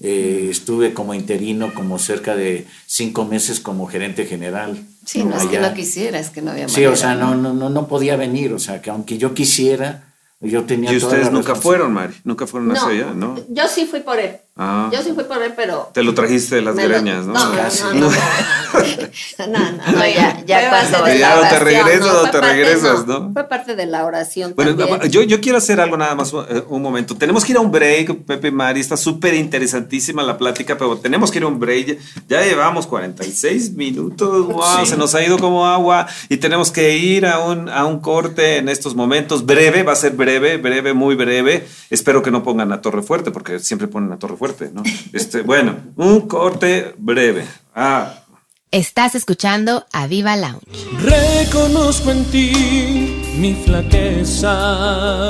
Eh, 0.00 0.46
estuve 0.50 0.94
como 0.94 1.12
interino 1.12 1.74
como 1.74 1.98
cerca 1.98 2.36
de 2.36 2.66
cinco 2.86 3.24
meses 3.24 3.58
como 3.58 3.86
gerente 3.86 4.26
general. 4.26 4.78
Sí, 5.04 5.24
no 5.24 5.36
es 5.36 5.46
que 5.46 5.58
no 5.58 5.74
quisiera, 5.74 6.20
es 6.20 6.30
que 6.30 6.40
no 6.40 6.52
había 6.52 6.68
Sí, 6.68 6.86
o 6.86 6.94
sea, 6.94 7.14
no, 7.16 7.34
no, 7.34 7.52
no, 7.52 7.68
no 7.68 7.88
podía 7.88 8.16
venir. 8.16 8.52
O 8.52 8.60
sea, 8.60 8.80
que 8.80 8.90
aunque 8.90 9.18
yo 9.18 9.34
quisiera, 9.34 10.14
yo 10.40 10.64
tenía 10.64 10.92
Y 10.92 10.98
toda 10.98 11.08
ustedes 11.12 11.26
la 11.26 11.32
nunca 11.32 11.56
fueron, 11.56 11.92
Mari. 11.92 12.14
Nunca 12.22 12.46
fueron 12.46 12.70
hacia 12.70 12.88
allá, 12.88 13.14
¿no? 13.14 13.36
yo 13.48 13.66
sí 13.66 13.86
fui 13.86 14.00
por 14.00 14.20
él. 14.20 14.36
Ah. 14.58 14.90
Yo 14.92 15.00
sí 15.02 15.12
fui 15.14 15.24
por 15.24 15.40
él, 15.42 15.52
pero... 15.56 15.88
Te 15.94 16.02
lo 16.02 16.14
trajiste 16.14 16.56
de 16.56 16.62
las 16.62 16.74
lo- 16.74 16.82
greñas, 16.82 17.24
¿no? 17.26 17.32
No, 17.32 17.50
no, 17.50 17.56
Casi. 17.56 17.82
no, 17.84 17.92
no, 17.94 18.00
no, 18.10 18.10
no, 19.46 19.46
no, 19.46 19.92
No, 19.92 19.98
ya- 20.06 20.42
ya 20.44 20.58
de 20.58 21.18
Ya 21.18 21.36
la 21.36 21.42
no 21.42 21.48
te 21.48 21.58
regresas 21.60 22.08
o 22.08 22.20
Fue 22.20 22.30
te 22.30 22.38
parte- 22.38 22.52
regresas, 22.52 23.06
¿no? 23.06 23.32
Fue 23.32 23.44
parte 23.48 23.76
de 23.76 23.86
la 23.86 24.04
oración 24.04 24.52
Bueno, 24.56 24.74
también. 24.76 25.10
yo, 25.10 25.22
yo 25.22 25.40
quiero 25.40 25.58
hacer 25.58 25.80
algo 25.80 25.96
nada 25.96 26.14
más 26.14 26.32
eh, 26.32 26.64
un 26.68 26.82
momento. 26.82 27.16
Tenemos 27.16 27.44
que 27.44 27.52
ir 27.52 27.58
a 27.58 27.60
un 27.60 27.70
break, 27.70 28.24
Pepe 28.24 28.48
y 28.48 28.50
Mari. 28.50 28.80
Está 28.80 28.96
súper 28.96 29.34
interesantísima 29.34 30.22
la 30.22 30.36
plática, 30.36 30.76
pero 30.76 30.98
tenemos 30.98 31.30
que 31.30 31.38
ir 31.38 31.44
a 31.44 31.48
un 31.48 31.58
break. 31.60 31.98
Ya 32.28 32.42
llevamos 32.42 32.86
46 32.86 33.74
minutos. 33.74 34.46
Wow, 34.48 34.62
Sí. 34.80 34.86
se 34.90 34.96
nos 34.96 35.14
ha 35.14 35.22
ido 35.24 35.38
como 35.38 35.66
agua 35.66 36.06
y 36.28 36.36
tenemos 36.38 36.70
que 36.70 36.96
ir 36.96 37.26
a 37.26 37.38
un, 37.40 37.68
a 37.68 37.84
un 37.86 38.00
corte 38.00 38.56
en 38.56 38.68
estos 38.68 38.94
momentos. 38.94 39.46
Breve, 39.46 39.82
va 39.82 39.92
a 39.92 39.96
ser 39.96 40.12
breve, 40.12 40.56
breve, 40.58 40.92
muy 40.94 41.14
breve. 41.14 41.66
Espero 41.90 42.22
que 42.22 42.30
no 42.30 42.42
pongan 42.42 42.72
a 42.72 42.80
Torre 42.80 43.02
Fuerte, 43.02 43.30
porque 43.30 43.58
siempre 43.60 43.88
ponen 43.88 44.12
a 44.12 44.18
Torre 44.18 44.36
Fuerte, 44.48 44.70
¿no? 44.74 44.82
Este, 45.12 45.42
bueno, 45.42 45.76
un 45.96 46.22
corte 46.22 46.94
breve. 46.96 47.44
Ah, 47.74 48.14
Estás 48.70 49.14
escuchando 49.14 49.86
a 49.92 50.06
Viva 50.06 50.36
Lounge. 50.36 50.60
Reconozco 51.00 52.10
en 52.10 52.24
ti 52.26 52.52
mi 53.38 53.54
flaqueza. 53.54 55.26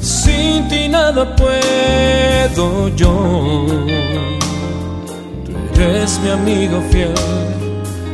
Sin 0.00 0.66
ti 0.68 0.88
nada 0.88 1.36
puedo 1.36 2.88
yo. 2.96 3.66
Tú 5.74 5.80
eres 5.80 6.18
mi 6.20 6.30
amigo 6.30 6.82
fiel 6.90 7.12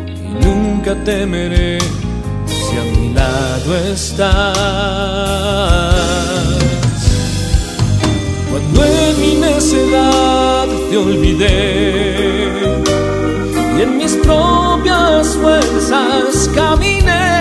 y 0.08 0.44
nunca 0.44 0.96
temeré 1.04 1.78
si 2.46 2.76
a 2.76 2.82
mi 2.98 3.14
lado 3.14 3.76
estás. 3.92 5.50
Cuando 8.74 8.84
en 8.84 9.20
mi 9.20 9.34
necedad 9.34 10.66
te 10.90 10.96
olvidé 10.96 12.50
y 13.78 13.82
en 13.82 13.98
mis 13.98 14.12
propias 14.16 15.36
fuerzas 15.36 16.50
caminé. 16.54 17.39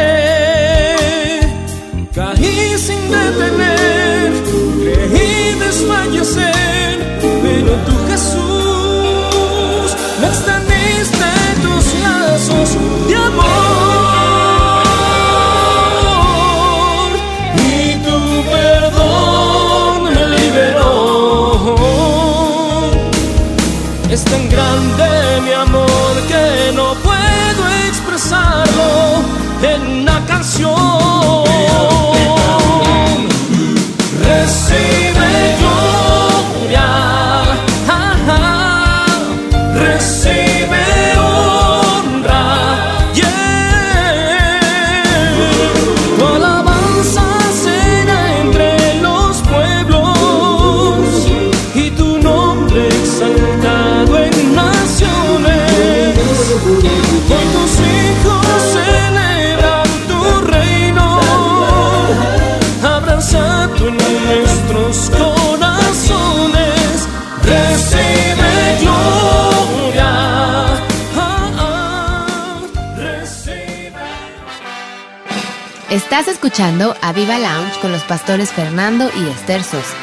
Estás 76.19 76.35
escuchando 76.35 76.97
a 77.01 77.13
Viva 77.13 77.39
Lounge 77.39 77.79
con 77.79 77.93
los 77.93 78.03
pastores 78.03 78.51
Fernando 78.51 79.09
y 79.15 79.29
Esther 79.29 79.63
Sosa. 79.63 79.95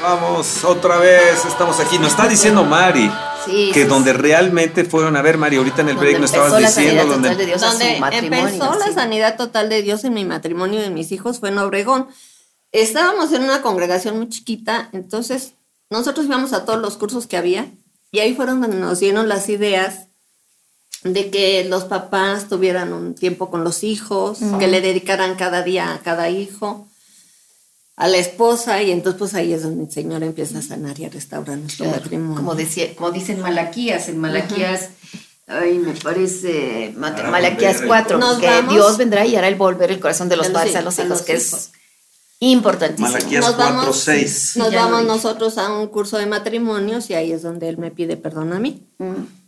vamos, 0.00 0.64
otra 0.64 0.96
vez 0.96 1.44
estamos 1.44 1.78
aquí. 1.80 1.98
Nos 1.98 2.12
está 2.12 2.26
diciendo 2.26 2.64
Mari. 2.64 3.10
que 3.74 3.84
donde 3.84 4.14
realmente 4.14 4.86
fueron 4.86 5.16
a 5.16 5.20
ver, 5.20 5.36
María, 5.36 5.58
ahorita 5.58 5.82
en 5.82 5.90
el 5.90 5.96
break 5.98 6.18
nos 6.18 6.30
estabas 6.30 6.56
diciendo 6.56 7.04
donde, 7.04 7.36
de 7.36 7.56
donde 7.56 7.96
empezó 8.12 8.74
la 8.78 8.90
sanidad 8.94 9.36
total 9.36 9.68
de 9.68 9.82
Dios 9.82 10.02
en 10.04 10.14
mi 10.14 10.24
matrimonio 10.24 10.80
y 10.80 10.82
de 10.82 10.88
mis 10.88 11.12
hijos 11.12 11.40
fue 11.40 11.50
en 11.50 11.58
Obregón. 11.58 12.08
Estábamos 12.72 13.34
en 13.34 13.42
una 13.42 13.60
congregación 13.60 14.16
muy 14.16 14.30
chiquita, 14.30 14.88
entonces 14.92 15.56
nosotros 15.90 16.24
íbamos 16.24 16.54
a 16.54 16.64
todos 16.64 16.80
los 16.80 16.96
cursos 16.96 17.26
que 17.26 17.36
había 17.36 17.66
y 18.10 18.20
ahí 18.20 18.34
fueron 18.34 18.62
donde 18.62 18.78
nos 18.78 19.00
dieron 19.00 19.28
las 19.28 19.50
ideas 19.50 20.08
de 21.04 21.30
que 21.30 21.64
los 21.64 21.84
papás 21.84 22.48
tuvieran 22.48 22.92
un 22.94 23.14
tiempo 23.14 23.50
con 23.50 23.62
los 23.62 23.84
hijos, 23.84 24.38
que 24.58 24.66
le 24.66 24.80
dedicaran 24.80 25.36
cada 25.36 25.62
día 25.62 25.92
a 25.92 25.98
cada 26.00 26.30
hijo, 26.30 26.88
a 27.96 28.08
la 28.08 28.16
esposa, 28.16 28.82
y 28.82 28.90
entonces 28.90 29.18
pues 29.18 29.34
ahí 29.34 29.52
es 29.52 29.62
donde 29.62 29.84
el 29.84 29.92
Señor 29.92 30.22
empieza 30.22 30.58
a 30.58 30.62
sanar 30.62 30.98
y 30.98 31.04
a 31.04 31.10
restaurar 31.10 31.58
nuestro 31.58 31.86
matrimonio. 31.86 32.36
Como, 32.36 32.54
decía, 32.54 32.96
como 32.96 33.10
dicen 33.10 33.40
Malaquías, 33.40 34.08
en 34.08 34.18
Malaquías, 34.18 34.88
ay, 35.46 35.78
me 35.78 35.92
parece, 35.92 36.94
Malaquías 36.96 37.82
4, 37.86 38.18
que 38.40 38.62
Dios 38.70 38.96
vendrá 38.96 39.26
y 39.26 39.36
hará 39.36 39.48
el 39.48 39.56
volver 39.56 39.90
el 39.90 40.00
corazón 40.00 40.30
de 40.30 40.36
los 40.36 40.48
padres 40.48 40.74
a 40.74 40.80
los 40.80 40.98
hijos, 40.98 41.20
que 41.20 41.34
es 41.34 41.70
importantísimo. 42.40 43.10
Malaquías 43.10 43.52
4, 43.52 43.92
6. 43.92 44.56
Nos 44.56 44.72
vamos 44.72 45.04
nosotros 45.04 45.58
a 45.58 45.70
un 45.70 45.86
curso 45.88 46.16
de 46.16 46.24
matrimonios 46.24 47.10
y 47.10 47.14
ahí 47.14 47.30
es 47.30 47.42
donde 47.42 47.68
Él 47.68 47.76
me 47.76 47.90
pide 47.90 48.16
perdón 48.16 48.54
a 48.54 48.58
mí. 48.58 48.82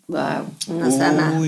Wow, 0.09 0.54
una 0.68 0.88
sana. 0.88 1.42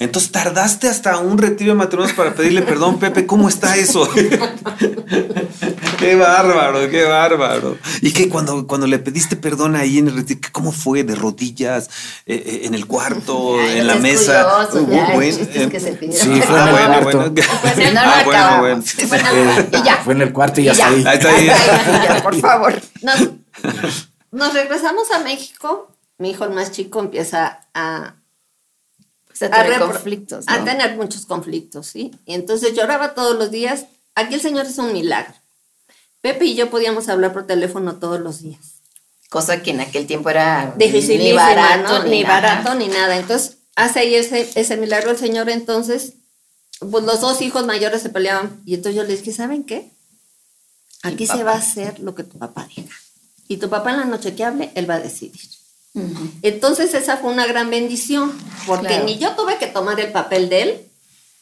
Entonces 0.00 0.32
tardaste 0.32 0.88
hasta 0.88 1.18
un 1.18 1.38
retiro 1.38 1.70
de 1.70 1.78
matrimonios 1.78 2.16
para 2.16 2.34
pedirle 2.34 2.62
perdón, 2.62 2.98
Pepe. 2.98 3.26
¿Cómo 3.26 3.48
está 3.48 3.76
eso? 3.76 4.10
qué 5.98 6.16
bárbaro, 6.16 6.90
qué 6.90 7.04
bárbaro. 7.04 7.78
Y 8.02 8.12
que 8.12 8.28
cuando, 8.28 8.66
cuando 8.66 8.88
le 8.88 8.98
pediste 8.98 9.36
perdón 9.36 9.76
ahí 9.76 9.98
en 9.98 10.08
el 10.08 10.16
retiro, 10.16 10.40
¿cómo 10.50 10.72
fue? 10.72 11.04
¿De 11.04 11.14
rodillas? 11.14 11.88
Eh, 12.26 12.42
eh, 12.44 12.60
¿En 12.64 12.74
el 12.74 12.86
cuarto? 12.88 13.60
¿En 13.60 13.86
la 13.86 13.94
mesa? 13.94 14.68
sí, 14.72 14.80
fue 16.42 16.72
bueno, 16.72 17.02
bueno. 17.02 17.32
Pues 17.34 17.92
no, 17.94 18.00
ah, 18.00 18.22
bueno, 18.24 18.58
bueno. 18.58 18.82
Y 19.70 19.84
ya. 19.84 20.00
Fue 20.02 20.14
en 20.14 20.22
el 20.22 20.32
cuarto 20.32 20.60
y 20.60 20.64
ya, 20.64 20.72
está 20.72 20.88
ahí. 20.88 21.04
Ahí 21.06 21.18
está 21.18 21.28
ahí. 21.30 22.20
por 22.24 22.34
favor. 22.34 22.74
nos 24.32 24.54
regresamos 24.54 25.08
a 25.12 25.20
México 25.20 25.88
mi 26.20 26.30
hijo 26.30 26.44
el 26.44 26.50
más 26.50 26.70
chico 26.70 27.00
empieza 27.00 27.66
a, 27.72 28.14
pues, 29.26 29.42
a 29.42 29.50
tener 29.50 29.80
conflictos. 29.80 30.44
A 30.48 30.62
tener 30.64 30.94
muchos 30.96 31.24
conflictos, 31.24 31.86
¿sí? 31.86 32.10
Y 32.26 32.34
entonces 32.34 32.74
lloraba 32.74 33.14
todos 33.14 33.36
los 33.36 33.50
días. 33.50 33.86
Aquí 34.14 34.34
el 34.34 34.42
Señor 34.42 34.66
es 34.66 34.76
un 34.76 34.92
milagro. 34.92 35.32
Pepe 36.20 36.44
y 36.44 36.54
yo 36.54 36.68
podíamos 36.68 37.08
hablar 37.08 37.32
por 37.32 37.46
teléfono 37.46 37.96
todos 37.96 38.20
los 38.20 38.42
días. 38.42 38.60
Cosa 39.30 39.62
que 39.62 39.70
en 39.70 39.80
aquel 39.80 40.06
tiempo 40.06 40.28
era 40.28 40.74
ni 40.76 41.32
barato, 41.32 42.04
ni, 42.04 42.22
barato 42.22 42.74
ni 42.74 42.88
nada. 42.88 43.16
Entonces, 43.16 43.56
hace 43.74 44.00
ahí 44.00 44.14
ese, 44.14 44.46
ese 44.56 44.76
milagro 44.76 45.12
el 45.12 45.16
Señor. 45.16 45.48
Entonces, 45.48 46.12
pues 46.90 47.02
los 47.04 47.22
dos 47.22 47.40
hijos 47.40 47.64
mayores 47.64 48.02
se 48.02 48.10
peleaban. 48.10 48.60
Y 48.66 48.74
entonces 48.74 48.94
yo 48.94 49.04
les 49.04 49.20
dije, 49.20 49.32
¿saben 49.32 49.64
qué? 49.64 49.90
Aquí 51.02 51.26
se 51.26 51.44
va 51.44 51.52
a 51.52 51.58
hacer 51.58 51.98
lo 52.00 52.14
que 52.14 52.24
tu 52.24 52.36
papá 52.36 52.68
diga. 52.76 52.94
Y 53.48 53.56
tu 53.56 53.70
papá 53.70 53.92
en 53.92 54.00
la 54.00 54.04
noche 54.04 54.34
que 54.34 54.44
hable, 54.44 54.70
él 54.74 54.88
va 54.88 54.96
a 54.96 55.00
decidir. 55.00 55.59
Entonces 56.42 56.94
esa 56.94 57.16
fue 57.16 57.32
una 57.32 57.46
gran 57.46 57.70
bendición, 57.70 58.32
porque 58.66 59.00
ni 59.00 59.18
yo 59.18 59.34
tuve 59.34 59.58
que 59.58 59.66
tomar 59.66 59.98
el 60.00 60.12
papel 60.12 60.48
de 60.48 60.62
él. 60.62 60.86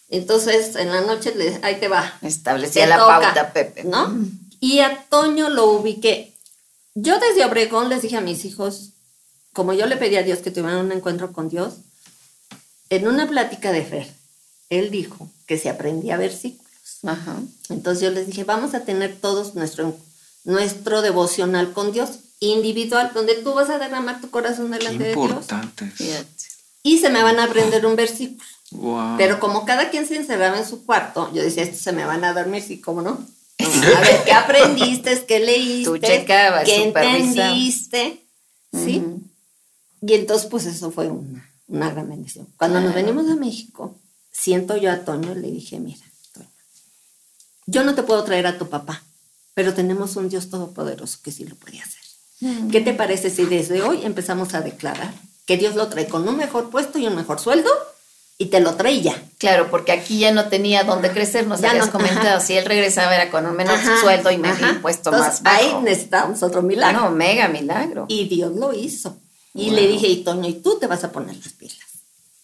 Entonces 0.08 0.74
en 0.76 0.90
la 0.90 1.02
noche 1.02 1.34
le, 1.34 1.58
ahí 1.62 1.78
te 1.78 1.88
va. 1.88 2.18
Establecía 2.22 2.86
la 2.86 2.98
pauta, 2.98 3.52
Pepe. 3.52 3.84
¿No? 3.84 4.16
Y 4.60 4.80
a 4.80 5.04
Toño 5.10 5.50
lo 5.50 5.66
ubiqué. 5.72 6.34
Yo 6.94 7.18
desde 7.20 7.44
Obregón 7.44 7.90
les 7.90 8.02
dije 8.02 8.16
a 8.16 8.22
mis 8.22 8.44
hijos, 8.44 8.90
como 9.52 9.72
yo 9.72 9.86
le 9.86 9.96
pedí 9.96 10.16
a 10.16 10.22
Dios 10.22 10.38
que 10.38 10.50
tuvieran 10.50 10.86
un 10.86 10.92
encuentro 10.92 11.32
con 11.32 11.48
Dios, 11.48 11.74
en 12.90 13.06
una 13.06 13.28
plática 13.28 13.70
de 13.70 13.84
Fer, 13.84 14.12
él 14.70 14.90
dijo 14.90 15.30
que 15.46 15.58
se 15.58 15.68
aprendía 15.68 16.16
versículos. 16.16 16.66
Entonces 17.68 18.02
yo 18.02 18.10
les 18.10 18.26
dije, 18.26 18.44
vamos 18.44 18.74
a 18.74 18.84
tener 18.84 19.14
todos 19.20 19.54
nuestro, 19.54 19.94
nuestro 20.44 21.02
devocional 21.02 21.72
con 21.72 21.92
Dios 21.92 22.18
individual, 22.40 23.10
donde 23.14 23.34
tú 23.34 23.54
vas 23.54 23.70
a 23.70 23.78
derramar 23.78 24.20
tu 24.20 24.30
corazón 24.30 24.70
delante 24.70 25.04
de 25.04 25.14
Dios. 25.14 25.46
Y 26.82 26.98
se 26.98 27.10
me 27.10 27.22
van 27.22 27.38
a 27.40 27.44
aprender 27.44 27.84
un 27.84 27.96
versículo. 27.96 28.44
Pero 29.16 29.40
como 29.40 29.64
cada 29.64 29.90
quien 29.90 30.06
se 30.06 30.16
encerraba 30.16 30.58
en 30.58 30.66
su 30.66 30.84
cuarto, 30.84 31.32
yo 31.32 31.42
decía, 31.42 31.62
esto 31.62 31.78
se 31.82 31.92
me 31.92 32.04
van 32.04 32.24
a 32.24 32.34
dormir, 32.34 32.62
sí, 32.62 32.80
¿cómo 32.80 33.02
no? 33.02 33.26
A 33.60 34.00
ver, 34.00 34.24
¿qué 34.24 34.32
aprendiste? 34.32 35.24
¿Qué 35.26 35.40
leíste? 35.40 36.00
¿Qué 36.64 36.84
entendiste? 36.84 38.24
¿Sí? 38.72 39.02
Y 40.00 40.14
entonces, 40.14 40.48
pues 40.48 40.66
eso 40.66 40.90
fue 40.90 41.08
una, 41.08 41.50
una 41.66 41.90
gran 41.90 42.08
bendición. 42.08 42.46
Cuando 42.56 42.80
nos 42.80 42.94
venimos 42.94 43.28
a 43.28 43.34
México, 43.34 43.96
siento 44.30 44.76
yo 44.76 44.92
a 44.92 45.04
Toño, 45.04 45.34
le 45.34 45.50
dije, 45.50 45.80
mira, 45.80 46.04
Toño, 46.32 46.48
yo 47.66 47.82
no 47.82 47.94
te 47.94 48.02
puedo 48.04 48.22
traer 48.22 48.46
a 48.46 48.58
tu 48.58 48.68
papá, 48.68 49.02
pero 49.54 49.74
tenemos 49.74 50.14
un 50.16 50.28
Dios 50.28 50.50
todopoderoso 50.50 51.18
que 51.22 51.32
sí 51.32 51.44
lo 51.44 51.56
puede 51.56 51.80
hacer. 51.80 52.07
¿Qué 52.70 52.80
te 52.80 52.94
parece 52.94 53.30
si 53.30 53.44
desde 53.46 53.82
hoy 53.82 54.04
empezamos 54.04 54.54
a 54.54 54.60
declarar 54.60 55.12
que 55.46 55.56
Dios 55.56 55.74
lo 55.74 55.88
trae 55.88 56.06
con 56.06 56.28
un 56.28 56.36
mejor 56.36 56.70
puesto 56.70 56.98
y 56.98 57.06
un 57.06 57.16
mejor 57.16 57.40
sueldo? 57.40 57.70
Y 58.40 58.46
te 58.46 58.60
lo 58.60 58.74
trae 58.74 59.00
ya. 59.00 59.20
Claro, 59.38 59.68
porque 59.68 59.90
aquí 59.90 60.20
ya 60.20 60.30
no 60.30 60.48
tenía 60.48 60.84
dónde 60.84 61.10
crecer, 61.10 61.48
nos 61.48 61.60
ya 61.60 61.70
habías 61.70 61.88
comentado. 61.88 62.40
Si 62.40 62.56
él 62.56 62.64
regresaba 62.64 63.14
era 63.16 63.30
con 63.30 63.44
un 63.46 63.56
menor 63.56 63.76
sueldo 64.00 64.30
y 64.30 64.36
un 64.36 64.80
puesto 64.80 65.10
más 65.10 65.42
bajo. 65.42 65.56
Ahí 65.56 65.74
necesitamos 65.82 66.42
otro 66.44 66.62
milagro. 66.62 67.00
No, 67.00 67.10
mega 67.10 67.48
milagro. 67.48 68.06
Y 68.08 68.28
Dios 68.28 68.54
lo 68.54 68.72
hizo. 68.72 69.16
Y 69.54 69.70
le 69.70 69.88
dije, 69.88 70.06
y 70.06 70.22
Toño, 70.22 70.48
y 70.48 70.54
tú 70.54 70.78
te 70.78 70.86
vas 70.86 71.02
a 71.02 71.10
poner 71.10 71.34
las 71.36 71.52
pilas 71.54 71.87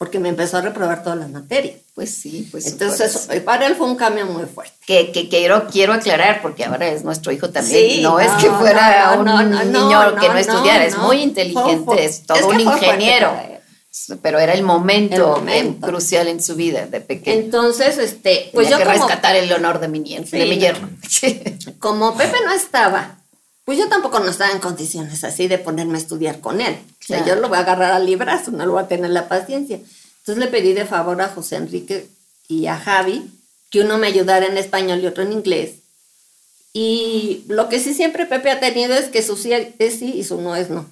porque 0.05 0.19
me 0.19 0.29
empezó 0.29 0.59
a 0.59 0.61
reprobar 0.61 1.03
todas 1.03 1.19
las 1.19 1.31
materias. 1.31 1.77
Pues 1.95 2.15
sí, 2.15 2.47
pues 2.51 2.67
Entonces, 2.67 3.27
para 3.43 3.67
él 3.67 3.75
fue 3.75 3.87
un 3.87 3.97
cambio 3.97 4.27
muy 4.27 4.45
fuerte. 4.45 4.75
Que, 4.85 5.11
que 5.13 5.31
quiero, 5.31 5.67
quiero 5.67 5.95
aclarar, 5.95 6.43
porque 6.43 6.63
ahora 6.63 6.89
es 6.89 7.05
nuestro 7.05 7.33
hijo 7.33 7.49
también. 7.49 8.03
no, 8.03 8.21
es 8.21 8.31
que 8.33 8.51
fuera 8.51 9.17
un 9.19 9.73
niño 9.73 10.15
que 10.17 10.29
no 10.29 10.37
estudiara, 10.37 10.85
es 10.85 10.99
muy 10.99 11.23
inteligente, 11.23 12.05
es 12.05 12.27
todo 12.27 12.49
un 12.49 12.61
ingeniero. 12.61 13.35
Pero 14.21 14.39
era 14.39 14.53
el 14.53 14.63
momento, 14.63 15.43
crucial 15.81 16.29
en 16.29 16.43
su 16.43 16.55
vida 16.55 16.85
de 16.85 17.01
pequeño. 17.01 17.41
Entonces, 17.41 17.97
este, 17.97 18.51
pues 18.53 18.69
yo 18.69 18.77
que 18.77 18.85
rescatar 18.85 19.37
el 19.37 19.51
honor 19.55 19.81
de 19.81 19.89
mi, 19.89 20.01
de 20.01 20.45
mi 20.45 20.59
yerno. 20.59 20.91
Como 21.79 22.15
Pepe 22.15 22.37
no 22.45 22.53
estaba, 22.53 23.21
pues 23.65 23.79
yo 23.79 23.89
tampoco 23.89 24.21
no 24.21 24.31
estaba 24.31 24.53
en 24.53 24.59
condiciones 24.59 25.25
así 25.25 25.49
de 25.49 25.59
ponerme 25.59 25.95
a 25.95 26.01
estudiar 26.01 26.41
con 26.41 26.61
él. 26.61 26.75
O 26.75 27.07
sea, 27.07 27.25
yo 27.25 27.37
lo 27.37 27.49
voy 27.49 27.57
a 27.57 27.61
agarrar 27.61 27.93
al 27.93 28.07
librazo, 28.07 28.51
no 28.51 28.67
lo 28.67 28.73
voy 28.73 28.83
a 28.83 28.89
tener 28.89 29.11
la 29.11 29.29
paciencia. 29.29 29.81
Entonces 30.19 30.45
le 30.45 30.51
pedí 30.51 30.75
de 30.75 30.85
favor 30.85 31.21
a 31.21 31.29
José 31.29 31.57
Enrique 31.57 32.07
y 32.49 32.67
a 32.67 32.77
Javi 32.77 33.31
que 33.71 33.81
uno 33.81 33.99
me 33.99 34.07
ayudara 34.07 34.47
en 34.47 34.59
español 34.59 35.01
y 35.01 35.07
otro 35.07 35.23
en 35.23 35.33
inglés. 35.33 35.77
Y 36.73 37.45
lo 37.49 37.69
que 37.69 37.81
sí 37.81 37.95
siempre 37.95 38.27
Pepe 38.27 38.51
ha 38.51 38.61
tenido 38.61 38.95
es 38.95 39.07
que 39.07 39.23
su 39.23 39.37
sí 39.37 39.53
es 39.53 39.99
sí 39.99 40.13
y 40.15 40.25
su 40.25 40.41
no 40.41 40.57
es 40.57 40.71
no. 40.71 40.87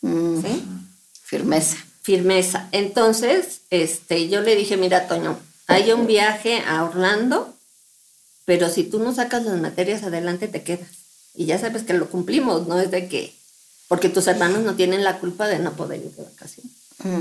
Mm. 0.00 0.42
¿Sí? 0.42 0.64
Firmeza. 1.22 1.76
Firmeza. 2.02 2.68
Entonces, 2.72 3.60
este, 3.70 4.28
yo 4.28 4.40
le 4.40 4.56
dije, 4.56 4.76
mira, 4.76 5.08
Toño, 5.08 5.38
hay 5.66 5.92
un 5.92 6.06
viaje 6.06 6.62
a 6.66 6.84
Orlando, 6.84 7.54
pero 8.46 8.70
si 8.70 8.84
tú 8.84 8.98
no 8.98 9.14
sacas 9.14 9.44
las 9.44 9.60
materias 9.60 10.02
adelante, 10.04 10.48
te 10.48 10.62
quedas. 10.62 10.88
Y 11.34 11.46
ya 11.46 11.58
sabes 11.58 11.82
que 11.82 11.94
lo 11.94 12.08
cumplimos, 12.08 12.66
no 12.66 12.78
es 12.80 12.90
de 12.90 13.08
que 13.08 13.38
porque 13.88 14.10
tus 14.10 14.26
hermanos 14.26 14.60
no 14.60 14.74
tienen 14.74 15.02
la 15.02 15.18
culpa 15.18 15.48
de 15.48 15.58
no 15.58 15.72
poder 15.72 16.00
ir 16.00 16.12
de 16.12 16.22
vacaciones. 16.22 16.72
Mm. 17.02 17.20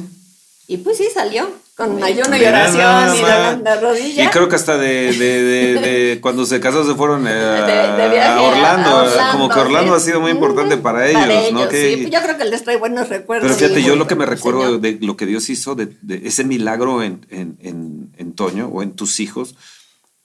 Y 0.70 0.78
pues 0.78 0.98
sí, 0.98 1.08
salió 1.14 1.50
con 1.78 2.04
ayuno 2.04 2.36
y 2.36 2.44
oración 2.44 3.16
y 3.16 3.22
la, 3.22 3.80
rodilla. 3.80 4.26
Y 4.26 4.28
creo 4.28 4.50
que 4.50 4.58
hasta 4.58 4.78
de, 4.78 5.14
de, 5.14 5.74
de, 5.80 6.20
cuando 6.22 6.46
se 6.46 6.60
casó 6.60 6.86
se 6.86 6.94
fueron 6.96 7.26
eh, 7.26 7.32
a, 7.32 8.42
Orlando, 8.42 9.10
Como 9.32 9.48
que 9.48 9.60
Orlando 9.62 9.96
ha 9.96 10.00
sido 10.02 10.20
muy 10.20 10.32
importante 10.32 10.76
para 10.76 11.08
ellos, 11.08 11.54
¿no? 11.54 11.70
sí, 11.70 12.10
yo 12.12 12.22
creo 12.22 12.38
que 12.38 12.44
les 12.44 12.64
trae 12.66 12.76
buenos 12.76 13.08
recuerdos. 13.08 13.56
Pero 13.56 13.70
fíjate, 13.70 13.88
yo 13.88 13.96
lo 13.96 14.08
que 14.08 14.16
me 14.16 14.26
recuerdo 14.26 14.78
de 14.78 14.98
lo 15.00 15.16
que 15.16 15.26
Dios 15.26 15.50
hizo, 15.50 15.76
de, 15.76 15.96
ese 16.26 16.44
milagro 16.44 17.02
en, 17.02 17.26
en, 17.30 17.58
en, 17.62 18.12
en 18.18 18.34
Toño 18.34 18.68
o 18.68 18.84
en 18.84 18.92
tus 18.92 19.22
hijos, 19.22 19.56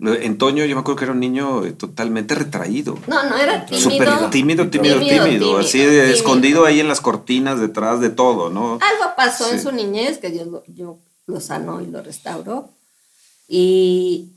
en 0.03 0.38
Toño 0.38 0.64
yo 0.64 0.74
me 0.74 0.80
acuerdo 0.80 0.98
que 0.98 1.05
era 1.05 1.12
un 1.12 1.20
niño 1.20 1.64
eh, 1.64 1.72
totalmente 1.72 2.34
retraído. 2.34 2.98
No, 3.07 3.22
no 3.28 3.36
era 3.36 3.64
tímido. 3.64 3.90
Súper 3.90 4.30
tímido, 4.30 4.68
tímido, 4.68 4.98
tímido, 4.98 5.59
así 5.59 5.80
escondido 5.80 6.64
ahí 6.64 6.80
en 6.80 6.88
las 6.88 7.00
cortinas, 7.00 7.61
detrás 7.61 8.00
de 8.00 8.11
todo, 8.11 8.50
¿no? 8.50 8.72
Algo 8.74 9.14
pasó 9.16 9.53
en 9.53 9.62
su 9.62 9.70
niñez 9.70 10.18
que 10.18 10.30
Dios 10.30 10.48
lo, 10.48 10.64
yo 10.66 10.98
lo 11.26 11.40
sanó 11.40 11.80
y 11.80 11.86
lo 11.86 12.03
restauró. 12.03 12.70
Y, 13.48 14.32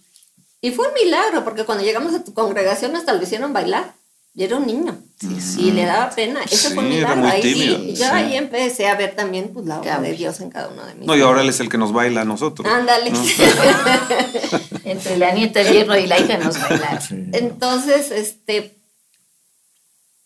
y 0.61 0.72
fue 0.72 0.88
un 0.88 0.93
milagro, 0.93 1.43
porque 1.43 1.63
cuando 1.63 1.84
llegamos 1.84 2.13
a 2.13 2.24
tu 2.24 2.34
congregación 2.34 2.95
hasta 2.95 3.13
lo 3.13 3.24
hicieron 3.24 3.53
bailar. 3.53 3.93
Y 4.38 4.43
era 4.43 4.57
un 4.57 4.68
niño. 4.68 4.97
Sí, 5.18 5.68
Y 5.68 5.72
le 5.72 5.86
daba 5.86 6.09
pena. 6.09 6.41
Eso 6.43 6.70
fue 6.72 6.84
un 6.84 6.89
milagro. 6.89 7.26
Ahí, 7.26 7.95
yo 7.97 8.11
ahí 8.11 8.36
empecé 8.36 8.89
a 8.89 8.95
ver 8.95 9.16
también 9.16 9.51
pues, 9.53 9.66
la 9.66 9.80
obra 9.80 9.99
de 9.99 10.11
Dios 10.11 10.41
en 10.41 10.49
cada 10.49 10.68
uno 10.68 10.86
de 10.86 10.93
mis. 10.95 11.07
No, 11.07 11.16
y 11.16 11.22
ahora 11.22 11.41
él 11.41 11.47
es 11.47 11.61
el 11.61 11.70
que 11.70 11.78
nos 11.78 11.93
baila 11.93 12.22
a 12.22 12.26
nosotros. 12.26 12.68
Ándale. 12.70 13.13
Entre 14.86 15.17
la 15.17 15.31
nieta, 15.31 15.61
el 15.61 15.73
hierro 15.73 15.97
y 15.97 16.07
la 16.07 16.19
hija 16.19 16.38
nos 16.38 16.59
baila. 16.61 16.99
Entonces, 17.33 18.11
este. 18.11 18.77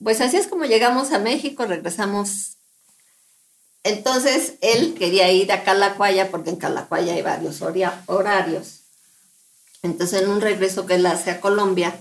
Pues 0.03 0.21
así 0.21 0.37
es 0.37 0.47
como 0.47 0.65
llegamos 0.65 1.11
a 1.11 1.19
México, 1.19 1.65
regresamos. 1.65 2.57
Entonces 3.83 4.55
él 4.61 4.95
quería 4.97 5.31
ir 5.31 5.51
a 5.51 5.63
Calacuaya 5.63 6.29
porque 6.29 6.49
en 6.49 6.57
Calacuaya 6.57 7.13
hay 7.13 7.21
varios 7.21 7.61
horarios. 8.07 8.81
Entonces 9.81 10.21
en 10.21 10.29
un 10.29 10.41
regreso 10.41 10.85
que 10.85 10.95
él 10.95 11.05
hace 11.05 11.31
a 11.31 11.39
Colombia, 11.39 11.95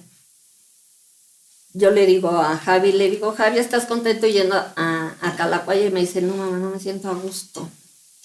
yo 1.72 1.90
le 1.92 2.06
digo 2.06 2.30
a 2.30 2.56
Javi, 2.56 2.92
le 2.92 3.10
digo, 3.10 3.32
Javi, 3.32 3.58
¿estás 3.58 3.86
contento 3.86 4.26
yendo 4.26 4.56
a, 4.56 5.14
a 5.20 5.36
Calacuaya? 5.36 5.86
Y 5.86 5.90
me 5.90 6.00
dice, 6.00 6.20
no, 6.20 6.34
mamá, 6.34 6.58
no 6.58 6.70
me 6.70 6.80
siento 6.80 7.08
a 7.08 7.14
gusto. 7.14 7.68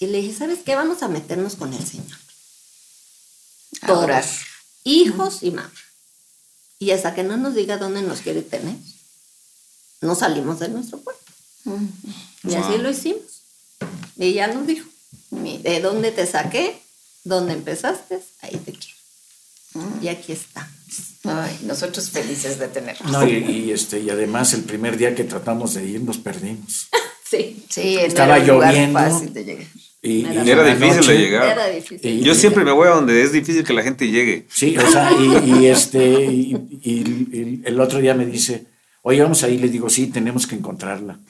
Y 0.00 0.06
le 0.06 0.18
dije, 0.18 0.36
¿sabes 0.36 0.60
qué? 0.64 0.74
Vamos 0.74 1.02
a 1.02 1.08
meternos 1.08 1.54
con 1.54 1.72
el 1.72 1.86
Señor. 1.86 2.23
Todos, 3.86 4.26
hijos 4.84 5.42
y 5.42 5.50
mamá. 5.50 5.72
Y 6.78 6.90
hasta 6.90 7.14
que 7.14 7.22
no 7.22 7.36
nos 7.36 7.54
diga 7.54 7.78
dónde 7.78 8.02
nos 8.02 8.20
quiere 8.20 8.42
tener, 8.42 8.76
no 10.00 10.14
salimos 10.14 10.58
de 10.60 10.68
nuestro 10.68 10.98
pueblo. 10.98 11.20
Y 12.44 12.54
así 12.54 12.78
lo 12.78 12.90
hicimos. 12.90 13.42
Y 14.16 14.26
ella 14.26 14.48
nos 14.48 14.66
dijo, 14.66 14.86
¿de 15.30 15.80
dónde 15.80 16.12
te 16.12 16.26
saqué? 16.26 16.78
¿Dónde 17.24 17.54
empezaste? 17.54 18.20
Ahí 18.42 18.56
te 18.56 18.72
quiero. 18.72 18.94
Y 20.02 20.08
aquí 20.08 20.32
está. 20.32 20.70
Ay, 21.24 21.58
nosotros 21.62 22.10
felices 22.10 22.58
de 22.58 22.68
tenerlos. 22.68 23.10
No, 23.10 23.26
y, 23.26 23.72
este, 23.72 23.98
y 24.00 24.10
además 24.10 24.52
el 24.52 24.62
primer 24.62 24.96
día 24.96 25.14
que 25.14 25.24
tratamos 25.24 25.74
de 25.74 25.84
ir 25.84 26.02
nos 26.02 26.18
perdimos. 26.18 26.88
sí. 27.30 27.64
Sí, 27.70 27.96
estaba 27.96 28.38
lloviendo. 28.38 28.98
Fácil 28.98 29.32
de 29.32 29.44
llegar. 29.44 29.66
Y, 30.06 30.26
era, 30.26 30.64
difícil 30.64 31.06
de 31.06 31.18
llegar. 31.18 31.46
Era 31.46 31.66
difícil. 31.68 32.22
Yo 32.22 32.34
siempre 32.34 32.62
me 32.62 32.72
voy 32.72 32.88
a 32.88 32.90
donde 32.90 33.22
es 33.22 33.32
difícil 33.32 33.64
que 33.64 33.72
la 33.72 33.82
gente 33.82 34.10
llegue. 34.10 34.46
Sí, 34.50 34.76
o 34.76 34.90
sea, 34.90 35.10
y, 35.12 35.66
este, 35.66 36.04
y, 36.04 37.62
el 37.64 37.80
otro 37.80 38.00
día 38.00 38.12
me 38.12 38.26
dice, 38.26 38.66
oye, 39.00 39.22
vamos 39.22 39.42
ahí, 39.44 39.56
le 39.56 39.68
digo, 39.68 39.88
sí, 39.88 40.08
tenemos 40.08 40.46
que 40.46 40.56
encontrarla. 40.56 41.20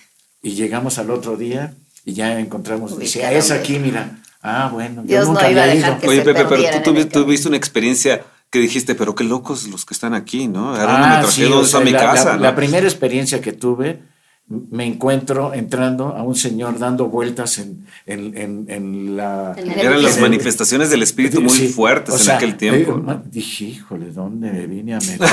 Y 0.43 0.55
llegamos 0.55 0.99
al 0.99 1.11
otro 1.11 1.37
día 1.37 1.73
y 2.05 2.15
ya 2.15 2.41
encontramos, 2.41 2.99
dice, 2.99 3.25
ah, 3.25 3.33
es 3.33 3.53
aquí, 3.53 3.79
mira. 3.79 4.19
Ah, 4.43 4.69
bueno, 4.73 5.05
Dios 5.05 5.23
yo 5.23 5.33
nunca 5.33 5.45
no 5.45 5.51
iba 5.53 5.63
había 5.63 5.77
ido. 5.77 5.99
Oye, 6.07 6.23
Pepe, 6.23 6.45
pero 6.45 6.83
tú 6.83 7.07
tuviste 7.07 7.47
una 7.47 7.57
experiencia 7.57 8.25
que 8.51 8.59
dijiste, 8.59 8.97
pero 8.97 9.15
qué 9.15 9.25
locos 9.25 9.69
los 9.69 9.85
que 9.85 9.95
están 9.95 10.15
aquí, 10.15 10.49
¿no? 10.49 10.77
Ahora 10.77 11.21
ah, 11.21 11.27
sí, 11.29 11.45
a 11.45 11.81
mi 11.81 11.93
casa. 11.93 12.37
La, 12.37 12.55
primera 12.57 12.87
experiencia 12.87 13.41
que 13.41 13.53
tuve, 13.53 14.01
me 14.47 14.85
encuentro 14.85 15.55
entrando 15.55 16.09
a 16.09 16.23
un 16.23 16.35
señor 16.35 16.79
dando 16.79 17.07
vueltas 17.07 17.59
en, 17.59 17.87
en, 18.05 18.67
en, 18.69 19.17
la... 19.17 19.55
Eran 19.57 20.03
las 20.03 20.21
manifestaciones 20.21 20.91
del 20.91 21.03
espíritu 21.03 21.41
muy 21.41 21.69
fuertes 21.69 22.29
en 22.29 22.35
aquel 22.35 22.57
tiempo. 22.57 23.03
Eh, 23.11 23.17
dije, 23.31 23.65
híjole, 23.65 24.11
¿dónde 24.11 24.53
me 24.53 24.67
vine 24.67 24.95
a 24.95 24.99
meter? 24.99 25.21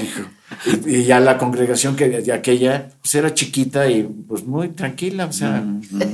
Dijo, 0.00 0.86
y, 0.86 1.04
ya 1.04 1.18
la 1.18 1.38
congregación 1.38 1.96
que 1.96 2.08
de 2.08 2.32
aquella 2.32 2.90
pues 3.00 3.14
era 3.14 3.32
chiquita 3.32 3.90
y 3.90 4.02
pues 4.02 4.44
muy 4.44 4.68
tranquila, 4.68 5.26
o 5.26 5.32
sea, 5.32 5.64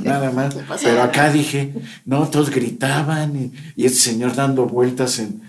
nada 0.03 0.31
más. 0.31 0.57
Pero 0.83 1.03
acá 1.03 1.31
dije, 1.31 1.75
no, 2.05 2.29
todos 2.29 2.51
gritaban 2.51 3.37
y, 3.37 3.53
y 3.75 3.87
este 3.87 3.99
señor 3.99 4.35
dando 4.37 4.67
vueltas 4.67 5.19
en, 5.19 5.43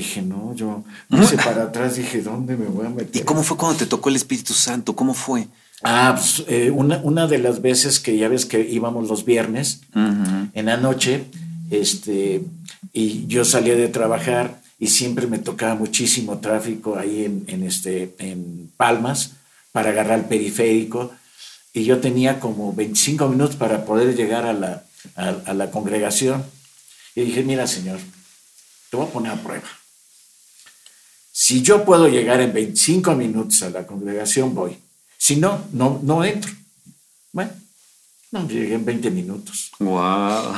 dije, 0.00 0.22
no, 0.22 0.54
yo 0.54 0.84
hice 1.10 1.36
para 1.36 1.64
atrás, 1.64 1.96
dije, 1.96 2.22
¿dónde 2.22 2.56
me 2.56 2.66
voy 2.66 2.86
a 2.86 2.90
meter? 2.90 3.22
¿Y 3.22 3.24
cómo 3.24 3.42
fue 3.42 3.56
cuando 3.56 3.78
te 3.78 3.86
tocó 3.86 4.08
el 4.08 4.16
Espíritu 4.16 4.52
Santo? 4.52 4.94
¿Cómo 4.94 5.14
fue? 5.14 5.48
Ah, 5.82 6.14
pues, 6.16 6.44
eh, 6.48 6.70
una, 6.70 6.98
una, 7.02 7.26
de 7.26 7.38
las 7.38 7.62
veces 7.62 8.00
que 8.00 8.16
ya 8.16 8.28
ves 8.28 8.44
que 8.44 8.60
íbamos 8.60 9.08
los 9.08 9.24
viernes 9.24 9.80
en 9.94 10.66
la 10.66 10.76
noche, 10.76 11.24
este, 11.70 12.42
y 12.92 13.26
yo 13.26 13.44
salía 13.44 13.76
de 13.76 13.88
trabajar 13.88 14.60
y 14.78 14.88
siempre 14.88 15.26
me 15.26 15.38
tocaba 15.38 15.74
muchísimo 15.74 16.38
tráfico 16.38 16.96
ahí 16.98 17.24
en, 17.46 17.62
este, 17.62 18.14
en 18.18 18.70
Palmas 18.76 19.32
para 19.72 19.90
agarrar 19.90 20.18
el 20.18 20.24
periférico 20.24 21.12
y 21.72 21.84
yo 21.84 22.00
tenía 22.00 22.40
como 22.40 22.72
25 22.72 23.28
minutos 23.28 23.56
para 23.56 23.84
poder 23.84 24.16
llegar 24.16 24.44
a 24.44 24.52
la, 24.52 24.84
a, 25.14 25.54
la 25.54 25.70
congregación. 25.70 26.44
Y 27.14 27.22
dije, 27.22 27.42
mira 27.42 27.66
señor, 27.66 28.00
te 28.90 28.96
voy 28.96 29.06
a 29.06 29.10
poner 29.10 29.32
a 29.32 29.36
prueba. 29.36 29.68
Si 31.50 31.62
yo 31.62 31.84
puedo 31.84 32.06
llegar 32.06 32.40
en 32.40 32.52
25 32.52 33.16
minutos 33.16 33.64
a 33.64 33.70
la 33.70 33.84
congregación, 33.84 34.54
voy. 34.54 34.78
Si 35.18 35.34
no, 35.34 35.64
no, 35.72 35.98
no 36.04 36.24
entro. 36.24 36.52
Bueno, 37.32 37.50
no, 38.30 38.46
llegué 38.46 38.74
en 38.74 38.84
20 38.84 39.10
minutos. 39.10 39.72
Wow. 39.80 40.54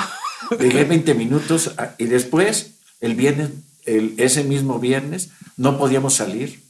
Llegué 0.60 0.82
en 0.82 0.88
20 0.90 1.14
minutos 1.14 1.70
y 1.96 2.04
después, 2.04 2.72
el 3.00 3.14
viernes, 3.14 3.52
ese 3.86 4.44
mismo 4.44 4.78
viernes 4.80 5.30
no 5.56 5.78
podíamos 5.78 6.12
salir. 6.12 6.60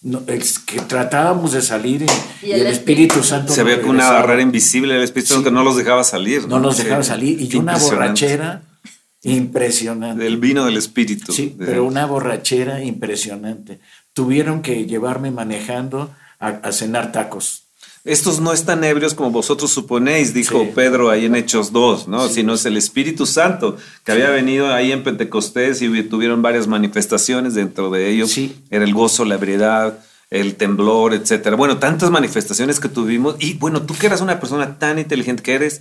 No, 0.00 0.22
es 0.28 0.58
que 0.60 0.80
tratábamos 0.80 1.52
de 1.52 1.60
salir 1.60 2.06
y, 2.42 2.52
el, 2.52 2.68
Espíritu, 2.68 3.22
Santo. 3.22 3.52
Se 3.52 3.64
ve 3.64 3.82
que 3.82 3.86
una 3.86 4.10
barrera 4.10 4.40
invisible 4.40 4.94
del 4.94 5.02
Espíritu 5.02 5.34
Santo 5.34 5.44
que 5.44 5.54
no 5.54 5.62
los 5.62 5.76
dejaba 5.76 6.04
salir. 6.04 6.48
No, 6.48 6.58
nos 6.58 6.78
dejaba 6.78 7.02
salir. 7.02 7.38
Y 7.38 7.54
una 7.58 7.76
borrachera 7.76 8.62
impresionante. 9.22 10.26
El 10.26 10.36
vino 10.36 10.64
del 10.64 10.76
Espíritu. 10.76 11.32
Sí, 11.32 11.54
pero 11.58 11.84
una 11.84 12.06
borrachera 12.06 12.82
impresionante. 12.82 13.80
Tuvieron 14.12 14.62
que 14.62 14.86
llevarme 14.86 15.30
manejando 15.30 16.14
a 16.38 16.72
cenar 16.72 17.12
tacos. 17.12 17.64
Estos 18.04 18.40
no 18.40 18.52
están 18.52 18.84
ebrios 18.84 19.12
como 19.12 19.30
vosotros 19.30 19.70
suponéis, 19.70 20.32
dijo 20.32 20.70
Pedro 20.74 21.10
ahí 21.10 21.26
en 21.26 21.34
Hechos 21.34 21.72
2, 21.72 22.08
¿no? 22.08 22.28
Sino 22.28 22.54
es 22.54 22.64
el 22.64 22.76
Espíritu 22.76 23.26
Santo 23.26 23.76
que 24.04 24.12
había 24.12 24.30
venido 24.30 24.72
ahí 24.72 24.92
en 24.92 25.02
Pentecostés 25.02 25.82
y 25.82 26.02
tuvieron 26.04 26.40
varias 26.40 26.66
manifestaciones 26.66 27.54
dentro 27.54 27.90
de 27.90 28.08
ellos. 28.08 28.34
Era 28.70 28.84
el 28.84 28.94
gozo, 28.94 29.24
la 29.24 29.34
ebriedad, 29.34 29.98
el 30.30 30.54
temblor, 30.54 31.12
etcétera. 31.12 31.56
Bueno, 31.56 31.78
tantas 31.78 32.10
manifestaciones 32.10 32.80
que 32.80 32.88
tuvimos. 32.88 33.36
Y 33.40 33.54
bueno, 33.54 33.82
tú 33.82 33.94
que 33.94 34.06
eras 34.06 34.20
una 34.20 34.40
persona 34.40 34.78
tan 34.78 34.98
inteligente 34.98 35.42
que 35.42 35.54
eres, 35.54 35.80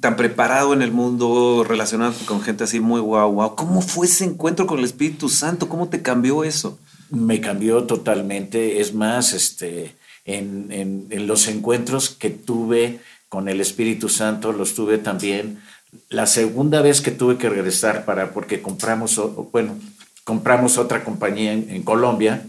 tan 0.00 0.16
preparado 0.16 0.72
en 0.72 0.82
el 0.82 0.92
mundo, 0.92 1.64
relacionado 1.66 2.14
con 2.26 2.42
gente 2.42 2.64
así 2.64 2.80
muy 2.80 3.00
guau, 3.00 3.32
guau. 3.32 3.54
¿Cómo 3.56 3.82
fue 3.82 4.06
ese 4.06 4.24
encuentro 4.24 4.66
con 4.66 4.78
el 4.78 4.84
Espíritu 4.84 5.28
Santo? 5.28 5.68
¿Cómo 5.68 5.88
te 5.88 6.02
cambió 6.02 6.44
eso? 6.44 6.78
Me 7.10 7.40
cambió 7.40 7.84
totalmente. 7.84 8.80
Es 8.80 8.94
más, 8.94 9.32
este 9.32 9.96
en, 10.24 11.26
los 11.26 11.48
encuentros 11.48 12.10
que 12.10 12.30
tuve 12.30 13.00
con 13.28 13.48
el 13.48 13.60
Espíritu 13.60 14.08
Santo, 14.08 14.52
los 14.52 14.74
tuve 14.74 14.98
también. 14.98 15.60
La 16.08 16.26
segunda 16.26 16.82
vez 16.82 17.00
que 17.00 17.10
tuve 17.10 17.36
que 17.36 17.48
regresar 17.48 18.04
para, 18.04 18.32
porque 18.32 18.62
compramos, 18.62 19.20
bueno, 19.52 19.76
compramos 20.24 20.78
otra 20.78 21.04
compañía 21.04 21.52
en, 21.52 21.82
Colombia, 21.82 22.44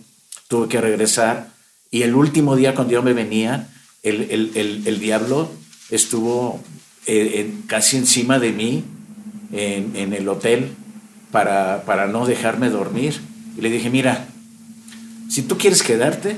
tuve 0.48 0.68
que 0.68 0.82
regresar. 0.82 1.50
Y 1.90 2.04
el 2.04 2.16
último 2.16 2.56
día 2.56 2.76
cuando 2.76 2.94
yo 2.94 3.04
me 3.04 3.14
venía, 3.14 3.68
el, 4.04 5.00
diablo 5.00 5.52
estuvo 5.90 6.60
eh, 7.06 7.54
casi 7.68 7.98
encima 7.98 8.40
de 8.40 8.52
mí 8.52 8.84
en, 9.52 10.14
el 10.14 10.28
hotel 10.30 10.76
para, 11.32 11.84
para 11.86 12.08
no 12.08 12.26
dejarme 12.26 12.70
dormir. 12.70 13.20
Y 13.58 13.62
le 13.62 13.70
dije, 13.70 13.90
mira, 13.90 14.28
si 15.30 15.42
tú 15.44 15.58
quieres 15.58 15.84
quedarte, 15.84 16.36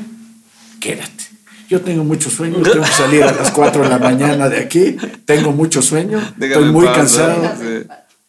quédate. 0.79 1.23
Yo 1.69 1.81
tengo 1.81 2.03
mucho 2.03 2.29
sueño, 2.29 2.57
tengo 2.63 2.85
que 2.85 2.91
salir 2.91 3.23
a 3.23 3.31
las 3.31 3.51
4 3.51 3.83
de 3.83 3.89
la 3.89 3.99
mañana 3.99 4.49
de 4.49 4.59
aquí, 4.59 4.97
tengo 5.25 5.51
mucho 5.51 5.81
sueño, 5.81 6.19
estoy 6.39 6.65
muy 6.65 6.85
cansado. 6.87 7.55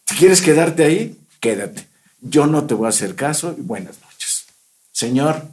Si 0.05 0.15
quieres 0.15 0.41
quedarte 0.41 0.83
ahí, 0.83 1.17
quédate. 1.39 1.87
Yo 2.21 2.47
no 2.47 2.65
te 2.65 2.73
voy 2.73 2.87
a 2.87 2.89
hacer 2.89 3.15
caso 3.15 3.55
y 3.57 3.61
buenas 3.61 3.95
noches. 4.01 4.45
Señor, 4.91 5.43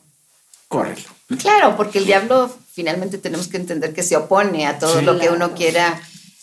córrelo. 0.68 1.08
Claro, 1.38 1.76
porque 1.76 1.98
el 1.98 2.06
diablo 2.06 2.54
finalmente 2.72 3.18
tenemos 3.18 3.48
que 3.48 3.58
entender 3.58 3.92
que 3.92 4.02
se 4.02 4.16
opone 4.16 4.66
a 4.66 4.78
todo 4.78 5.02
lo 5.02 5.18
que 5.18 5.28
uno 5.28 5.52
quiera 5.54 6.00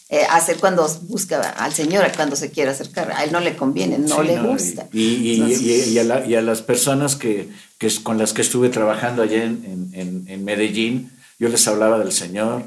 eh, 0.09 0.23
hacer 0.29 0.57
cuando 0.57 0.87
busca 1.03 1.39
al 1.39 1.73
Señor, 1.73 2.11
cuando 2.15 2.35
se 2.35 2.51
quiere 2.51 2.71
acercar. 2.71 3.11
A 3.11 3.23
él 3.23 3.31
no 3.31 3.39
le 3.39 3.55
conviene, 3.55 3.97
no 3.99 4.23
le 4.23 4.41
gusta. 4.41 4.87
Y, 4.91 5.97
a 5.97 6.41
las 6.41 6.61
personas 6.61 7.15
que, 7.15 7.49
con 8.03 8.17
las 8.17 8.33
que 8.33 8.41
estuve 8.41 8.69
trabajando 8.69 9.21
allá 9.21 9.43
en 9.43 10.43
Medellín, 10.43 11.11
yo 11.39 11.47
les 11.47 11.67
hablaba 11.67 11.97
del 11.99 12.11
Señor 12.11 12.63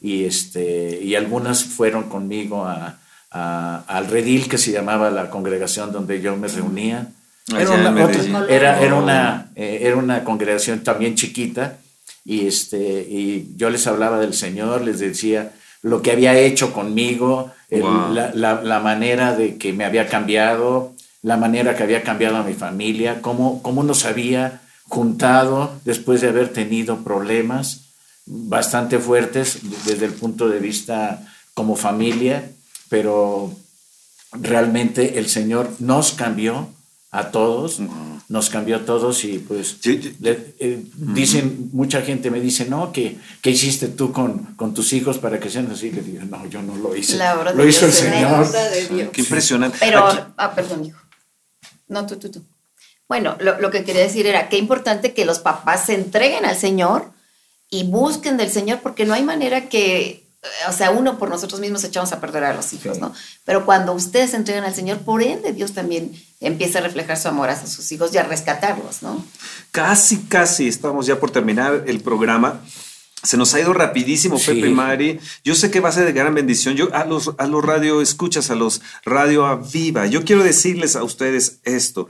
y, 0.00 0.24
este, 0.24 1.00
y 1.02 1.14
algunas 1.14 1.64
fueron 1.64 2.04
conmigo 2.08 2.66
a, 2.66 2.98
al 3.30 4.06
redil 4.08 4.48
que 4.48 4.58
se 4.58 4.72
llamaba 4.72 5.10
la 5.10 5.30
congregación 5.30 5.92
donde 5.92 6.20
yo 6.20 6.36
me 6.36 6.48
reunía. 6.48 7.08
Era 7.48 7.70
una, 7.70 8.10
era, 8.48 8.94
una, 8.94 9.50
eh, 9.56 9.78
era 9.82 9.96
una 9.96 10.22
congregación 10.24 10.80
también 10.80 11.14
chiquita 11.14 11.78
y, 12.24 12.46
este, 12.46 12.78
y 12.78 13.54
yo 13.56 13.70
les 13.70 13.86
hablaba 13.86 14.20
del 14.20 14.34
Señor, 14.34 14.82
les 14.82 15.00
decía 15.00 15.52
lo 15.82 16.02
que 16.02 16.12
había 16.12 16.38
hecho 16.38 16.72
conmigo, 16.72 17.52
la, 17.70 18.32
la, 18.34 18.80
manera 18.80 19.34
de 19.34 19.56
que 19.56 19.72
me 19.72 19.84
había 19.84 20.08
cambiado, 20.08 20.92
la 21.22 21.36
manera 21.36 21.76
que 21.76 21.82
había 21.82 22.02
cambiado 22.02 22.36
a 22.36 22.42
mi 22.42 22.54
familia, 22.54 23.22
cómo, 23.22 23.62
cómo 23.62 23.82
nos 23.82 24.04
había 24.04 24.60
juntado 24.88 25.72
después 25.84 26.20
de 26.20 26.28
haber 26.28 26.52
tenido 26.52 27.04
problemas 27.04 27.92
bastante 28.26 28.98
fuertes 28.98 29.60
desde 29.86 30.06
el 30.06 30.12
punto 30.12 30.48
de 30.48 30.58
vista 30.58 31.22
como 31.54 31.76
familia, 31.76 32.50
pero 32.88 33.54
realmente 34.32 35.18
el 35.18 35.28
Señor 35.28 35.70
nos 35.78 36.12
cambió 36.12 36.68
a 37.12 37.30
todos, 37.32 37.80
nos 38.28 38.50
cambió 38.50 38.76
a 38.76 38.84
todos 38.84 39.24
y 39.24 39.38
pues 39.38 39.78
eh, 39.84 40.84
dicen, 40.94 41.70
mucha 41.72 42.02
gente 42.02 42.30
me 42.30 42.40
dice, 42.40 42.66
no, 42.66 42.92
¿qué, 42.92 43.18
qué 43.42 43.50
hiciste 43.50 43.88
tú 43.88 44.12
con, 44.12 44.54
con, 44.54 44.74
tus 44.74 44.92
hijos 44.92 45.18
para 45.18 45.40
que 45.40 45.50
sean 45.50 45.68
así? 45.72 45.90
Le 45.90 46.02
digo, 46.02 46.22
no, 46.24 46.46
yo 46.46 46.62
no 46.62 46.76
lo 46.76 46.94
hice. 46.94 47.18
lo 47.54 47.66
hizo 47.66 47.86
el 47.86 47.92
Señor. 47.92 48.46
Qué 49.12 49.20
impresionante. 49.22 49.78
Pero, 49.80 50.06
ah, 50.36 50.54
perdón, 50.54 50.84
hijo. 50.84 51.00
No, 51.88 52.06
tú, 52.06 52.16
tú, 52.16 52.30
tú. 52.30 52.44
Bueno, 53.08 53.36
lo, 53.40 53.60
lo, 53.60 53.72
que 53.72 53.82
quería 53.82 54.02
decir 54.02 54.28
era 54.28 54.48
qué 54.48 54.56
importante 54.56 55.12
que 55.12 55.24
los 55.24 55.40
papás 55.40 55.86
se 55.86 55.94
entreguen 55.94 56.44
al 56.44 56.56
Señor 56.56 57.10
y 57.68 57.82
busquen 57.82 58.36
del 58.36 58.50
Señor, 58.50 58.78
porque 58.80 59.04
no 59.04 59.14
hay 59.14 59.24
manera 59.24 59.68
que 59.68 60.29
o 60.68 60.72
sea, 60.72 60.90
uno 60.90 61.18
por 61.18 61.28
nosotros 61.28 61.60
mismos 61.60 61.84
echamos 61.84 62.12
a 62.12 62.20
perder 62.20 62.44
a 62.44 62.54
los 62.54 62.72
hijos, 62.72 62.98
¿no? 62.98 63.12
Pero 63.44 63.66
cuando 63.66 63.92
ustedes 63.92 64.30
se 64.30 64.36
entregan 64.36 64.64
al 64.64 64.74
Señor, 64.74 64.98
por 65.00 65.22
ende 65.22 65.52
Dios 65.52 65.72
también 65.72 66.12
empieza 66.40 66.78
a 66.78 66.82
reflejar 66.82 67.18
su 67.18 67.28
amor 67.28 67.50
a 67.50 67.66
sus 67.66 67.92
hijos 67.92 68.14
y 68.14 68.18
a 68.18 68.22
rescatarlos, 68.22 69.02
¿no? 69.02 69.22
Casi, 69.70 70.18
casi 70.22 70.66
estamos 70.66 71.06
ya 71.06 71.20
por 71.20 71.30
terminar 71.30 71.84
el 71.86 72.00
programa. 72.00 72.62
Se 73.22 73.36
nos 73.36 73.52
ha 73.52 73.60
ido 73.60 73.74
rapidísimo, 73.74 74.38
Pepe 74.38 74.68
y 74.68 74.72
Mari. 74.72 75.20
Yo 75.44 75.54
sé 75.54 75.70
que 75.70 75.80
va 75.80 75.90
a 75.90 75.92
ser 75.92 76.06
de 76.06 76.12
gran 76.12 76.34
bendición. 76.34 76.74
Yo 76.74 76.88
a 76.94 77.04
los, 77.04 77.32
a 77.36 77.46
los 77.46 77.62
radio 77.62 78.00
escuchas, 78.00 78.50
a 78.50 78.54
los 78.54 78.80
radio 79.04 79.44
aviva. 79.44 80.06
Yo 80.06 80.24
quiero 80.24 80.42
decirles 80.42 80.96
a 80.96 81.04
ustedes 81.04 81.58
esto. 81.64 82.08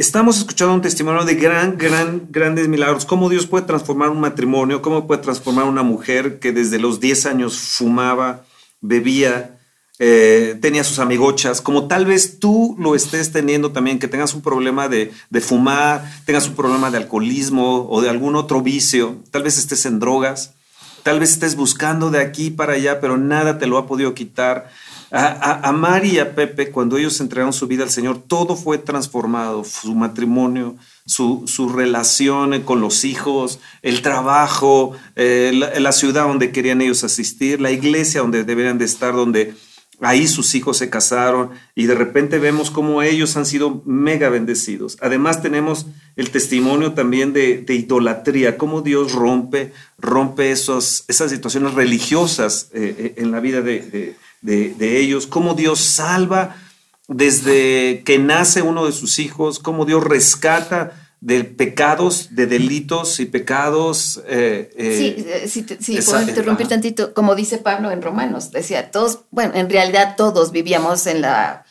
Estamos 0.00 0.38
escuchando 0.38 0.72
un 0.72 0.80
testimonio 0.80 1.26
de 1.26 1.34
gran, 1.34 1.76
gran, 1.76 2.26
grandes 2.30 2.68
milagros. 2.68 3.04
Cómo 3.04 3.28
Dios 3.28 3.46
puede 3.46 3.66
transformar 3.66 4.08
un 4.08 4.18
matrimonio, 4.18 4.80
cómo 4.80 5.06
puede 5.06 5.20
transformar 5.20 5.66
una 5.66 5.82
mujer 5.82 6.38
que 6.38 6.52
desde 6.52 6.78
los 6.78 7.00
10 7.00 7.26
años 7.26 7.58
fumaba, 7.58 8.46
bebía, 8.80 9.58
eh, 9.98 10.58
tenía 10.62 10.84
sus 10.84 11.00
amigochas, 11.00 11.60
como 11.60 11.86
tal 11.86 12.06
vez 12.06 12.40
tú 12.40 12.74
lo 12.78 12.94
estés 12.94 13.30
teniendo 13.30 13.72
también, 13.72 13.98
que 13.98 14.08
tengas 14.08 14.32
un 14.32 14.40
problema 14.40 14.88
de, 14.88 15.12
de, 15.28 15.40
fumar, 15.42 16.10
tengas 16.24 16.48
un 16.48 16.54
problema 16.54 16.90
de 16.90 16.96
alcoholismo 16.96 17.86
o 17.90 18.00
de 18.00 18.08
algún 18.08 18.36
otro 18.36 18.62
vicio, 18.62 19.18
tal 19.30 19.42
vez 19.42 19.58
estés 19.58 19.84
en 19.84 20.00
drogas, 20.00 20.54
tal 21.02 21.20
vez 21.20 21.32
estés 21.32 21.56
buscando 21.56 22.10
de 22.10 22.20
aquí 22.20 22.50
para 22.50 22.72
allá, 22.72 23.02
pero 23.02 23.18
nada 23.18 23.58
te 23.58 23.66
lo 23.66 23.76
ha 23.76 23.86
podido 23.86 24.14
quitar. 24.14 24.70
A, 25.12 25.68
a, 25.68 25.72
Mari 25.72 26.10
y 26.10 26.18
a 26.20 26.36
Pepe, 26.36 26.70
cuando 26.70 26.96
ellos 26.96 27.20
entregaron 27.20 27.52
su 27.52 27.66
vida 27.66 27.82
al 27.82 27.90
Señor, 27.90 28.22
todo 28.28 28.54
fue 28.54 28.78
transformado, 28.78 29.64
su 29.64 29.94
matrimonio, 29.94 30.76
su, 31.04 31.44
su 31.46 31.68
relación 31.68 32.62
con 32.62 32.80
los 32.80 33.04
hijos, 33.04 33.58
el 33.82 34.02
trabajo, 34.02 34.92
eh, 35.16 35.50
la, 35.52 35.92
ciudad 35.92 36.28
donde 36.28 36.52
querían 36.52 36.80
ellos 36.80 37.02
asistir, 37.02 37.60
la 37.60 37.72
iglesia 37.72 38.20
donde 38.20 38.44
deberían 38.44 38.78
de 38.78 38.84
estar, 38.84 39.12
donde 39.12 39.54
ahí 40.00 40.28
sus 40.28 40.54
hijos 40.54 40.78
se 40.78 40.88
casaron 40.88 41.50
y 41.74 41.86
de 41.86 41.94
repente 41.94 42.38
vemos 42.38 42.70
cómo 42.70 43.02
ellos 43.02 43.36
han 43.36 43.46
sido 43.46 43.82
mega 43.84 44.28
bendecidos. 44.28 44.96
Además 45.00 45.42
tenemos 45.42 45.86
el 46.14 46.30
testimonio 46.30 46.92
también 46.92 47.32
de, 47.32 47.64
idolatría, 47.68 48.56
cómo 48.56 48.80
Dios 48.80 49.12
rompe, 49.12 49.72
rompe 49.98 50.52
esas 50.52 51.04
situaciones 51.08 51.74
religiosas 51.74 52.68
eh, 52.72 52.94
eh, 52.96 53.14
en 53.16 53.32
la 53.32 53.40
vida 53.40 53.60
de 53.60 53.80
de, 53.80 54.16
ellos, 54.42 55.26
cómo 55.26 55.54
Dios 55.54 55.80
salva 55.80 56.56
desde 57.08 58.02
que 58.04 58.18
nace 58.18 58.62
uno 58.62 58.86
de 58.86 58.92
sus 58.92 59.18
hijos, 59.18 59.58
cómo 59.58 59.84
Dios 59.84 60.04
rescata 60.04 60.92
de 61.20 61.44
pecados, 61.44 62.28
de 62.34 62.46
delitos 62.46 63.20
y 63.20 63.26
pecados. 63.26 64.22
Eh, 64.26 64.70
eh, 64.76 65.46
sí, 65.48 65.66
sí, 65.66 65.76
sí 65.80 66.02
puedo 66.02 66.22
interrumpir 66.22 66.68
tantito. 66.68 67.12
Como 67.12 67.34
dice 67.34 67.58
Pablo 67.58 67.90
en 67.90 68.00
Romanos, 68.00 68.52
decía, 68.52 68.90
todos, 68.90 69.24
bueno, 69.30 69.52
en 69.54 69.68
realidad 69.68 70.14
todos 70.16 70.52
vivíamos 70.52 71.06
en 71.06 71.20
la, 71.20 71.66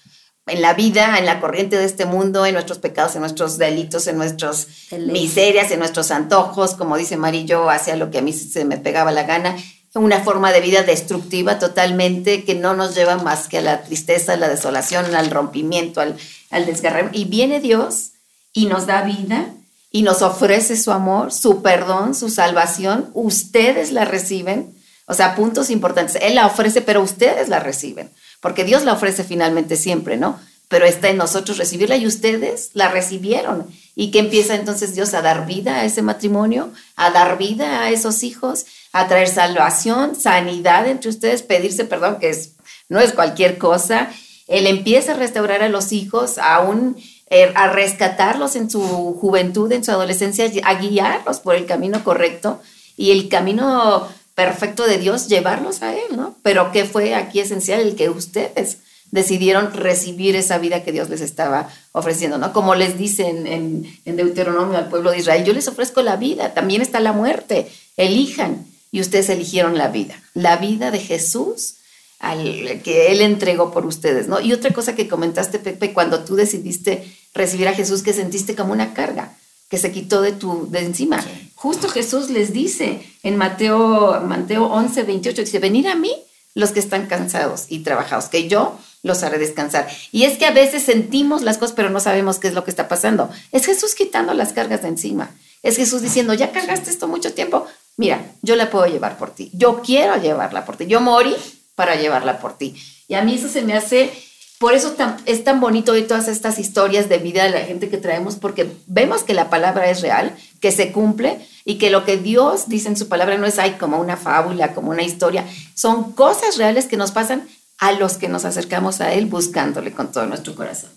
en 0.46 0.62
la 0.62 0.74
vida, 0.74 1.18
en 1.18 1.26
la 1.26 1.40
corriente 1.40 1.78
de 1.78 1.86
este 1.86 2.06
mundo, 2.06 2.46
en 2.46 2.54
nuestros 2.54 2.78
pecados, 2.78 3.16
en 3.16 3.22
nuestros 3.22 3.58
delitos, 3.58 4.08
en 4.08 4.18
nuestras 4.18 4.68
miserias, 4.92 5.72
en 5.72 5.80
nuestros 5.80 6.12
antojos, 6.12 6.76
como 6.76 6.98
dice 6.98 7.18
Marillo, 7.18 7.70
hacía 7.70 7.96
lo 7.96 8.12
que 8.12 8.20
a 8.20 8.22
mí 8.22 8.34
se 8.34 8.66
me 8.66 8.78
pegaba 8.78 9.12
la 9.12 9.24
gana 9.24 9.56
una 10.00 10.22
forma 10.22 10.52
de 10.52 10.62
vida 10.62 10.84
destructiva 10.84 11.60
totalmente 11.60 12.44
que 12.44 12.56
no 12.56 12.74
nos 12.76 12.96
lleva 12.96 13.18
más 13.18 13.48
que 13.48 13.60
a 13.60 13.62
la 13.62 13.84
tristeza, 13.84 14.34
a 14.34 14.38
la 14.38 14.50
desolación, 14.50 15.14
al 15.16 15.30
rompimiento, 15.30 16.02
al, 16.02 16.18
al 16.50 16.66
desgarramiento. 16.66 17.20
Y 17.20 17.26
viene 17.26 17.60
Dios 17.60 18.12
y 18.54 18.66
nos 18.66 18.88
da 18.88 19.02
vida 19.04 19.54
y 19.92 20.04
nos 20.04 20.22
ofrece 20.22 20.78
su 20.78 20.92
amor, 20.92 21.32
su 21.32 21.62
perdón, 21.62 22.16
su 22.16 22.30
salvación. 22.30 23.10
Ustedes 23.14 23.92
la 23.92 24.06
reciben. 24.06 24.74
O 25.06 25.14
sea, 25.14 25.36
puntos 25.36 25.70
importantes. 25.72 26.18
Él 26.22 26.36
la 26.36 26.46
ofrece, 26.46 26.82
pero 26.82 27.02
ustedes 27.02 27.50
la 27.50 27.60
reciben. 27.60 28.12
Porque 28.42 28.64
Dios 28.64 28.84
la 28.84 28.94
ofrece 28.94 29.24
finalmente 29.24 29.76
siempre, 29.76 30.18
¿no? 30.18 30.40
Pero 30.68 30.86
está 30.86 31.10
en 31.10 31.18
nosotros 31.18 31.58
recibirla 31.58 31.98
y 31.98 32.06
ustedes 32.06 32.70
la 32.74 32.90
recibieron. 32.90 33.66
¿Y 34.00 34.12
que 34.12 34.20
empieza 34.20 34.56
entonces 34.56 34.96
Dios 34.96 35.14
a 35.14 35.22
dar 35.22 35.46
vida 35.46 35.76
a 35.76 35.86
ese 35.86 36.02
matrimonio, 36.02 36.72
a 36.96 37.12
dar 37.12 37.38
vida 37.38 37.82
a 37.82 37.90
esos 37.90 38.24
hijos? 38.24 38.66
a 38.92 39.08
traer 39.08 39.28
salvación, 39.28 40.16
sanidad 40.16 40.88
entre 40.88 41.10
ustedes, 41.10 41.44
pedirse 41.44 41.86
perdón, 41.86 42.18
que 42.20 42.30
es, 42.30 42.54
no 42.88 43.00
es 43.00 43.14
cualquier 43.14 43.58
cosa. 43.58 44.10
Él 44.48 44.66
empieza 44.66 45.12
a 45.12 45.16
restaurar 45.16 45.62
a 45.62 45.70
los 45.70 45.92
hijos, 45.92 46.38
aún 46.40 46.98
eh, 47.30 47.52
a 47.56 47.70
rescatarlos 47.70 48.56
en 48.56 48.70
su 48.70 48.82
juventud, 49.20 49.72
en 49.72 49.84
su 49.84 49.92
adolescencia, 49.92 50.50
a 50.64 50.76
guiarlos 50.76 51.40
por 51.40 51.56
el 51.56 51.68
camino 51.68 52.04
correcto 52.04 52.60
y 52.98 53.12
el 53.12 53.30
camino 53.30 54.08
perfecto 54.34 54.88
de 54.88 54.98
Dios, 54.98 55.28
llevarlos 55.28 55.84
a 55.84 55.94
Él, 55.94 56.16
¿no? 56.16 56.36
Pero 56.42 56.72
¿qué 56.72 56.86
fue 56.86 57.14
aquí 57.14 57.42
esencial? 57.42 57.82
El 57.82 57.96
que 57.96 58.10
ustedes 58.10 58.80
decidieron 59.12 59.74
recibir 59.74 60.36
esa 60.36 60.58
vida 60.58 60.84
que 60.84 60.92
Dios 60.92 61.10
les 61.10 61.22
estaba 61.22 61.70
ofreciendo, 61.92 62.38
¿no? 62.38 62.54
Como 62.54 62.76
les 62.76 62.98
dice 62.98 63.28
en, 63.28 63.86
en 64.06 64.16
Deuteronomio 64.16 64.78
al 64.78 64.90
pueblo 64.90 65.12
de 65.12 65.20
Israel, 65.20 65.46
yo 65.46 65.54
les 65.54 65.68
ofrezco 65.68 66.02
la 66.02 66.16
vida, 66.16 66.54
también 66.54 66.82
está 66.82 67.00
la 67.00 67.14
muerte, 67.14 67.68
elijan 67.98 68.66
y 68.92 69.02
ustedes 69.02 69.30
eligieron 69.30 69.78
la 69.78 69.88
vida, 69.90 70.22
la 70.34 70.58
vida 70.58 70.92
de 70.92 71.00
Jesús 71.00 71.76
al 72.20 72.82
que 72.84 73.12
él 73.12 73.22
entregó 73.22 73.72
por 73.72 73.86
ustedes, 73.86 74.28
¿no? 74.28 74.42
Y 74.42 74.52
otra 74.52 74.72
cosa 74.72 74.94
que 74.94 75.08
comentaste, 75.08 75.58
Pepe, 75.58 75.94
cuando 75.94 76.26
tú 76.26 76.36
decidiste 76.36 77.10
recibir 77.34 77.68
a 77.68 77.74
Jesús, 77.74 78.04
que 78.04 78.14
sentiste 78.14 78.56
como 78.56 78.74
una 78.74 78.94
carga 78.94 79.38
que 79.70 79.78
se 79.78 79.92
quitó 79.92 80.22
de 80.22 80.34
tu 80.34 80.70
de 80.70 80.80
encima. 80.80 81.24
Justo 81.56 81.88
Jesús 81.88 82.30
les 82.30 82.52
dice 82.52 83.02
en 83.24 83.38
Mateo 83.38 84.22
Mateo 84.22 84.66
11, 84.66 85.04
28 85.04 85.42
dice, 85.42 85.60
"Venid 85.60 85.86
a 85.86 85.96
mí 85.96 86.12
los 86.56 86.72
que 86.72 86.80
están 86.80 87.08
cansados 87.08 87.66
y 87.70 87.80
trabajados, 87.80 88.26
que 88.26 88.50
yo 88.50 88.78
los 89.04 89.24
haré 89.24 89.38
descansar." 89.38 89.88
Y 90.12 90.24
es 90.24 90.38
que 90.38 90.46
a 90.46 90.52
veces 90.52 90.84
sentimos 90.84 91.42
las 91.42 91.58
cosas, 91.58 91.76
pero 91.76 91.90
no 91.90 92.00
sabemos 92.00 92.40
qué 92.40 92.48
es 92.48 92.54
lo 92.54 92.64
que 92.64 92.72
está 92.72 92.88
pasando. 92.88 93.30
Es 93.52 93.66
Jesús 93.66 93.96
quitando 93.96 94.34
las 94.34 94.54
cargas 94.54 94.82
de 94.82 94.90
encima. 94.90 95.32
Es 95.62 95.76
Jesús 95.76 96.02
diciendo, 96.02 96.34
"Ya 96.34 96.52
cargaste 96.52 96.90
esto 96.90 97.08
mucho 97.08 97.34
tiempo, 97.34 97.66
mira, 97.98 98.24
yo 98.42 98.56
la 98.56 98.70
puedo 98.70 98.86
llevar 98.86 99.18
por 99.18 99.32
ti, 99.32 99.52
yo 99.54 99.82
quiero 99.82 100.16
llevarla 100.16 100.66
por 100.66 100.78
ti, 100.78 100.88
yo 100.88 101.02
morí 101.02 101.36
para 101.76 101.96
llevarla 101.96 102.40
por 102.40 102.58
ti. 102.58 102.76
Y 103.10 103.16
a 103.16 103.22
mí 103.24 103.36
eso 103.36 103.50
se 103.50 103.62
me 103.62 103.74
hace, 103.74 104.12
por 104.58 104.74
eso 104.74 104.96
es 105.26 105.44
tan 105.44 105.60
bonito 105.60 105.92
hoy 105.92 106.04
todas 106.04 106.28
estas 106.28 106.60
historias 106.60 107.10
de 107.10 107.18
vida 107.18 107.44
de 107.44 107.50
la 107.50 107.60
gente 107.62 107.90
que 107.90 107.98
traemos, 107.98 108.36
porque 108.36 108.72
vemos 108.88 109.24
que 109.24 109.34
la 109.34 109.50
palabra 109.50 109.90
es 109.90 110.02
real, 110.02 110.36
que 110.62 110.72
se 110.72 110.92
cumple 110.92 111.40
y 111.66 111.78
que 111.78 111.90
lo 111.90 112.06
que 112.06 112.18
Dios 112.18 112.70
dice 112.70 112.88
en 112.88 112.98
su 112.98 113.10
palabra 113.10 113.38
no 113.38 113.46
es 113.46 113.60
ahí 113.60 113.72
como 113.80 114.00
una 114.00 114.18
fábula, 114.18 114.74
como 114.74 114.92
una 114.92 115.04
historia, 115.04 115.46
son 115.74 116.14
cosas 116.14 116.58
reales 116.58 116.86
que 116.88 116.98
nos 116.98 117.12
pasan 117.12 117.48
a 117.80 117.92
los 117.94 118.18
que 118.18 118.30
nos 118.30 118.46
acercamos 118.46 119.02
a 119.02 119.14
Él 119.14 119.26
buscándole 119.26 119.92
con 119.92 120.12
todo 120.12 120.26
nuestro 120.26 120.56
corazón. 120.56 120.90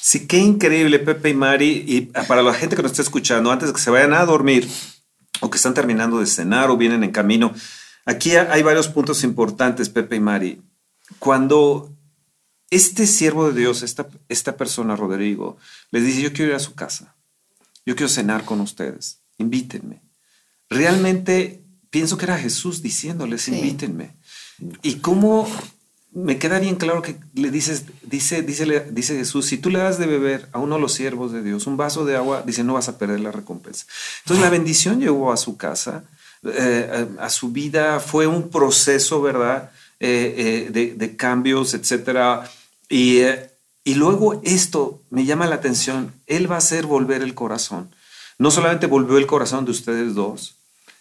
Sí, 0.00 0.26
qué 0.26 0.38
increíble, 0.38 0.98
Pepe 0.98 1.30
y 1.30 1.34
Mari. 1.34 1.84
Y 1.86 2.00
para 2.02 2.42
la 2.42 2.54
gente 2.54 2.76
que 2.76 2.82
nos 2.82 2.92
está 2.92 3.02
escuchando, 3.02 3.50
antes 3.50 3.68
de 3.68 3.74
que 3.74 3.80
se 3.80 3.90
vayan 3.90 4.14
a 4.14 4.24
dormir, 4.24 4.68
o 5.40 5.50
que 5.50 5.56
están 5.56 5.74
terminando 5.74 6.20
de 6.20 6.26
cenar 6.26 6.70
o 6.70 6.76
vienen 6.76 7.02
en 7.02 7.10
camino. 7.10 7.52
Aquí 8.04 8.36
hay 8.36 8.62
varios 8.62 8.88
puntos 8.88 9.24
importantes, 9.24 9.88
Pepe 9.88 10.16
y 10.16 10.20
Mari. 10.20 10.62
Cuando 11.18 11.94
este 12.70 13.06
siervo 13.06 13.50
de 13.50 13.60
Dios, 13.60 13.82
esta, 13.82 14.06
esta 14.28 14.56
persona, 14.56 14.96
Rodrigo, 14.96 15.58
les 15.90 16.04
dice, 16.04 16.22
yo 16.22 16.32
quiero 16.32 16.52
ir 16.52 16.56
a 16.56 16.60
su 16.60 16.74
casa, 16.74 17.16
yo 17.84 17.96
quiero 17.96 18.08
cenar 18.08 18.44
con 18.44 18.60
ustedes, 18.60 19.20
invítenme. 19.38 20.02
Realmente 20.68 21.64
pienso 21.90 22.16
que 22.16 22.26
era 22.26 22.38
Jesús 22.38 22.80
diciéndoles, 22.80 23.48
invítenme. 23.48 24.16
Y 24.82 24.96
cómo 24.96 25.48
me 26.12 26.38
queda 26.38 26.58
bien 26.58 26.76
claro 26.76 27.02
que 27.02 27.16
le 27.34 27.50
dices, 27.50 27.84
dice, 28.02 28.42
dice, 28.42 28.86
dice 28.90 29.16
Jesús, 29.16 29.46
si 29.46 29.58
tú 29.58 29.70
le 29.70 29.78
das 29.78 29.98
de 29.98 30.06
beber 30.06 30.48
a 30.52 30.58
uno 30.58 30.74
de 30.74 30.80
los 30.80 30.92
siervos 30.92 31.32
de 31.32 31.42
Dios 31.42 31.66
un 31.66 31.76
vaso 31.76 32.04
de 32.04 32.16
agua, 32.16 32.42
dice, 32.44 32.64
no 32.64 32.74
vas 32.74 32.88
a 32.88 32.98
perder 32.98 33.20
la 33.20 33.30
recompensa. 33.30 33.86
Entonces 34.24 34.42
la 34.42 34.50
bendición 34.50 35.00
llegó 35.00 35.32
a 35.32 35.36
su 35.36 35.56
casa, 35.56 36.04
eh, 36.42 37.06
a, 37.18 37.30
su 37.30 37.52
vida, 37.52 38.00
fue 38.00 38.26
un 38.26 38.48
proceso, 38.48 39.22
¿verdad? 39.22 39.70
Eh, 40.00 40.68
eh, 40.74 40.94
de, 40.96 41.16
cambios, 41.16 41.74
etcétera. 41.74 42.50
Y, 42.88 43.20
y 43.84 43.94
luego 43.94 44.40
esto 44.44 45.02
me 45.10 45.24
llama 45.24 45.46
la 45.46 45.56
atención, 45.56 46.12
Él 46.26 46.50
va 46.50 46.56
a 46.56 46.58
hacer 46.58 46.86
volver 46.86 47.22
el 47.22 47.34
corazón. 47.34 47.94
No 48.38 48.50
solamente 48.50 48.86
volvió 48.86 49.16
el 49.18 49.26
corazón 49.26 49.64
de 49.64 49.70
ustedes 49.70 50.14
dos, 50.14 50.56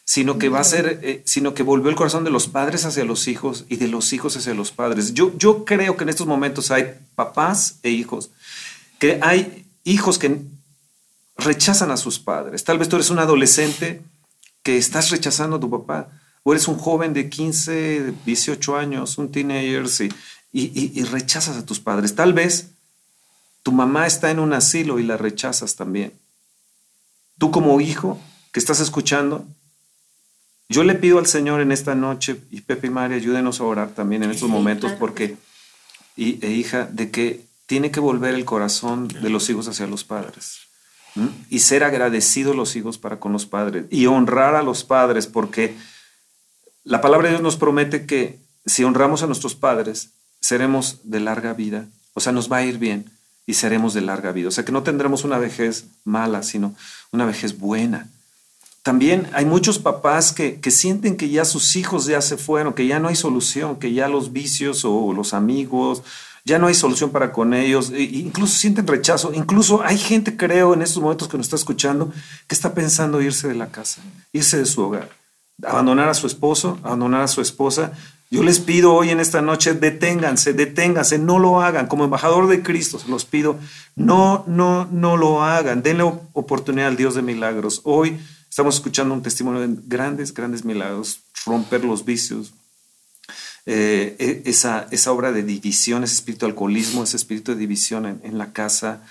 sino 0.10 0.40
que 0.40 0.50
va 0.50 0.60
a 0.60 0.64
ser, 0.64 1.02
eh, 1.04 1.22
sino 1.24 1.54
que 1.54 1.62
volvió 1.62 1.92
el 1.92 1.96
corazón 1.96 2.24
de 2.24 2.32
los 2.32 2.48
padres 2.48 2.84
hacia 2.84 3.06
los 3.06 3.28
hijos 3.28 3.66
y 3.70 3.76
de 3.76 3.88
los 3.88 4.12
hijos 4.12 4.36
hacia 4.36 4.56
los 4.56 4.72
padres. 4.72 5.14
Yo, 5.14 5.38
yo 5.38 5.66
creo 5.66 5.98
que 5.98 6.04
en 6.04 6.10
estos 6.10 6.26
momentos 6.26 6.72
hay 6.72 6.96
papás 7.14 7.76
e 7.84 7.92
hijos, 7.92 8.32
que 8.98 9.20
hay 9.22 9.68
hijos 9.84 10.18
que 10.18 10.42
rechazan 11.38 11.92
a 11.92 11.98
sus 11.98 12.18
padres. 12.18 12.64
Tal 12.64 12.80
vez 12.80 12.90
tú 12.90 12.96
eres 12.96 13.12
un 13.12 13.20
adolescente 13.20 14.02
que 14.64 14.80
estás 14.80 15.12
rechazando 15.12 15.58
a 15.58 15.60
tu 15.60 15.70
papá. 15.70 16.10
O 16.42 16.54
eres 16.54 16.68
un 16.68 16.80
joven 16.80 17.14
de 17.14 17.30
15, 17.30 18.12
18 18.26 18.78
años, 18.78 19.20
un 19.20 19.32
teenager, 19.32 19.86
y, 20.52 21.00
y 21.00 21.04
rechazas 21.04 21.56
a 21.56 21.68
tus 21.68 21.80
padres. 21.80 22.16
Tal 22.16 22.34
vez 22.34 22.72
tu 23.62 23.72
mamá 23.72 24.08
está 24.08 24.32
en 24.32 24.40
un 24.40 24.54
asilo 24.54 24.98
y 24.98 25.04
la 25.04 25.18
rechazas 25.18 25.76
también. 25.76 26.14
Tú 27.38 27.52
como 27.52 27.80
hijo 27.80 28.20
que 28.52 28.60
estás 28.60 28.80
escuchando, 28.80 29.46
yo 30.70 30.84
le 30.84 30.96
pido 30.96 31.18
al 31.18 31.26
Señor 31.26 31.62
en 31.62 31.72
esta 31.72 31.96
noche, 31.96 32.40
y 32.52 32.62
Pepe 32.62 32.88
y 32.88 32.90
María, 32.92 33.18
ayúdenos 33.18 33.60
a 33.60 33.64
orar 33.64 33.90
también 33.90 34.24
en 34.24 34.32
estos 34.32 34.50
momentos, 34.50 34.92
porque, 34.94 35.36
y, 36.16 36.44
e 36.46 36.52
hija, 36.52 36.86
de 36.86 37.10
que 37.10 37.42
tiene 37.66 37.92
que 37.92 38.00
volver 38.00 38.36
el 38.36 38.46
corazón 38.46 39.08
de 39.08 39.30
los 39.30 39.50
hijos 39.50 39.68
hacia 39.68 39.88
los 39.88 40.04
padres. 40.04 40.60
Y 41.50 41.60
ser 41.60 41.84
agradecidos 41.84 42.56
los 42.56 42.76
hijos 42.76 42.98
para 42.98 43.20
con 43.20 43.34
los 43.34 43.46
padres. 43.46 43.86
Y 43.90 44.06
honrar 44.06 44.56
a 44.56 44.64
los 44.64 44.84
padres, 44.84 45.28
porque 45.28 45.76
la 46.84 47.02
palabra 47.02 47.28
de 47.28 47.34
Dios 47.34 47.44
nos 47.44 47.58
promete 47.58 48.06
que 48.06 48.40
si 48.66 48.84
honramos 48.84 49.24
a 49.24 49.28
nuestros 49.28 49.56
padres, 49.56 50.12
seremos 50.40 51.00
de 51.04 51.20
larga 51.20 51.54
vida. 51.54 51.88
O 52.14 52.20
sea, 52.20 52.32
nos 52.32 52.52
va 52.52 52.58
a 52.58 52.66
ir 52.66 52.78
bien 52.78 53.12
y 53.46 53.56
seremos 53.56 53.94
de 53.94 54.02
larga 54.02 54.32
vida. 54.32 54.48
O 54.48 54.52
sea, 54.52 54.66
que 54.66 54.72
no 54.72 54.84
tendremos 54.84 55.24
una 55.24 55.40
vejez 55.40 55.86
mala, 56.04 56.44
sino 56.44 56.76
una 57.12 57.26
vejez 57.26 57.58
buena. 57.58 58.08
También 58.90 59.28
hay 59.34 59.46
muchos 59.46 59.78
papás 59.78 60.32
que, 60.32 60.60
sienten 60.72 61.16
que 61.16 61.30
ya 61.30 61.46
sus 61.46 61.76
hijos 61.76 62.08
ya 62.08 62.22
se 62.22 62.38
fueron, 62.38 62.74
que 62.74 62.88
ya 62.88 63.00
no 63.00 63.08
hay 63.08 63.16
solución, 63.16 63.76
que 63.76 63.94
ya 63.94 64.08
los 64.08 64.34
vicios 64.34 64.84
o 64.84 65.14
los 65.14 65.36
amigos, 65.36 66.02
ya 66.44 66.58
no 66.58 66.66
hay 66.66 66.74
solución 66.74 67.12
para 67.12 67.32
con 67.32 67.54
ellos, 67.54 67.92
e 67.92 68.02
incluso 68.02 68.58
sienten 68.58 68.88
rechazo, 68.88 69.32
incluso 69.32 69.84
hay 69.84 70.00
gente, 70.00 70.36
creo, 70.36 70.74
en 70.74 70.82
estos 70.82 71.04
momentos 71.04 71.28
que 71.28 71.38
nos 71.38 71.46
está 71.46 71.56
escuchando, 71.56 72.12
que 72.48 72.56
está 72.56 72.74
pensando 72.74 73.22
irse 73.22 73.48
de 73.48 73.54
la 73.54 73.68
casa, 73.68 74.02
irse 74.34 74.58
de 74.58 74.66
su 74.66 74.82
hogar, 74.82 75.12
abandonar 75.64 76.10
a 76.10 76.16
su 76.16 76.26
esposo, 76.26 76.80
abandonar 76.82 77.22
a 77.22 77.28
su 77.28 77.42
esposa, 77.42 77.92
yo 78.32 78.42
les 78.42 78.60
pido 78.60 78.96
hoy 78.96 79.12
en 79.12 79.20
esta 79.20 79.44
noche, 79.44 79.76
deténganse, 79.76 80.54
deténganse, 80.54 81.20
no 81.20 81.38
lo 81.38 81.62
hagan. 81.62 81.86
Como 81.86 82.06
embajador 82.06 82.48
de 82.48 82.64
Cristo 82.64 82.98
se 82.98 83.08
los 83.08 83.26
pido, 83.26 83.58
no, 83.96 84.44
no, 84.48 84.88
no 84.92 85.16
lo 85.16 85.44
hagan. 85.44 85.84
Denle 85.84 86.04
oportunidad 86.34 86.88
al 86.88 86.96
Dios 86.96 87.14
de 87.14 87.24
milagros. 87.24 87.82
Hoy 87.86 88.20
estamos 88.60 88.76
escuchando 88.76 89.14
un 89.14 89.24
testimonio 89.24 89.62
de 89.62 89.74
grandes, 89.88 90.34
grandes 90.34 90.66
milagros, 90.66 91.22
romper 91.46 91.86
los 91.86 92.04
vicios. 92.04 92.52
Eh, 93.66 94.18
e, 94.20 94.50
esa, 94.50 94.86
esa 94.92 95.14
obra 95.14 95.32
de 95.32 95.44
división, 95.44 96.04
ese 96.04 96.16
espíritu 96.16 96.46
de 96.46 96.52
alcoholismo, 96.52 97.04
ese 97.04 97.16
espíritu 97.16 97.54
de 97.54 97.58
división 97.58 98.20
en, 98.22 98.38
la 98.38 98.52
casa, 98.52 99.02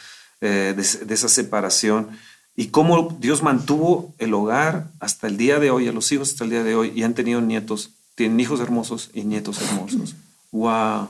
eh, 0.43 0.75
de, 0.77 1.07
de 1.07 1.15
esa 1.15 1.31
separación 1.31 2.11
y 2.57 2.67
cómo 2.67 3.17
Dios 3.21 3.43
mantuvo 3.43 4.15
el 4.19 4.35
hogar 4.35 4.91
hasta 5.01 5.29
el 5.29 5.39
día 5.39 5.59
de 5.59 5.71
hoy, 5.71 5.89
a 5.89 5.93
los 5.93 6.13
hijos 6.13 6.33
hasta 6.33 6.45
el 6.45 6.51
día 6.51 6.63
de 6.63 6.75
hoy, 6.75 6.93
y 6.95 7.03
han 7.05 7.15
tenido 7.15 7.41
nietos 7.41 7.93
tienen 8.17 8.39
hijos 8.41 8.61
hermosos 8.61 9.09
y 9.15 9.23
nietos 9.23 9.63
hermosos. 9.63 10.15
¡Wow! 10.53 11.09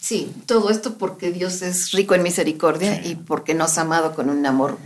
Sí, 0.00 0.32
todo 0.46 0.70
esto 0.70 0.98
porque 0.98 1.30
Dios 1.30 1.62
es 1.62 1.92
rico 1.92 2.16
en 2.16 2.24
misericordia 2.24 3.06
y 3.06 3.14
porque 3.14 3.54
nos 3.54 3.78
ha 3.78 3.82
amado 3.82 4.16
con 4.16 4.30
un 4.30 4.44
amor 4.46 4.78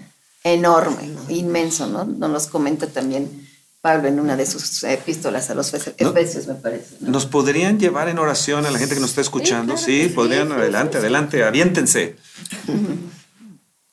enorme, 0.45 1.11
inmenso, 1.28 1.86
¿no? 1.86 2.05
Nos 2.05 2.47
comenta 2.47 2.86
también 2.86 3.49
Pablo 3.80 4.09
en 4.09 4.20
una 4.20 4.36
de 4.36 4.47
sus 4.47 4.84
epístolas 4.84 5.51
a 5.51 5.55
los 5.55 5.74
Efesios, 5.74 6.47
me 6.47 6.55
parece. 6.55 6.97
¿Nos 7.01 7.26
podrían 7.26 7.80
llevar 7.80 8.09
en 8.09 8.18
oración 8.18 8.64
a 8.64 8.70
la 8.70 8.78
gente 8.78 8.95
que 8.95 9.01
nos 9.01 9.11
está 9.11 9.22
escuchando? 9.22 9.76
Sí, 9.76 10.11
podrían, 10.14 10.53
adelante, 10.53 10.99
adelante, 10.99 11.43
aviéntense. 11.43 12.16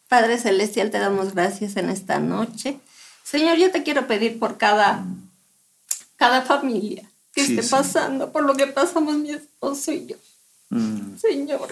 Padre 0.08 0.38
Celestial, 0.38 0.92
te 0.92 1.00
damos 1.00 1.34
gracias 1.34 1.76
en 1.76 1.90
esta 1.90 2.20
noche. 2.20 2.80
Señor, 3.24 3.58
yo 3.58 3.72
te 3.72 3.84
quiero 3.84 4.08
pedir 4.08 4.38
por 4.40 4.58
cada, 4.58 5.06
cada 6.18 6.44
familia 6.44 7.10
que 7.34 7.42
esté 7.42 7.64
pasando 7.64 8.32
por 8.32 8.44
lo 8.44 8.56
que 8.56 8.68
pasamos 8.68 9.16
mi 9.18 9.32
esposo 9.32 9.92
y 9.92 10.08
yo. 10.08 10.16
Mm. 10.70 11.18
Señor, 11.18 11.68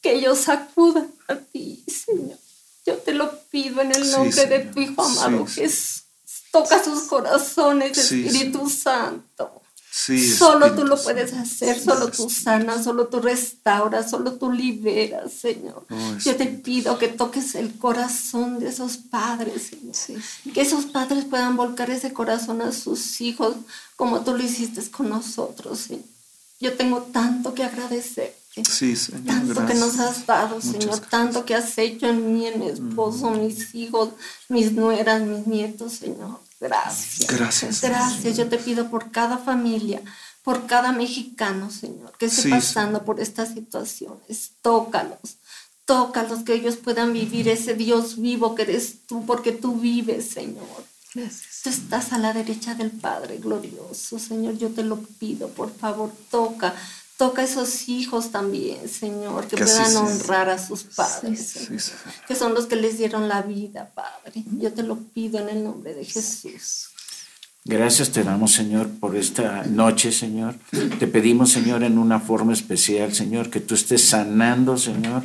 que 0.00 0.14
ellos 0.14 0.48
acudan 0.48 1.10
a 1.28 1.36
ti, 1.36 1.84
Señor. 1.86 2.38
Yo 2.86 2.96
te 2.98 3.12
lo 3.12 3.38
pido 3.50 3.82
en 3.82 3.92
el 3.94 4.10
nombre 4.10 4.46
de 4.46 4.60
tu 4.60 4.80
Hijo 4.80 5.02
amado 5.02 5.46
Jesús. 5.46 6.04
Toca 6.52 6.82
sus 6.82 7.02
corazones, 7.02 7.98
Espíritu 7.98 8.70
Santo 8.70 9.62
solo 10.36 10.74
tú 10.74 10.84
lo 10.84 11.02
puedes 11.02 11.32
hacer, 11.32 11.80
solo 11.80 12.10
tú 12.10 12.28
sanas, 12.28 12.84
solo 12.84 13.06
tú 13.06 13.20
restauras, 13.20 14.10
solo 14.10 14.34
tú 14.34 14.52
liberas, 14.52 15.32
Señor. 15.32 15.86
Oh, 15.90 16.18
Yo 16.18 16.36
te 16.36 16.46
pido 16.46 16.98
que 16.98 17.08
toques 17.08 17.54
el 17.54 17.78
corazón 17.78 18.58
de 18.58 18.68
esos 18.68 18.98
padres, 18.98 19.70
Señor. 19.70 20.22
Que 20.52 20.60
esos 20.60 20.84
padres 20.86 21.24
puedan 21.24 21.56
volcar 21.56 21.90
ese 21.90 22.12
corazón 22.12 22.60
a 22.60 22.72
sus 22.72 23.20
hijos 23.20 23.56
como 23.96 24.20
tú 24.20 24.36
lo 24.36 24.42
hiciste 24.42 24.82
con 24.90 25.08
nosotros, 25.08 25.78
Señor. 25.78 26.04
Yo 26.60 26.74
tengo 26.74 27.02
tanto 27.02 27.54
que 27.54 27.64
agradecer. 27.64 28.34
Tanto 29.26 29.66
que 29.66 29.74
nos 29.74 29.98
has 29.98 30.24
dado, 30.24 30.62
Señor. 30.62 30.98
Tanto 31.00 31.44
que 31.44 31.54
has 31.54 31.76
hecho 31.76 32.08
en 32.08 32.32
mí, 32.32 32.46
en 32.46 32.58
mi 32.58 32.68
esposo, 32.68 33.30
mm. 33.30 33.40
mis 33.40 33.74
hijos, 33.74 34.10
mis 34.48 34.72
nueras, 34.72 35.20
mis 35.20 35.46
nietos, 35.46 35.92
Señor. 35.92 36.40
Gracias. 36.58 37.28
Gracias. 37.28 37.82
Gracias. 37.82 38.36
Yo 38.36 38.48
te 38.48 38.56
pido 38.56 38.88
por 38.88 39.10
cada 39.10 39.36
familia, 39.36 40.00
por 40.42 40.66
cada 40.66 40.92
mexicano, 40.92 41.70
Señor, 41.70 42.16
que 42.16 42.26
esté 42.26 42.48
pasando 42.48 43.04
por 43.04 43.20
estas 43.20 43.52
situaciones. 43.52 44.52
Tócalos. 44.62 45.36
Tócalos, 45.84 46.40
que 46.40 46.54
ellos 46.54 46.76
puedan 46.76 47.12
vivir 47.12 47.48
ese 47.48 47.74
Dios 47.74 48.18
vivo 48.18 48.54
que 48.54 48.62
eres 48.62 49.06
tú, 49.06 49.26
porque 49.26 49.52
tú 49.52 49.78
vives, 49.78 50.30
Señor. 50.30 50.66
Gracias. 51.14 51.60
Tú 51.62 51.68
estás 51.68 52.12
a 52.14 52.18
la 52.18 52.32
derecha 52.32 52.74
del 52.74 52.90
Padre 52.90 53.36
glorioso, 53.36 54.18
Señor. 54.18 54.56
Yo 54.56 54.70
te 54.70 54.82
lo 54.82 54.96
pido, 54.96 55.48
por 55.48 55.70
favor, 55.74 56.10
toca 56.30 56.74
Toca 57.16 57.40
a 57.40 57.44
esos 57.46 57.88
hijos 57.88 58.30
también, 58.30 58.90
Señor, 58.90 59.46
que, 59.46 59.56
puedan 59.56 59.96
honrar 59.96 60.50
a 60.50 60.58
sus 60.58 60.82
padres, 60.82 61.70
que 62.28 62.34
son 62.34 62.52
los 62.52 62.66
que 62.66 62.76
les 62.76 62.98
dieron 62.98 63.26
la 63.26 63.40
vida, 63.40 63.90
Padre. 63.94 64.44
Yo 64.58 64.70
te 64.74 64.82
lo 64.82 64.96
pido 64.96 65.38
en 65.38 65.48
el 65.48 65.64
nombre 65.64 65.94
de 65.94 66.04
Jesús. 66.04 66.88
Gracias 67.64 68.10
te 68.10 68.22
damos, 68.22 68.52
Señor, 68.52 68.90
por 69.00 69.16
esta 69.16 69.64
noche, 69.64 70.12
Señor. 70.12 70.56
Te 70.98 71.06
pedimos, 71.06 71.50
Señor, 71.50 71.84
en 71.84 71.96
una 71.96 72.20
forma 72.20 72.52
especial, 72.52 73.14
Señor, 73.14 73.48
que 73.48 73.60
tú 73.60 73.74
estés 73.74 74.04
sanando, 74.04 74.76
Señor, 74.76 75.22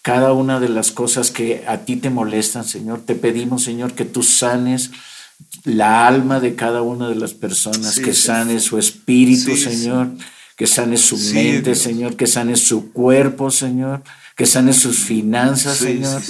cada 0.00 0.32
una 0.32 0.58
de 0.58 0.70
las 0.70 0.90
cosas 0.90 1.30
que 1.30 1.64
a 1.68 1.84
ti 1.84 1.96
te 1.96 2.08
molestan, 2.08 2.64
Señor. 2.64 3.02
Te 3.02 3.14
pedimos, 3.14 3.62
Señor, 3.62 3.92
que 3.92 4.06
tú 4.06 4.22
sanes 4.22 4.90
la 5.64 6.08
alma 6.08 6.40
de 6.40 6.54
cada 6.54 6.80
una 6.80 7.10
de 7.10 7.16
las 7.16 7.34
personas, 7.34 8.00
que 8.00 8.14
sanes 8.14 8.62
su 8.62 8.78
espíritu, 8.78 9.54
Señor 9.54 10.08
que 10.60 10.66
sane 10.66 10.98
su 10.98 11.16
mente, 11.32 11.74
Señor, 11.74 12.16
que 12.16 12.26
sane 12.26 12.54
su 12.54 12.92
cuerpo, 12.92 13.50
Señor, 13.50 14.02
que 14.36 14.44
sane 14.44 14.74
sus 14.74 14.98
finanzas, 14.98 15.78
Señor. 15.78 16.20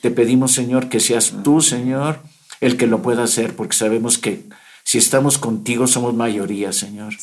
Te 0.00 0.12
pedimos, 0.12 0.52
Señor, 0.52 0.88
que 0.88 1.00
seas 1.00 1.34
tú, 1.42 1.60
Señor, 1.60 2.20
el 2.60 2.76
que 2.76 2.86
lo 2.86 3.02
pueda 3.02 3.24
hacer, 3.24 3.56
porque 3.56 3.74
sabemos 3.76 4.16
que 4.16 4.44
si 4.84 4.98
estamos 4.98 5.38
contigo 5.38 5.88
somos 5.88 6.14
mayoría, 6.14 6.72
Señor. 6.72 7.16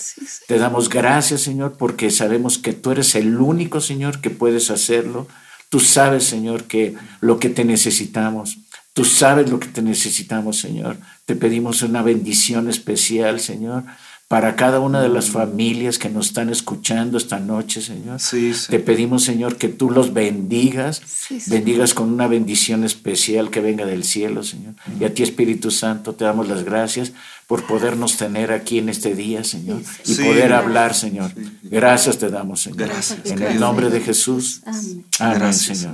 Te 0.46 0.58
damos 0.58 0.90
gracias, 0.90 1.40
Señor, 1.40 1.78
porque 1.80 2.12
sabemos 2.12 2.58
que 2.58 2.74
tú 2.74 2.92
eres 2.92 3.16
el 3.16 3.38
único, 3.38 3.80
Señor, 3.80 4.20
que 4.20 4.30
puedes 4.30 4.70
hacerlo. 4.70 5.26
Tú 5.70 5.80
sabes, 5.80 6.26
Señor, 6.26 6.66
que 6.66 6.96
lo 7.22 7.40
que 7.40 7.48
te 7.48 7.64
necesitamos. 7.64 8.58
Tú 8.92 9.06
sabes 9.06 9.50
lo 9.50 9.58
que 9.62 9.70
te 9.70 9.82
necesitamos, 9.82 10.60
Señor. 10.60 10.98
Te 11.26 11.38
pedimos 11.38 11.82
una 11.82 12.02
bendición 12.02 12.68
especial, 12.68 13.40
Señor 13.40 13.86
para 14.28 14.58
cada 14.58 14.82
una 14.82 15.02
de 15.02 15.08
las 15.08 15.30
familias 15.30 15.98
que 15.98 16.10
nos 16.10 16.28
están 16.28 16.50
escuchando 16.50 17.18
esta 17.18 17.40
noche, 17.40 17.82
Señor. 17.82 18.20
Te 18.68 18.80
pedimos, 18.80 19.24
Señor, 19.24 19.56
que 19.56 19.70
tú 19.70 19.90
los 19.90 20.14
bendigas, 20.14 21.02
bendigas 21.48 21.94
con 21.94 22.12
una 22.12 22.28
bendición 22.28 22.84
especial 22.84 23.50
que 23.50 23.62
venga 23.62 23.86
del 23.86 24.04
cielo, 24.04 24.44
Señor. 24.44 24.74
Y 25.00 25.06
a 25.06 25.14
ti, 25.14 25.24
Espíritu 25.24 25.72
Santo, 25.72 26.14
te 26.14 26.26
damos 26.26 26.50
las 26.50 26.66
gracias 26.66 27.14
por 27.48 27.66
podernos 27.66 28.18
tener 28.18 28.52
aquí 28.52 28.80
en 28.80 28.90
este 28.90 29.16
día, 29.16 29.42
Señor, 29.46 29.82
y 30.04 30.16
poder 30.16 30.52
hablar, 30.52 30.94
Señor. 30.94 31.32
Gracias 31.64 32.18
te 32.18 32.30
damos, 32.30 32.62
Señor. 32.62 32.92
En 33.24 33.42
el 33.42 33.58
nombre 33.58 33.90
de 33.90 34.02
Jesús. 34.02 34.62
Amén, 34.66 35.54
Señor. 35.54 35.94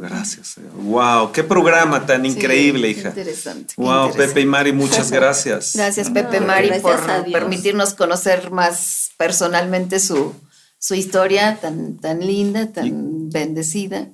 gracias, 0.00 0.48
Señor. 0.48 0.72
Wow, 0.72 1.32
qué 1.32 1.44
programa 1.44 2.06
tan 2.06 2.24
increíble, 2.24 2.88
hija. 2.88 3.10
Interesante. 3.10 3.74
Wow, 3.76 4.14
Pepe 4.14 4.40
y 4.40 4.46
Mari, 4.46 4.72
muchas 4.72 5.12
gracias. 5.12 5.72
Gracias, 5.74 6.08
Pepe 6.08 6.38
y 6.38 6.40
Mari, 6.40 6.70
por 6.80 6.98
permitirnos 7.30 7.92
conocer 7.92 8.50
más 8.50 9.10
personalmente 9.18 10.00
su, 10.00 10.32
su 10.78 10.94
historia 10.94 11.58
tan, 11.60 11.98
tan 11.98 12.26
linda, 12.26 12.72
tan 12.72 13.28
bendecida. 13.28 14.08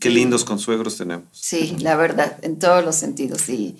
Qué 0.00 0.08
lindos 0.08 0.44
consuegros 0.44 0.96
tenemos. 0.96 1.26
Sí, 1.32 1.76
la 1.80 1.96
verdad, 1.96 2.38
en 2.40 2.58
todos 2.58 2.82
los 2.82 2.96
sentidos. 2.96 3.46
Y 3.50 3.76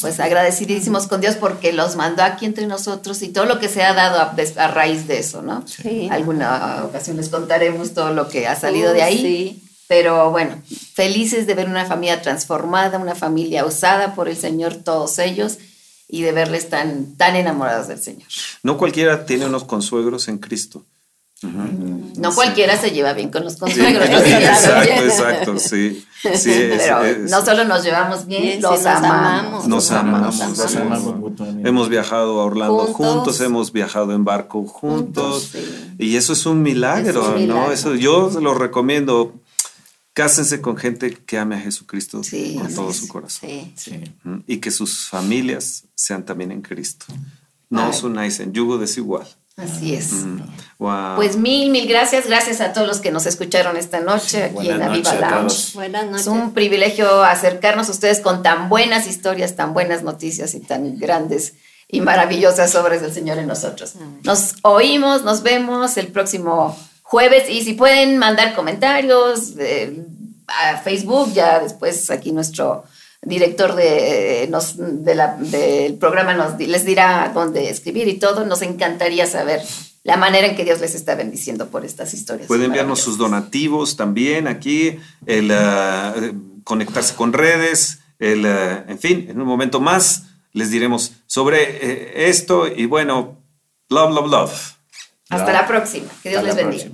pues 0.00 0.20
agradecidísimos 0.20 1.06
con 1.06 1.20
Dios 1.20 1.36
porque 1.36 1.72
los 1.72 1.96
mandó 1.96 2.22
aquí 2.22 2.46
entre 2.46 2.66
nosotros 2.66 3.22
y 3.22 3.28
todo 3.28 3.46
lo 3.46 3.58
que 3.58 3.68
se 3.68 3.82
ha 3.82 3.94
dado 3.94 4.20
a, 4.20 4.68
raíz 4.68 5.06
de 5.06 5.18
eso, 5.18 5.42
¿no? 5.42 5.64
Sí. 5.66 6.08
Alguna 6.10 6.84
ocasión 6.84 7.16
les 7.16 7.28
contaremos 7.28 7.94
todo 7.94 8.12
lo 8.12 8.28
que 8.28 8.46
ha 8.46 8.56
salido 8.56 8.92
de 8.92 9.02
ahí. 9.02 9.18
Sí. 9.18 9.62
Pero 9.88 10.30
bueno, 10.30 10.56
felices 10.94 11.46
de 11.46 11.54
ver 11.54 11.68
una 11.68 11.84
familia 11.84 12.22
transformada, 12.22 12.98
una 12.98 13.16
familia 13.16 13.64
usada 13.64 14.14
por 14.14 14.28
el 14.28 14.36
Señor, 14.36 14.76
todos 14.76 15.18
ellos, 15.18 15.58
y 16.06 16.22
de 16.22 16.32
verles 16.32 16.68
tan, 16.68 17.16
tan 17.16 17.34
enamorados 17.34 17.88
del 17.88 18.00
Señor. 18.00 18.28
No 18.62 18.78
cualquiera 18.78 19.26
tiene 19.26 19.46
unos 19.46 19.64
consuegros 19.64 20.28
en 20.28 20.38
Cristo. 20.38 20.84
No 21.42 22.34
cualquiera 22.34 22.76
se 22.76 22.90
lleva 22.90 23.14
bien 23.14 23.30
con 23.30 23.44
los 23.44 23.56
consuegros. 23.56 24.08
exacto, 24.10 25.02
exacto, 25.02 25.58
sí. 25.58 26.04
Pero 26.44 27.18
no 27.28 27.44
solo 27.44 27.64
nos 27.64 27.82
llevamos 27.82 28.26
bien, 28.26 28.60
los, 28.60 28.84
amamos, 28.84 29.66
nos, 29.66 29.90
amamos. 29.90 30.38
Nos 30.38 30.76
amamos. 30.76 31.14
Hemos 31.64 31.88
viajado 31.88 32.40
a 32.40 32.44
Orlando 32.44 32.86
juntos, 32.88 33.40
hemos 33.40 33.72
viajado 33.72 34.12
en 34.12 34.24
barco 34.24 34.66
juntos. 34.66 35.52
y 35.98 36.16
eso 36.16 36.34
es 36.34 36.44
un 36.44 36.62
milagro, 36.62 37.38
¿no? 37.38 37.72
Eso 37.72 37.94
yo 37.94 38.30
se 38.30 38.40
lo 38.40 38.54
recomiendo. 38.54 39.34
Cásense 40.12 40.60
con 40.60 40.76
gente 40.76 41.14
que 41.14 41.38
ame 41.38 41.54
a 41.54 41.60
Jesucristo 41.60 42.20
con 42.58 42.74
todo 42.74 42.92
su 42.92 43.08
corazón. 43.08 43.48
Y 44.46 44.58
que 44.58 44.70
sus 44.70 45.06
familias 45.08 45.84
sean 45.94 46.26
también 46.26 46.52
en 46.52 46.60
Cristo. 46.60 47.06
No 47.70 47.88
os 47.88 48.02
unáis 48.02 48.40
en 48.40 48.52
yugo 48.52 48.76
desigual. 48.76 49.26
Así 49.56 49.94
es. 49.94 50.10
Pues 51.16 51.36
mil, 51.36 51.70
mil 51.70 51.86
gracias. 51.86 52.26
Gracias 52.26 52.60
a 52.60 52.72
todos 52.72 52.86
los 52.86 53.00
que 53.00 53.10
nos 53.10 53.26
escucharon 53.26 53.76
esta 53.76 54.00
noche 54.00 54.44
aquí 54.44 54.70
en 54.70 54.82
Aviva 54.82 55.14
Lounge. 55.14 55.74
Buenas 55.74 56.06
noches. 56.06 56.22
Es 56.22 56.26
un 56.26 56.52
privilegio 56.52 57.22
acercarnos 57.22 57.88
a 57.88 57.92
ustedes 57.92 58.20
con 58.20 58.42
tan 58.42 58.68
buenas 58.68 59.06
historias, 59.06 59.56
tan 59.56 59.74
buenas 59.74 60.02
noticias 60.02 60.54
y 60.54 60.60
tan 60.60 60.98
grandes 60.98 61.54
y 61.88 62.00
maravillosas 62.00 62.74
obras 62.76 63.02
del 63.02 63.12
Señor 63.12 63.38
en 63.38 63.48
nosotros. 63.48 63.94
Nos 64.22 64.54
oímos, 64.62 65.24
nos 65.24 65.42
vemos 65.42 65.96
el 65.96 66.08
próximo 66.08 66.76
jueves 67.02 67.50
y 67.50 67.62
si 67.62 67.74
pueden 67.74 68.16
mandar 68.16 68.54
comentarios 68.54 69.54
eh, 69.58 70.04
a 70.46 70.78
Facebook, 70.78 71.32
ya 71.34 71.58
después 71.58 72.10
aquí 72.10 72.32
nuestro 72.32 72.84
director 73.22 73.74
de, 73.74 74.48
nos, 74.50 74.76
del 74.78 75.94
programa 75.98 76.34
nos, 76.34 76.58
les 76.58 76.84
dirá 76.84 77.30
dónde 77.34 77.70
escribir 77.70 78.08
y 78.08 78.18
todo. 78.18 78.44
Nos 78.46 78.62
encantaría 78.62 79.26
saber 79.26 79.62
la 80.02 80.16
manera 80.16 80.46
en 80.46 80.56
que 80.56 80.64
Dios 80.64 80.80
les 80.80 80.94
está 80.94 81.14
bendiciendo 81.14 81.68
por 81.68 81.84
estas 81.84 82.14
historias. 82.14 82.48
Pueden 82.48 82.66
enviarnos 82.66 83.00
sus 83.00 83.18
donativos 83.18 83.96
también 83.96 84.48
aquí, 84.48 84.98
el 85.26 85.50
eh, 85.52 86.32
conectarse 86.64 87.14
con 87.14 87.32
redes, 87.32 88.00
el, 88.18 88.44
eh, 88.46 88.84
en 88.88 88.98
fin, 88.98 89.26
en 89.28 89.40
un 89.40 89.46
momento 89.46 89.80
más 89.80 90.24
les 90.52 90.70
diremos 90.70 91.12
sobre 91.26 91.62
eh, 91.62 92.28
esto 92.28 92.66
y 92.66 92.86
bueno, 92.86 93.38
love, 93.88 94.14
love, 94.14 94.30
love. 94.30 94.72
Hasta 95.28 95.52
la 95.52 95.66
próxima. 95.66 96.08
Que 96.22 96.30
Dios 96.30 96.42
les 96.42 96.56
bendiga. 96.56 96.90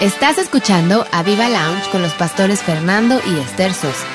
Estás 0.00 0.38
escuchando 0.38 1.04
a 1.10 1.24
Viva 1.24 1.48
Lounge 1.48 1.90
con 1.90 2.02
los 2.02 2.12
pastores 2.12 2.62
Fernando 2.62 3.20
y 3.26 3.40
Esther 3.40 3.74
Sosa. 3.74 4.06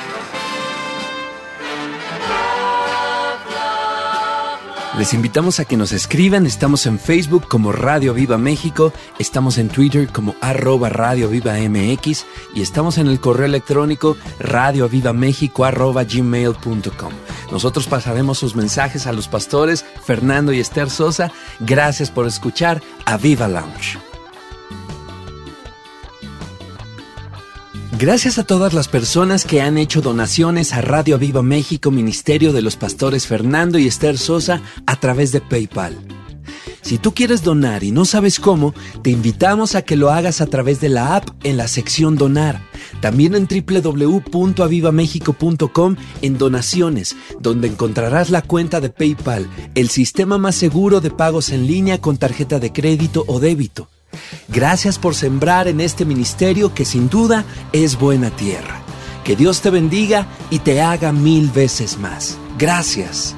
Les 4.97 5.13
invitamos 5.13 5.59
a 5.59 5.65
que 5.65 5.75
nos 5.75 5.91
escriban, 5.91 6.45
estamos 6.45 6.85
en 6.85 6.99
Facebook 6.99 7.49
como 7.49 7.73
Radio 7.73 8.13
Viva 8.13 8.37
México, 8.37 8.93
estamos 9.19 9.57
en 9.57 9.67
Twitter 9.67 10.07
como 10.07 10.35
arroba 10.39 10.87
Radio 10.87 11.27
Viva 11.27 11.55
MX 11.55 12.25
y 12.55 12.61
estamos 12.61 12.97
en 12.97 13.07
el 13.07 13.19
correo 13.19 13.47
electrónico 13.47 14.15
radiovivamexico 14.39 15.65
arroba 15.65 16.05
gmail.com. 16.05 17.11
Nosotros 17.51 17.87
pasaremos 17.87 18.37
sus 18.37 18.55
mensajes 18.55 19.05
a 19.05 19.11
los 19.11 19.27
pastores 19.27 19.83
Fernando 20.05 20.53
y 20.53 20.61
Esther 20.61 20.89
Sosa. 20.89 21.33
Gracias 21.59 22.09
por 22.09 22.25
escuchar 22.25 22.81
a 23.03 23.17
Viva 23.17 23.49
Lounge. 23.49 24.12
Gracias 28.03 28.37
a 28.37 28.43
todas 28.43 28.73
las 28.73 28.89
personas 28.89 29.45
que 29.45 29.61
han 29.61 29.77
hecho 29.77 30.01
donaciones 30.01 30.73
a 30.73 30.81
Radio 30.81 31.17
Viva 31.17 31.41
México, 31.41 31.89
Ministerio 31.89 32.51
de 32.51 32.61
los 32.61 32.75
Pastores 32.75 33.27
Fernando 33.27 33.79
y 33.79 33.87
Esther 33.87 34.17
Sosa, 34.17 34.61
a 34.85 34.97
través 34.97 35.31
de 35.31 35.39
PayPal. 35.39 35.97
Si 36.81 36.97
tú 36.97 37.13
quieres 37.13 37.43
donar 37.43 37.85
y 37.85 37.91
no 37.91 38.03
sabes 38.03 38.41
cómo, 38.41 38.73
te 39.03 39.09
invitamos 39.09 39.75
a 39.75 39.83
que 39.83 39.95
lo 39.95 40.11
hagas 40.11 40.41
a 40.41 40.47
través 40.47 40.81
de 40.81 40.89
la 40.89 41.15
app 41.15 41.29
en 41.45 41.55
la 41.55 41.69
sección 41.69 42.17
Donar. 42.17 42.61
También 42.99 43.35
en 43.35 43.47
www.avivamexico.com 43.47 45.95
en 46.21 46.37
donaciones, 46.37 47.15
donde 47.39 47.69
encontrarás 47.69 48.31
la 48.31 48.41
cuenta 48.41 48.81
de 48.81 48.89
PayPal, 48.89 49.47
el 49.75 49.87
sistema 49.87 50.37
más 50.37 50.55
seguro 50.55 50.99
de 50.99 51.09
pagos 51.09 51.51
en 51.51 51.67
línea 51.67 52.01
con 52.01 52.17
tarjeta 52.17 52.59
de 52.59 52.73
crédito 52.73 53.23
o 53.27 53.39
débito. 53.39 53.87
Gracias 54.47 54.99
por 54.99 55.15
sembrar 55.15 55.67
en 55.67 55.81
este 55.81 56.05
ministerio 56.05 56.73
que 56.73 56.85
sin 56.85 57.09
duda 57.09 57.45
es 57.71 57.97
buena 57.97 58.29
tierra. 58.29 58.81
Que 59.23 59.35
Dios 59.35 59.61
te 59.61 59.69
bendiga 59.69 60.27
y 60.49 60.59
te 60.59 60.81
haga 60.81 61.11
mil 61.11 61.49
veces 61.49 61.97
más. 61.97 62.37
Gracias. 62.57 63.35